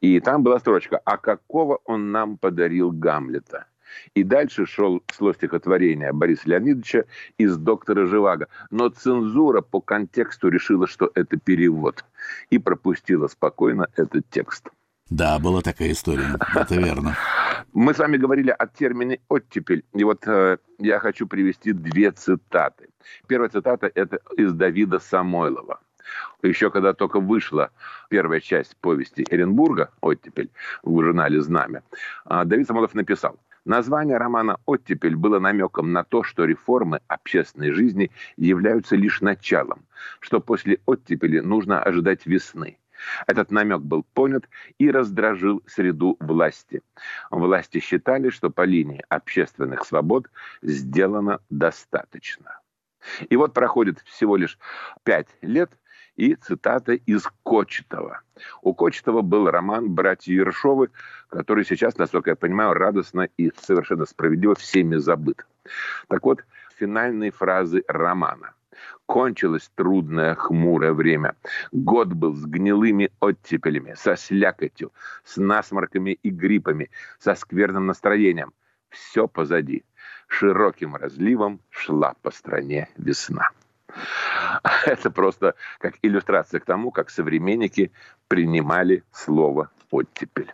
И 0.00 0.18
там 0.18 0.42
была 0.42 0.58
строчка 0.58 1.00
«А 1.04 1.16
какого 1.16 1.78
он 1.84 2.10
нам 2.10 2.38
подарил 2.38 2.90
Гамлета?» 2.90 3.66
И 4.14 4.22
дальше 4.22 4.66
шел 4.66 5.02
шло 5.14 5.32
стихотворение 5.32 6.12
Бориса 6.12 6.48
Леонидовича 6.48 7.04
из 7.38 7.56
«Доктора 7.56 8.06
Живаго». 8.06 8.48
Но 8.70 8.88
цензура 8.88 9.60
по 9.60 9.80
контексту 9.80 10.48
решила, 10.48 10.86
что 10.86 11.10
это 11.14 11.36
перевод. 11.36 12.04
И 12.50 12.58
пропустила 12.58 13.28
спокойно 13.28 13.88
этот 13.96 14.28
текст. 14.30 14.68
Да, 15.08 15.38
была 15.38 15.60
такая 15.60 15.92
история, 15.92 16.36
это 16.54 16.74
верно. 16.74 17.16
Мы 17.72 17.94
с 17.94 17.98
вами 17.98 18.16
говорили 18.16 18.50
о 18.50 18.66
термине 18.66 19.20
«оттепель». 19.28 19.84
И 19.92 20.02
вот 20.02 20.26
э, 20.26 20.58
я 20.78 20.98
хочу 20.98 21.28
привести 21.28 21.72
две 21.72 22.10
цитаты. 22.10 22.88
Первая 23.28 23.48
цитата– 23.48 23.90
это 23.94 24.18
из 24.36 24.52
Давида 24.52 24.98
Самойлова. 24.98 25.78
Еще 26.42 26.70
когда 26.70 26.92
только 26.92 27.20
вышла 27.20 27.70
первая 28.08 28.40
часть 28.40 28.76
повести 28.76 29.24
Эренбурга 29.30 29.90
«Оттепель» 30.00 30.50
в 30.82 31.00
журнале 31.00 31.40
«Знамя», 31.40 31.82
а, 32.24 32.44
Давид 32.44 32.66
Самойлов 32.66 32.94
написал 32.94 33.38
Название 33.66 34.16
романа 34.16 34.60
«Оттепель» 34.64 35.16
было 35.16 35.40
намеком 35.40 35.92
на 35.92 36.04
то, 36.04 36.22
что 36.22 36.44
реформы 36.44 37.00
общественной 37.08 37.72
жизни 37.72 38.12
являются 38.36 38.94
лишь 38.94 39.20
началом, 39.20 39.86
что 40.20 40.38
после 40.38 40.78
оттепели 40.86 41.40
нужно 41.40 41.82
ожидать 41.82 42.26
весны. 42.26 42.78
Этот 43.26 43.50
намек 43.50 43.80
был 43.80 44.04
понят 44.14 44.48
и 44.78 44.88
раздражил 44.88 45.64
среду 45.66 46.16
власти. 46.20 46.80
Власти 47.32 47.80
считали, 47.80 48.30
что 48.30 48.50
по 48.50 48.62
линии 48.62 49.04
общественных 49.08 49.84
свобод 49.84 50.30
сделано 50.62 51.40
достаточно. 51.50 52.60
И 53.28 53.34
вот 53.34 53.52
проходит 53.52 53.98
всего 54.04 54.36
лишь 54.36 54.60
пять 55.02 55.28
лет, 55.42 55.72
и 56.16 56.34
цитата 56.34 56.92
из 56.94 57.24
Кочетова. 57.42 58.20
У 58.62 58.74
Кочетова 58.74 59.22
был 59.22 59.50
роман 59.50 59.90
«Братья 59.90 60.32
Ершовы», 60.32 60.90
который 61.28 61.64
сейчас, 61.64 61.96
насколько 61.98 62.30
я 62.30 62.36
понимаю, 62.36 62.74
радостно 62.74 63.28
и 63.36 63.52
совершенно 63.60 64.06
справедливо 64.06 64.54
всеми 64.54 64.96
забыт. 64.96 65.46
Так 66.08 66.24
вот, 66.24 66.44
финальные 66.78 67.30
фразы 67.30 67.84
романа. 67.88 68.52
Кончилось 69.06 69.70
трудное, 69.74 70.34
хмурое 70.34 70.92
время. 70.92 71.36
Год 71.72 72.08
был 72.08 72.34
с 72.34 72.44
гнилыми 72.44 73.10
оттепелями, 73.20 73.94
со 73.96 74.16
слякотью, 74.16 74.92
с 75.24 75.36
насморками 75.36 76.18
и 76.22 76.30
гриппами, 76.30 76.90
со 77.18 77.34
скверным 77.34 77.86
настроением. 77.86 78.52
Все 78.90 79.28
позади. 79.28 79.84
Широким 80.28 80.96
разливом 80.96 81.60
шла 81.70 82.14
по 82.22 82.30
стране 82.30 82.88
весна. 82.96 83.50
Это 84.86 85.10
просто 85.10 85.54
как 85.78 85.94
иллюстрация 86.02 86.60
к 86.60 86.64
тому, 86.64 86.90
как 86.90 87.10
современники 87.10 87.92
принимали 88.28 89.02
слово 89.12 89.70
«оттепель». 89.90 90.52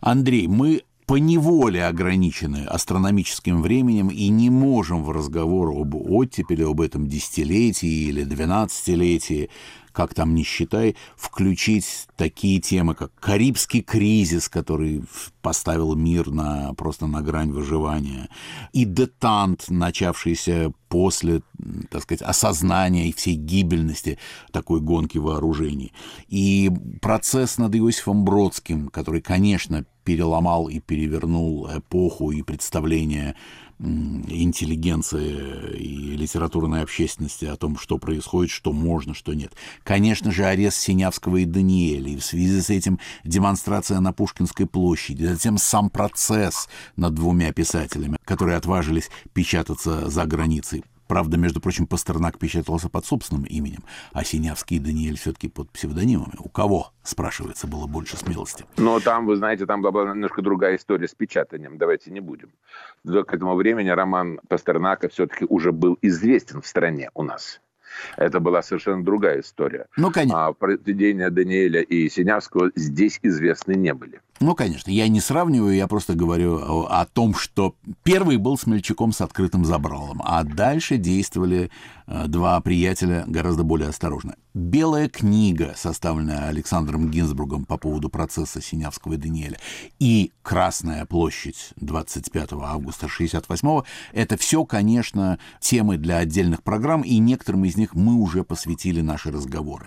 Андрей, 0.00 0.48
мы 0.48 0.82
по 1.06 1.16
неволе 1.16 1.84
ограничены 1.86 2.64
астрономическим 2.64 3.62
временем 3.62 4.08
и 4.08 4.28
не 4.28 4.50
можем 4.50 5.02
в 5.02 5.10
разговор 5.10 5.70
об 5.70 5.94
оттепели, 5.94 6.62
об 6.62 6.80
этом 6.80 7.08
десятилетии 7.08 8.08
или 8.08 8.24
двенадцатилетии 8.24 9.50
как 9.92 10.14
там 10.14 10.34
ни 10.34 10.42
считай, 10.42 10.96
включить 11.16 12.08
такие 12.16 12.60
темы, 12.60 12.94
как 12.94 13.14
Карибский 13.14 13.82
кризис, 13.82 14.48
который 14.48 15.04
поставил 15.42 15.94
мир 15.94 16.30
на, 16.30 16.72
просто 16.74 17.06
на 17.06 17.20
грань 17.20 17.50
выживания, 17.50 18.28
и 18.72 18.84
детант, 18.84 19.66
начавшийся 19.68 20.72
после, 20.88 21.42
так 21.90 22.02
сказать, 22.02 22.22
осознания 22.22 23.08
и 23.08 23.12
всей 23.12 23.34
гибельности 23.34 24.18
такой 24.50 24.80
гонки 24.80 25.18
вооружений. 25.18 25.92
И 26.28 26.70
процесс 27.00 27.58
над 27.58 27.74
Иосифом 27.76 28.24
Бродским, 28.24 28.88
который, 28.88 29.20
конечно, 29.20 29.84
переломал 30.04 30.68
и 30.68 30.80
перевернул 30.80 31.68
эпоху 31.70 32.32
и 32.32 32.42
представление 32.42 33.34
интеллигенции 33.82 35.76
и 35.76 36.16
литературной 36.16 36.82
общественности 36.82 37.46
о 37.46 37.56
том, 37.56 37.76
что 37.76 37.98
происходит, 37.98 38.50
что 38.50 38.72
можно, 38.72 39.12
что 39.12 39.34
нет. 39.34 39.52
Конечно 39.82 40.30
же, 40.30 40.44
арест 40.44 40.78
Синявского 40.78 41.38
и 41.38 41.44
Даниэля, 41.44 42.10
и 42.10 42.16
в 42.16 42.24
связи 42.24 42.60
с 42.60 42.70
этим 42.70 43.00
демонстрация 43.24 43.98
на 44.00 44.12
Пушкинской 44.12 44.66
площади, 44.66 45.24
затем 45.24 45.58
сам 45.58 45.90
процесс 45.90 46.68
над 46.96 47.14
двумя 47.14 47.52
писателями, 47.52 48.18
которые 48.24 48.56
отважились 48.56 49.10
печататься 49.32 50.08
за 50.08 50.24
границей. 50.26 50.84
Правда, 51.12 51.36
между 51.36 51.60
прочим, 51.60 51.86
Пастернак 51.86 52.38
печатался 52.38 52.88
под 52.88 53.04
собственным 53.04 53.44
именем, 53.44 53.84
а 54.14 54.24
Синявский 54.24 54.78
и 54.78 54.80
Даниэль 54.80 55.18
все-таки 55.18 55.46
под 55.46 55.68
псевдонимами. 55.68 56.32
У 56.38 56.48
кого, 56.48 56.92
спрашивается, 57.02 57.66
было 57.66 57.86
больше 57.86 58.16
смелости? 58.16 58.64
Но 58.78 58.98
там, 58.98 59.26
вы 59.26 59.36
знаете, 59.36 59.66
там 59.66 59.82
была 59.82 60.08
немножко 60.08 60.40
другая 60.40 60.76
история 60.76 61.06
с 61.06 61.14
печатанием. 61.14 61.76
Давайте 61.76 62.10
не 62.10 62.20
будем. 62.20 62.52
К 63.04 63.34
этому 63.34 63.56
времени 63.56 63.90
роман 63.90 64.40
Пастернака 64.48 65.10
все-таки 65.10 65.44
уже 65.50 65.70
был 65.70 65.98
известен 66.00 66.62
в 66.62 66.66
стране 66.66 67.10
у 67.12 67.24
нас. 67.24 67.60
Это 68.16 68.40
была 68.40 68.62
совершенно 68.62 69.04
другая 69.04 69.40
история. 69.40 69.88
Ну, 69.98 70.10
конечно. 70.10 70.46
А 70.46 70.52
произведения 70.54 71.28
Даниэля 71.28 71.82
и 71.82 72.08
Синявского 72.08 72.70
здесь 72.74 73.18
известны 73.22 73.74
не 73.74 73.92
были. 73.92 74.22
Ну, 74.42 74.56
конечно, 74.56 74.90
я 74.90 75.06
не 75.06 75.20
сравниваю, 75.20 75.76
я 75.76 75.86
просто 75.86 76.14
говорю 76.14 76.56
о, 76.56 77.00
о 77.00 77.06
том, 77.06 77.32
что 77.32 77.76
первый 78.02 78.38
был 78.38 78.58
смельчаком 78.58 79.12
с 79.12 79.20
открытым 79.20 79.64
забралом, 79.64 80.20
а 80.24 80.42
дальше 80.42 80.96
действовали 80.96 81.70
э, 82.08 82.24
два 82.26 82.60
приятеля 82.60 83.22
гораздо 83.28 83.62
более 83.62 83.88
осторожно. 83.88 84.34
Белая 84.52 85.08
книга, 85.08 85.74
составленная 85.76 86.48
Александром 86.48 87.08
Гинзбургом 87.08 87.64
по 87.66 87.78
поводу 87.78 88.08
процесса 88.08 88.60
Синявского 88.60 89.12
и 89.14 89.16
Даниэля, 89.16 89.58
и 90.00 90.32
Красная 90.42 91.06
площадь 91.06 91.70
25 91.76 92.54
августа 92.54 93.08
68 93.08 93.82
это 94.12 94.36
все, 94.36 94.64
конечно, 94.64 95.38
темы 95.60 95.98
для 95.98 96.18
отдельных 96.18 96.64
программ, 96.64 97.02
и 97.02 97.18
некоторым 97.18 97.64
из 97.64 97.76
них 97.76 97.94
мы 97.94 98.14
уже 98.14 98.42
посвятили 98.42 99.02
наши 99.02 99.30
разговоры. 99.30 99.86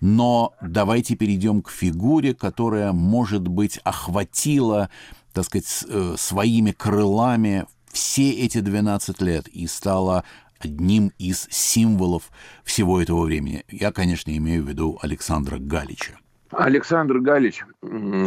Но 0.00 0.54
давайте 0.62 1.16
перейдем 1.16 1.60
к 1.60 1.70
фигуре, 1.70 2.34
которая 2.34 2.92
может 2.92 3.48
быть 3.48 3.80
охватила, 3.96 4.90
так 5.32 5.44
сказать, 5.44 5.84
э, 5.88 6.14
своими 6.16 6.72
крылами 6.72 7.66
все 7.92 8.30
эти 8.30 8.60
12 8.60 9.22
лет 9.22 9.48
и 9.48 9.66
стала 9.66 10.24
одним 10.60 11.12
из 11.18 11.48
символов 11.50 12.30
всего 12.64 13.00
этого 13.00 13.22
времени. 13.24 13.64
Я, 13.68 13.92
конечно, 13.92 14.36
имею 14.36 14.64
в 14.64 14.68
виду 14.68 14.98
Александра 15.02 15.58
Галича. 15.58 16.18
Александр 16.50 17.18
Галич, 17.18 17.64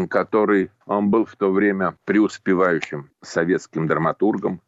который 0.09 0.71
он 0.85 1.09
был 1.09 1.25
в 1.25 1.35
то 1.35 1.51
время 1.51 1.95
преуспевающим 2.05 3.09
советским 3.21 3.87
драматургом, 3.87 4.61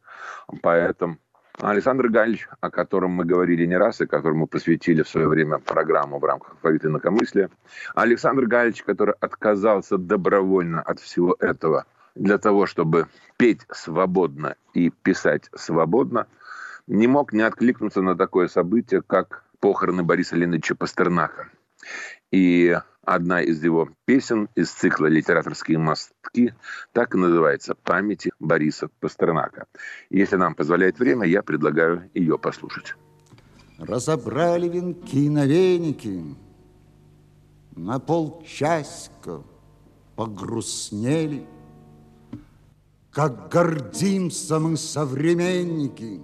поэтом, 0.62 1.18
Александр 1.62 2.08
Галич, 2.08 2.48
о 2.60 2.70
котором 2.70 3.12
мы 3.12 3.24
говорили 3.24 3.66
не 3.66 3.76
раз 3.76 4.00
и 4.00 4.06
которому 4.06 4.48
посвятили 4.48 5.02
в 5.02 5.08
свое 5.08 5.28
время 5.28 5.58
программу 5.58 6.18
в 6.18 6.24
рамках 6.24 6.54
«Алфавита 6.54 6.88
инакомыслия». 6.88 7.50
Александр 7.94 8.46
Галич, 8.46 8.82
который 8.82 9.14
отказался 9.20 9.96
добровольно 9.96 10.82
от 10.82 10.98
всего 10.98 11.36
этого 11.38 11.86
для 12.16 12.38
того, 12.38 12.66
чтобы 12.66 13.06
петь 13.36 13.60
свободно 13.70 14.56
и 14.74 14.90
писать 14.90 15.50
свободно, 15.54 16.26
не 16.88 17.06
мог 17.06 17.32
не 17.32 17.42
откликнуться 17.42 18.02
на 18.02 18.16
такое 18.16 18.48
событие, 18.48 19.00
как 19.00 19.44
похороны 19.60 20.02
Бориса 20.02 20.34
Леонидовича 20.34 20.74
Пастернака. 20.74 21.48
И 22.32 22.76
одна 23.04 23.42
из 23.42 23.62
его 23.62 23.88
песен 24.04 24.48
из 24.54 24.70
цикла 24.70 25.06
«Литераторские 25.06 25.78
мостки» 25.78 26.54
так 26.92 27.14
и 27.14 27.18
называется 27.18 27.74
«Памяти 27.74 28.32
Бориса 28.38 28.88
Пастернака». 29.00 29.66
Если 30.10 30.36
нам 30.36 30.54
позволяет 30.54 30.98
время, 30.98 31.26
я 31.26 31.42
предлагаю 31.42 32.10
ее 32.14 32.38
послушать. 32.38 32.94
Разобрали 33.78 34.68
венки 34.68 35.28
на 35.28 35.44
веники, 35.44 36.22
на 37.74 37.98
полчасика 37.98 39.42
погрустнели, 40.14 41.46
как 43.10 43.50
гордимся 43.50 44.60
мы, 44.60 44.76
современники, 44.76 46.20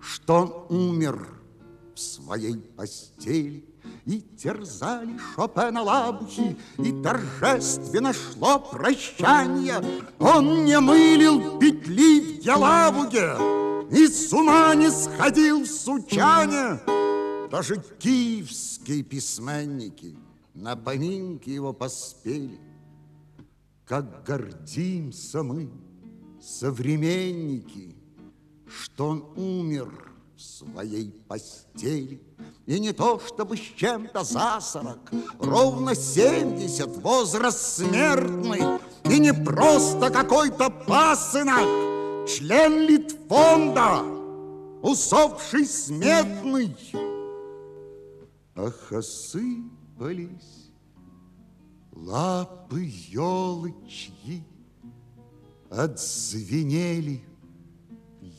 что 0.00 0.66
он 0.68 0.76
умер 0.76 1.28
в 1.94 2.00
своей 2.00 2.58
постели– 2.58 3.64
и 4.06 4.20
терзали 4.20 5.18
Шопена 5.34 5.82
лабухи, 5.82 6.56
И 6.78 7.02
торжественно 7.02 8.12
шло 8.12 8.58
прощание. 8.58 9.82
Он 10.18 10.64
не 10.64 10.78
мылил 10.80 11.58
петли 11.58 12.20
в 12.20 12.44
Елабуге, 12.44 13.34
И 13.90 14.06
с 14.06 14.32
ума 14.32 14.74
не 14.74 14.90
сходил 14.90 15.64
в 15.64 15.66
Сучане. 15.66 16.80
Даже 17.50 17.82
киевские 17.98 19.02
письменники 19.02 20.16
На 20.54 20.76
поминки 20.76 21.50
его 21.50 21.72
поспели. 21.72 22.60
Как 23.84 24.24
гордимся 24.24 25.42
мы, 25.42 25.68
современники, 26.40 27.96
Что 28.68 29.08
он 29.08 29.24
умер 29.36 30.12
в 30.36 30.42
своей 30.42 31.10
постели. 31.26 32.20
И 32.66 32.80
не 32.80 32.92
то, 32.92 33.20
чтобы 33.20 33.56
с 33.56 33.60
чем-то 33.60 34.24
за 34.24 34.58
сорок, 34.60 34.98
Ровно 35.38 35.94
семьдесят 35.94 36.96
возраст 36.96 37.76
смертный, 37.76 38.80
И 39.04 39.18
не 39.20 39.32
просто 39.32 40.10
какой-то 40.10 40.68
пасынок, 40.70 42.28
Член 42.28 42.80
Литфонда, 42.88 44.02
усопший 44.82 45.64
сметный. 45.64 46.76
Ах, 48.56 48.92
осыпались 48.92 50.70
лапы 51.92 52.82
елочьи, 52.82 54.42
Отзвенели 55.70 57.22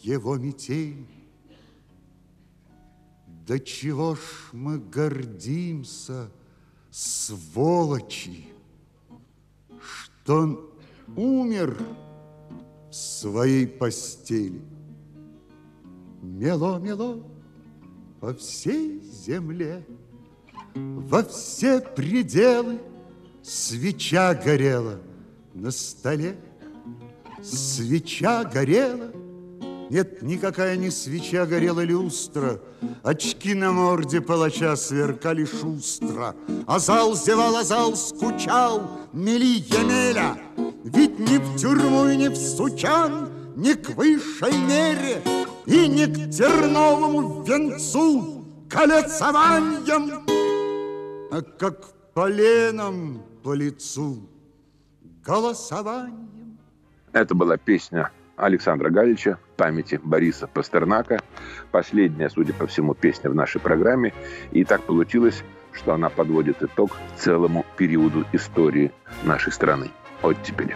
его 0.02 0.36
метель. 0.36 1.17
Да 3.48 3.58
чего 3.60 4.16
ж 4.16 4.20
мы 4.52 4.78
гордимся, 4.78 6.30
сволочи, 6.92 8.46
что 9.80 10.34
он 10.34 10.70
умер 11.16 11.78
в 12.90 12.94
своей 12.94 13.66
постели. 13.66 14.62
Мело-мело 16.22 17.24
по 18.20 18.34
всей 18.34 19.00
земле, 19.00 19.88
во 20.76 21.24
все 21.24 21.80
пределы 21.80 22.82
свеча 23.42 24.34
горела 24.34 25.00
на 25.54 25.72
столе. 25.72 26.38
Свеча 27.42 28.44
горела 28.44 29.10
Нет, 29.90 30.22
никакая 30.22 30.76
не 30.76 30.90
свеча 30.92 31.46
горела 31.46 31.82
люстра, 31.82 32.60
Очки 33.04 33.54
на 33.54 33.72
морде 33.72 34.22
палача 34.22 34.76
сверкали 34.76 35.46
шустро, 35.46 36.36
А 36.68 36.80
зал 36.80 37.16
зевал, 37.16 37.56
а 37.56 37.64
зал 37.64 37.96
скучал, 37.96 39.00
мели 39.14 39.60
Емеля, 39.60 40.38
Ведь 40.84 41.20
ни 41.20 41.38
в 41.38 41.58
тюрьму 41.58 42.08
и 42.08 42.18
ни 42.18 42.28
в 42.28 42.36
сучан, 42.36 43.30
Ни 43.56 43.74
к 43.74 43.90
высшей 43.92 44.58
мере 44.58 45.22
и 45.66 45.88
ни 45.88 46.06
к 46.06 46.32
терновому 46.32 47.44
венцу 47.44 48.46
Колецованием, 48.70 50.26
а 51.32 51.42
как 51.42 51.94
поленом 52.14 53.22
по 53.44 53.54
лицу 53.54 54.28
голосованием. 55.24 56.58
Это 57.14 57.34
была 57.34 57.58
песня 57.58 58.12
Александра 58.38 58.90
Галича 58.90 59.40
памяти 59.58 60.00
Бориса 60.02 60.48
Пастернака. 60.48 61.20
Последняя, 61.72 62.30
судя 62.30 62.54
по 62.54 62.68
всему, 62.68 62.94
песня 62.94 63.30
в 63.30 63.36
нашей 63.36 63.60
программе. 63.60 64.14
И 64.52 64.64
так 64.64 64.84
получилось, 64.84 65.44
что 65.74 65.94
она 65.94 66.10
подводит 66.10 66.62
итог 66.62 66.96
целому 67.18 67.66
периоду 67.76 68.26
истории 68.32 68.92
нашей 69.24 69.52
страны. 69.52 69.90
Оттепели. 70.22 70.76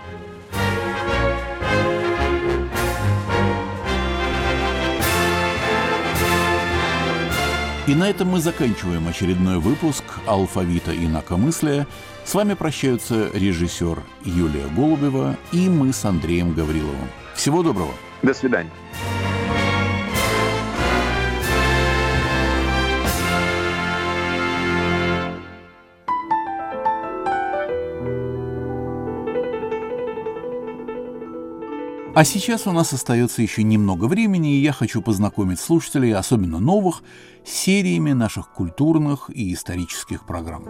И 7.87 7.95
на 7.95 8.09
этом 8.09 8.29
мы 8.29 8.39
заканчиваем 8.39 9.07
очередной 9.07 9.59
выпуск 9.59 10.03
«Алфавита 10.25 10.95
инакомыслия». 10.95 11.87
С 12.23 12.33
вами 12.33 12.53
прощаются 12.53 13.29
режиссер 13.33 13.99
Юлия 14.23 14.67
Голубева 14.75 15.35
и 15.51 15.67
мы 15.67 15.91
с 15.91 16.05
Андреем 16.05 16.53
Гавриловым. 16.53 17.09
Всего 17.41 17.63
доброго. 17.63 17.91
До 18.21 18.35
свидания. 18.35 18.69
А 32.13 32.23
сейчас 32.23 32.67
у 32.67 32.71
нас 32.73 32.93
остается 32.93 33.41
еще 33.41 33.63
немного 33.63 34.05
времени, 34.05 34.57
и 34.57 34.61
я 34.61 34.71
хочу 34.71 35.01
познакомить 35.01 35.59
слушателей, 35.59 36.13
особенно 36.13 36.59
новых, 36.59 37.01
с 37.43 37.49
сериями 37.49 38.11
наших 38.11 38.51
культурных 38.51 39.31
и 39.33 39.51
исторических 39.51 40.27
программ. 40.27 40.67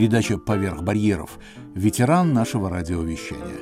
Передача 0.00 0.38
«Поверх 0.38 0.82
барьеров»— 0.82 1.38
ветеран 1.74 2.32
нашего 2.32 2.70
радиовещания. 2.70 3.58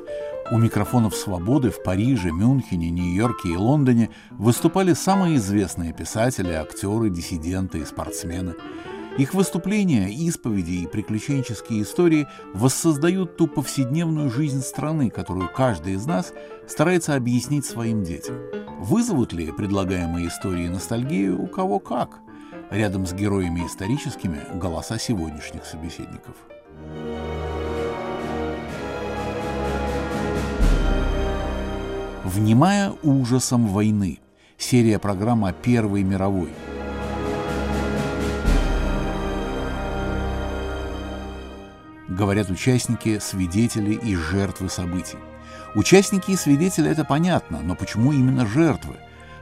У 0.52 0.58
микрофонов 0.58 1.16
«Свободы» 1.16 1.70
в 1.70 1.82
Париже, 1.82 2.30
Мюнхене, 2.30 2.90
Нью-Йорке 2.90 3.48
и 3.48 3.56
Лондоне 3.56 4.10
выступали 4.30 4.92
самые 4.92 5.38
известные 5.38 5.92
писатели, 5.92 6.52
актеры, 6.52 7.10
диссиденты 7.10 7.78
и 7.78 7.84
спортсмены. 7.84 8.54
Их 9.18 9.34
выступления, 9.34 10.10
исповеди 10.10 10.74
и 10.74 10.86
приключенческие 10.86 11.82
истории 11.82 12.28
воссоздают 12.54 13.36
ту 13.36 13.48
повседневную 13.48 14.30
жизнь 14.30 14.62
страны, 14.62 15.10
которую 15.10 15.50
каждый 15.52 15.94
из 15.94 16.06
нас 16.06 16.32
старается 16.68 17.16
объяснить 17.16 17.66
своим 17.66 18.04
детям. 18.04 18.36
Вызовут 18.78 19.32
ли 19.32 19.50
предлагаемые 19.50 20.28
истории 20.28 20.68
ностальгию 20.68 21.42
у 21.42 21.48
кого 21.48 21.80
как? 21.80 22.20
Рядом 22.70 23.06
с 23.06 23.14
героями 23.14 23.66
историческими 23.66 24.42
голоса 24.54 24.98
сегодняшних 24.98 25.64
собеседников. 25.64 26.34
Внимая 32.24 32.92
ужасом 33.02 33.68
войны. 33.68 34.18
Серия 34.58 34.98
программы 34.98 35.48
о 35.48 35.52
Первой 35.54 36.02
мировой. 36.02 36.50
Говорят 42.06 42.50
участники, 42.50 43.18
свидетели 43.18 43.94
и 43.94 44.14
жертвы 44.14 44.68
событий. 44.68 45.18
Участники 45.74 46.32
и 46.32 46.36
свидетели– 46.36 46.90
это 46.90 47.04
понятно, 47.04 47.60
но 47.62 47.74
почему 47.74 48.12
именно 48.12 48.46
жертвы? 48.46 48.96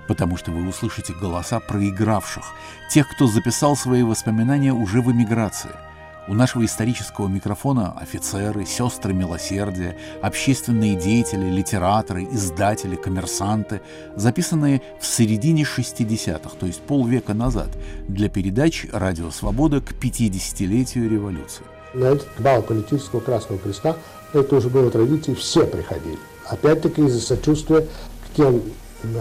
Потому 0.08 0.36
что 0.36 0.50
вы 0.50 0.68
услышите 0.68 1.12
голоса 1.12 1.60
проигравших, 1.60 2.44
тех, 2.90 3.08
кто 3.08 3.26
записал 3.26 3.76
свои 3.76 4.02
воспоминания 4.02 4.72
уже 4.72 5.00
в 5.00 5.10
эмиграции. 5.10 5.70
У 6.28 6.34
нашего 6.34 6.64
исторического 6.64 7.28
микрофона 7.28 7.92
офицеры, 8.00 8.66
сестры 8.66 9.14
милосердия, 9.14 9.96
общественные 10.22 10.96
деятели, 10.96 11.48
литераторы, 11.48 12.24
издатели, 12.24 12.96
коммерсанты, 12.96 13.80
записанные 14.16 14.82
в 15.00 15.06
середине 15.06 15.62
60-х, 15.62 16.56
то 16.58 16.66
есть 16.66 16.80
полвека 16.80 17.32
назад, 17.32 17.68
для 18.08 18.28
передач 18.28 18.86
«Радио 18.92 19.30
Свобода» 19.30 19.80
к 19.80 19.92
50-летию 19.92 21.08
революции. 21.08 21.64
На 21.94 22.06
этот 22.06 22.28
бал 22.40 22.60
политического 22.60 23.20
Красного 23.20 23.60
Креста, 23.60 23.96
это 24.32 24.56
уже 24.56 24.68
было 24.68 24.90
традицией, 24.90 25.36
все 25.36 25.64
приходили. 25.64 26.18
Опять-таки 26.48 27.02
из-за 27.02 27.20
сочувствия 27.20 27.82
к 27.82 28.36
тем 28.36 28.62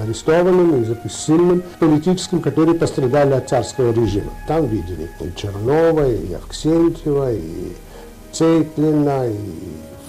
арестованным 0.03 0.83
и 0.83 1.09
сильным 1.09 1.63
политическим, 1.79 2.41
которые 2.41 2.75
пострадали 2.75 3.33
от 3.33 3.49
царского 3.49 3.91
режима. 3.91 4.31
Там 4.47 4.65
видели 4.67 5.09
и 5.19 5.35
Чернова, 5.35 6.09
и 6.09 6.33
Авксентьева, 6.33 7.33
и 7.33 7.73
Цейтлина, 8.31 9.27
и 9.27 9.35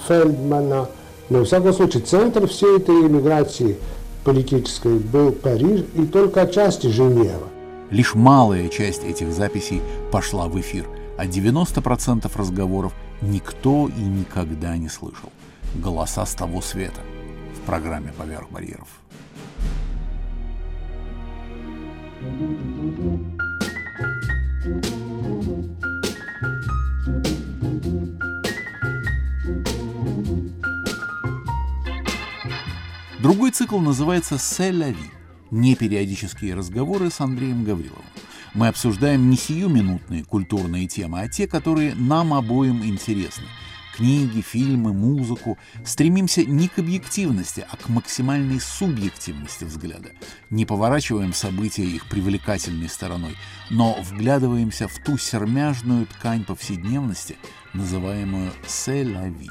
Фельдмана. 0.07 0.89
Но, 1.29 1.41
в 1.41 1.45
всяком 1.45 1.73
случае, 1.73 2.03
центр 2.03 2.47
всей 2.47 2.77
этой 2.77 2.95
иммиграции 2.95 3.77
политической 4.25 4.99
был 4.99 5.33
Париж 5.33 5.85
и 5.95 6.07
только 6.07 6.43
отчасти 6.43 6.89
Женева. 6.89 7.49
Лишь 7.91 8.15
малая 8.15 8.69
часть 8.69 9.05
этих 9.05 9.33
записей 9.33 9.81
пошла 10.11 10.49
в 10.49 10.61
эфир, 10.61 10.87
а 11.17 11.27
90% 11.27 12.31
разговоров 12.37 12.93
никто 13.23 13.89
и 13.89 14.01
никогда 14.01 14.77
не 14.77 14.89
слышал. 14.89 15.31
Голоса 15.75 16.27
с 16.27 16.35
того 16.35 16.61
света 16.61 17.01
в 17.55 17.67
программе 17.67 18.13
«Поверх 18.19 18.51
барьеров». 18.51 18.89
Другой 33.21 33.51
цикл 33.51 33.79
называется 33.79 34.39
«Селяви»— 34.39 35.11
непериодические 35.51 36.55
разговоры 36.55 37.11
с 37.11 37.21
Андреем 37.21 37.65
Гавриловым. 37.65 38.05
Мы 38.55 38.69
обсуждаем 38.69 39.31
не 39.31 39.37
сиюминутные 39.37 40.25
культурные 40.25 40.87
темы, 40.87 41.21
а 41.21 41.29
те, 41.29 41.47
которые 41.49 41.95
нам 41.95 42.33
обоим 42.33 42.85
интересны— 42.85 43.47
книги, 43.97 44.41
фильмы, 44.41 44.93
музыку, 44.93 45.59
стремимся 45.85 46.45
не 46.45 46.69
к 46.69 46.79
объективности, 46.79 47.67
а 47.69 47.77
к 47.77 47.89
максимальной 47.89 48.61
субъективности 48.61 49.65
взгляда. 49.65 50.11
Не 50.51 50.67
поворачиваем 50.67 51.33
события 51.33 51.85
их 51.85 52.09
привлекательной 52.09 52.89
стороной, 52.89 53.37
но 53.71 53.99
вглядываемся 54.03 54.89
в 54.89 54.99
ту 55.03 55.17
сермяжную 55.17 56.07
ткань 56.07 56.45
повседневности, 56.45 57.37
называемую 57.73 58.53
«селяви». 58.67 59.51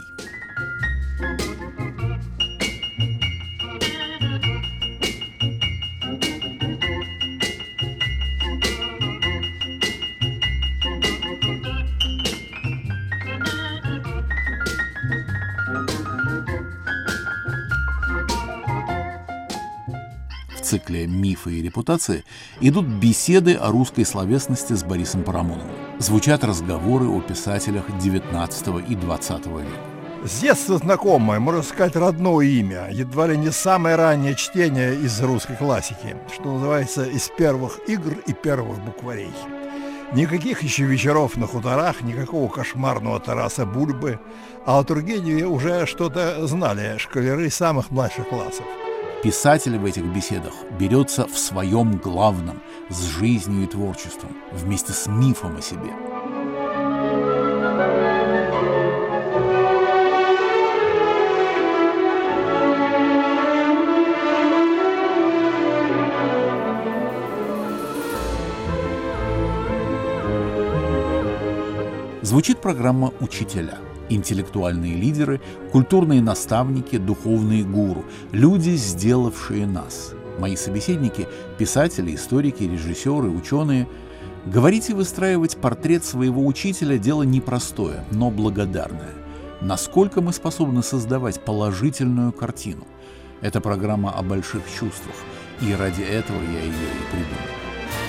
Цикле 20.66 21.08
«Мифы 21.08 21.54
и 21.54 21.62
репутации» 21.62 22.24
идут 22.60 22.86
беседы 22.86 23.54
о 23.54 23.70
русской 23.70 24.04
словесности 24.04 24.74
с 24.74 24.84
Борисом 24.84 25.24
Парамоновым. 25.24 25.72
Звучат 26.00 26.44
разговоры 26.44 27.08
о 27.08 27.22
писателях 27.22 27.90
XIX 27.90 28.86
и 28.88 28.96
XX 28.96 29.62
века. 29.62 29.80
С 30.26 30.42
детства 30.42 30.80
знакомое, 30.80 31.40
можно 31.40 31.62
сказать, 31.62 31.96
родное 31.96 32.46
имя, 32.48 32.90
едва 32.92 33.28
ли 33.28 33.38
не 33.38 33.52
самое 33.52 33.96
раннее 33.96 34.36
чтение 34.36 34.96
из 34.96 35.22
русской 35.22 35.56
классики, 35.56 36.16
что 36.34 36.54
называется, 36.54 37.06
из 37.06 37.30
первых 37.38 37.80
игр 37.88 38.18
и 38.26 38.34
первых 38.34 38.80
букварей. 38.80 39.34
Никаких 40.14 40.64
еще 40.64 40.86
вечеров 40.86 41.38
на 41.38 41.46
хуторах, 41.46 42.02
никакого 42.02 42.50
кошмарного 42.50 43.20
Тараса 43.20 43.66
Бульбы, 43.66 44.20
а 44.66 44.80
о 44.80 44.84
Тургеневе 44.84 45.46
уже 45.46 45.86
что-то 45.86 46.48
знали 46.48 46.98
школяры 46.98 47.52
самых 47.52 47.92
младших 47.92 48.28
классов. 48.30 48.66
Писатель 49.26 49.80
в 49.80 49.86
этих 49.86 50.04
беседах 50.04 50.54
берется 50.80 51.26
в 51.26 51.36
своем 51.36 51.98
главном, 51.98 52.62
с 52.90 53.02
жизнью 53.06 53.64
и 53.64 53.66
творчеством, 53.66 54.38
вместе 54.52 54.94
с 54.94 55.08
мифом 55.08 55.58
о 55.58 55.62
себе. 55.64 55.92
Звучит 72.22 72.60
программа 72.60 73.12
«Учителя». 73.20 73.80
Интеллектуальные 74.10 74.96
лидеры, 74.96 75.42
культурные 75.72 76.22
наставники, 76.22 76.98
духовные 76.98 77.64
гуру, 77.64 78.06
люди, 78.32 78.72
сделавшие 78.72 79.66
нас. 79.66 80.14
Мои 80.40 80.56
собеседники– 80.56 81.28
писатели, 81.58 82.14
историки, 82.14 82.64
режиссеры, 82.64 83.30
ученые. 83.30 83.88
Говорить 84.46 84.90
и 84.90 84.94
выстраивать 84.94 85.58
портрет 85.58 86.06
своего 86.06 86.46
учителя– 86.46 86.98
дело 87.00 87.24
непростое, 87.24 88.06
но 88.12 88.30
благодарное. 88.30 89.14
Насколько 89.62 90.22
мы 90.22 90.34
способны 90.34 90.84
создавать 90.84 91.44
положительную 91.44 92.32
картину? 92.32 92.86
Это 93.42 93.62
программа 93.62 94.12
о 94.12 94.22
больших 94.22 94.62
чувствах, 94.68 95.16
и 95.62 95.74
ради 95.74 96.02
этого 96.02 96.42
я 96.42 96.60
ее 96.60 96.68
и 96.68 97.12
придумал. 97.12 97.56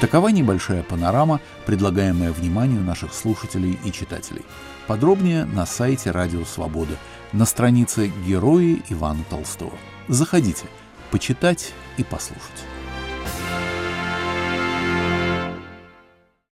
Такова 0.00 0.28
небольшая 0.28 0.82
панорама, 0.82 1.40
предлагаемая 1.64 2.32
вниманию 2.32 2.82
наших 2.82 3.14
слушателей 3.14 3.78
и 3.84 3.92
читателей. 3.92 4.42
Подробнее 4.86 5.44
на 5.46 5.66
сайте 5.66 6.12
Радио 6.12 6.44
Свобода, 6.44 6.96
на 7.32 7.44
странице 7.44 8.12
«Герои 8.24 8.82
Ивана 8.88 9.24
Толстого». 9.28 9.72
Заходите, 10.06 10.66
почитать 11.10 11.72
и 11.96 12.04
послушать. 12.04 12.75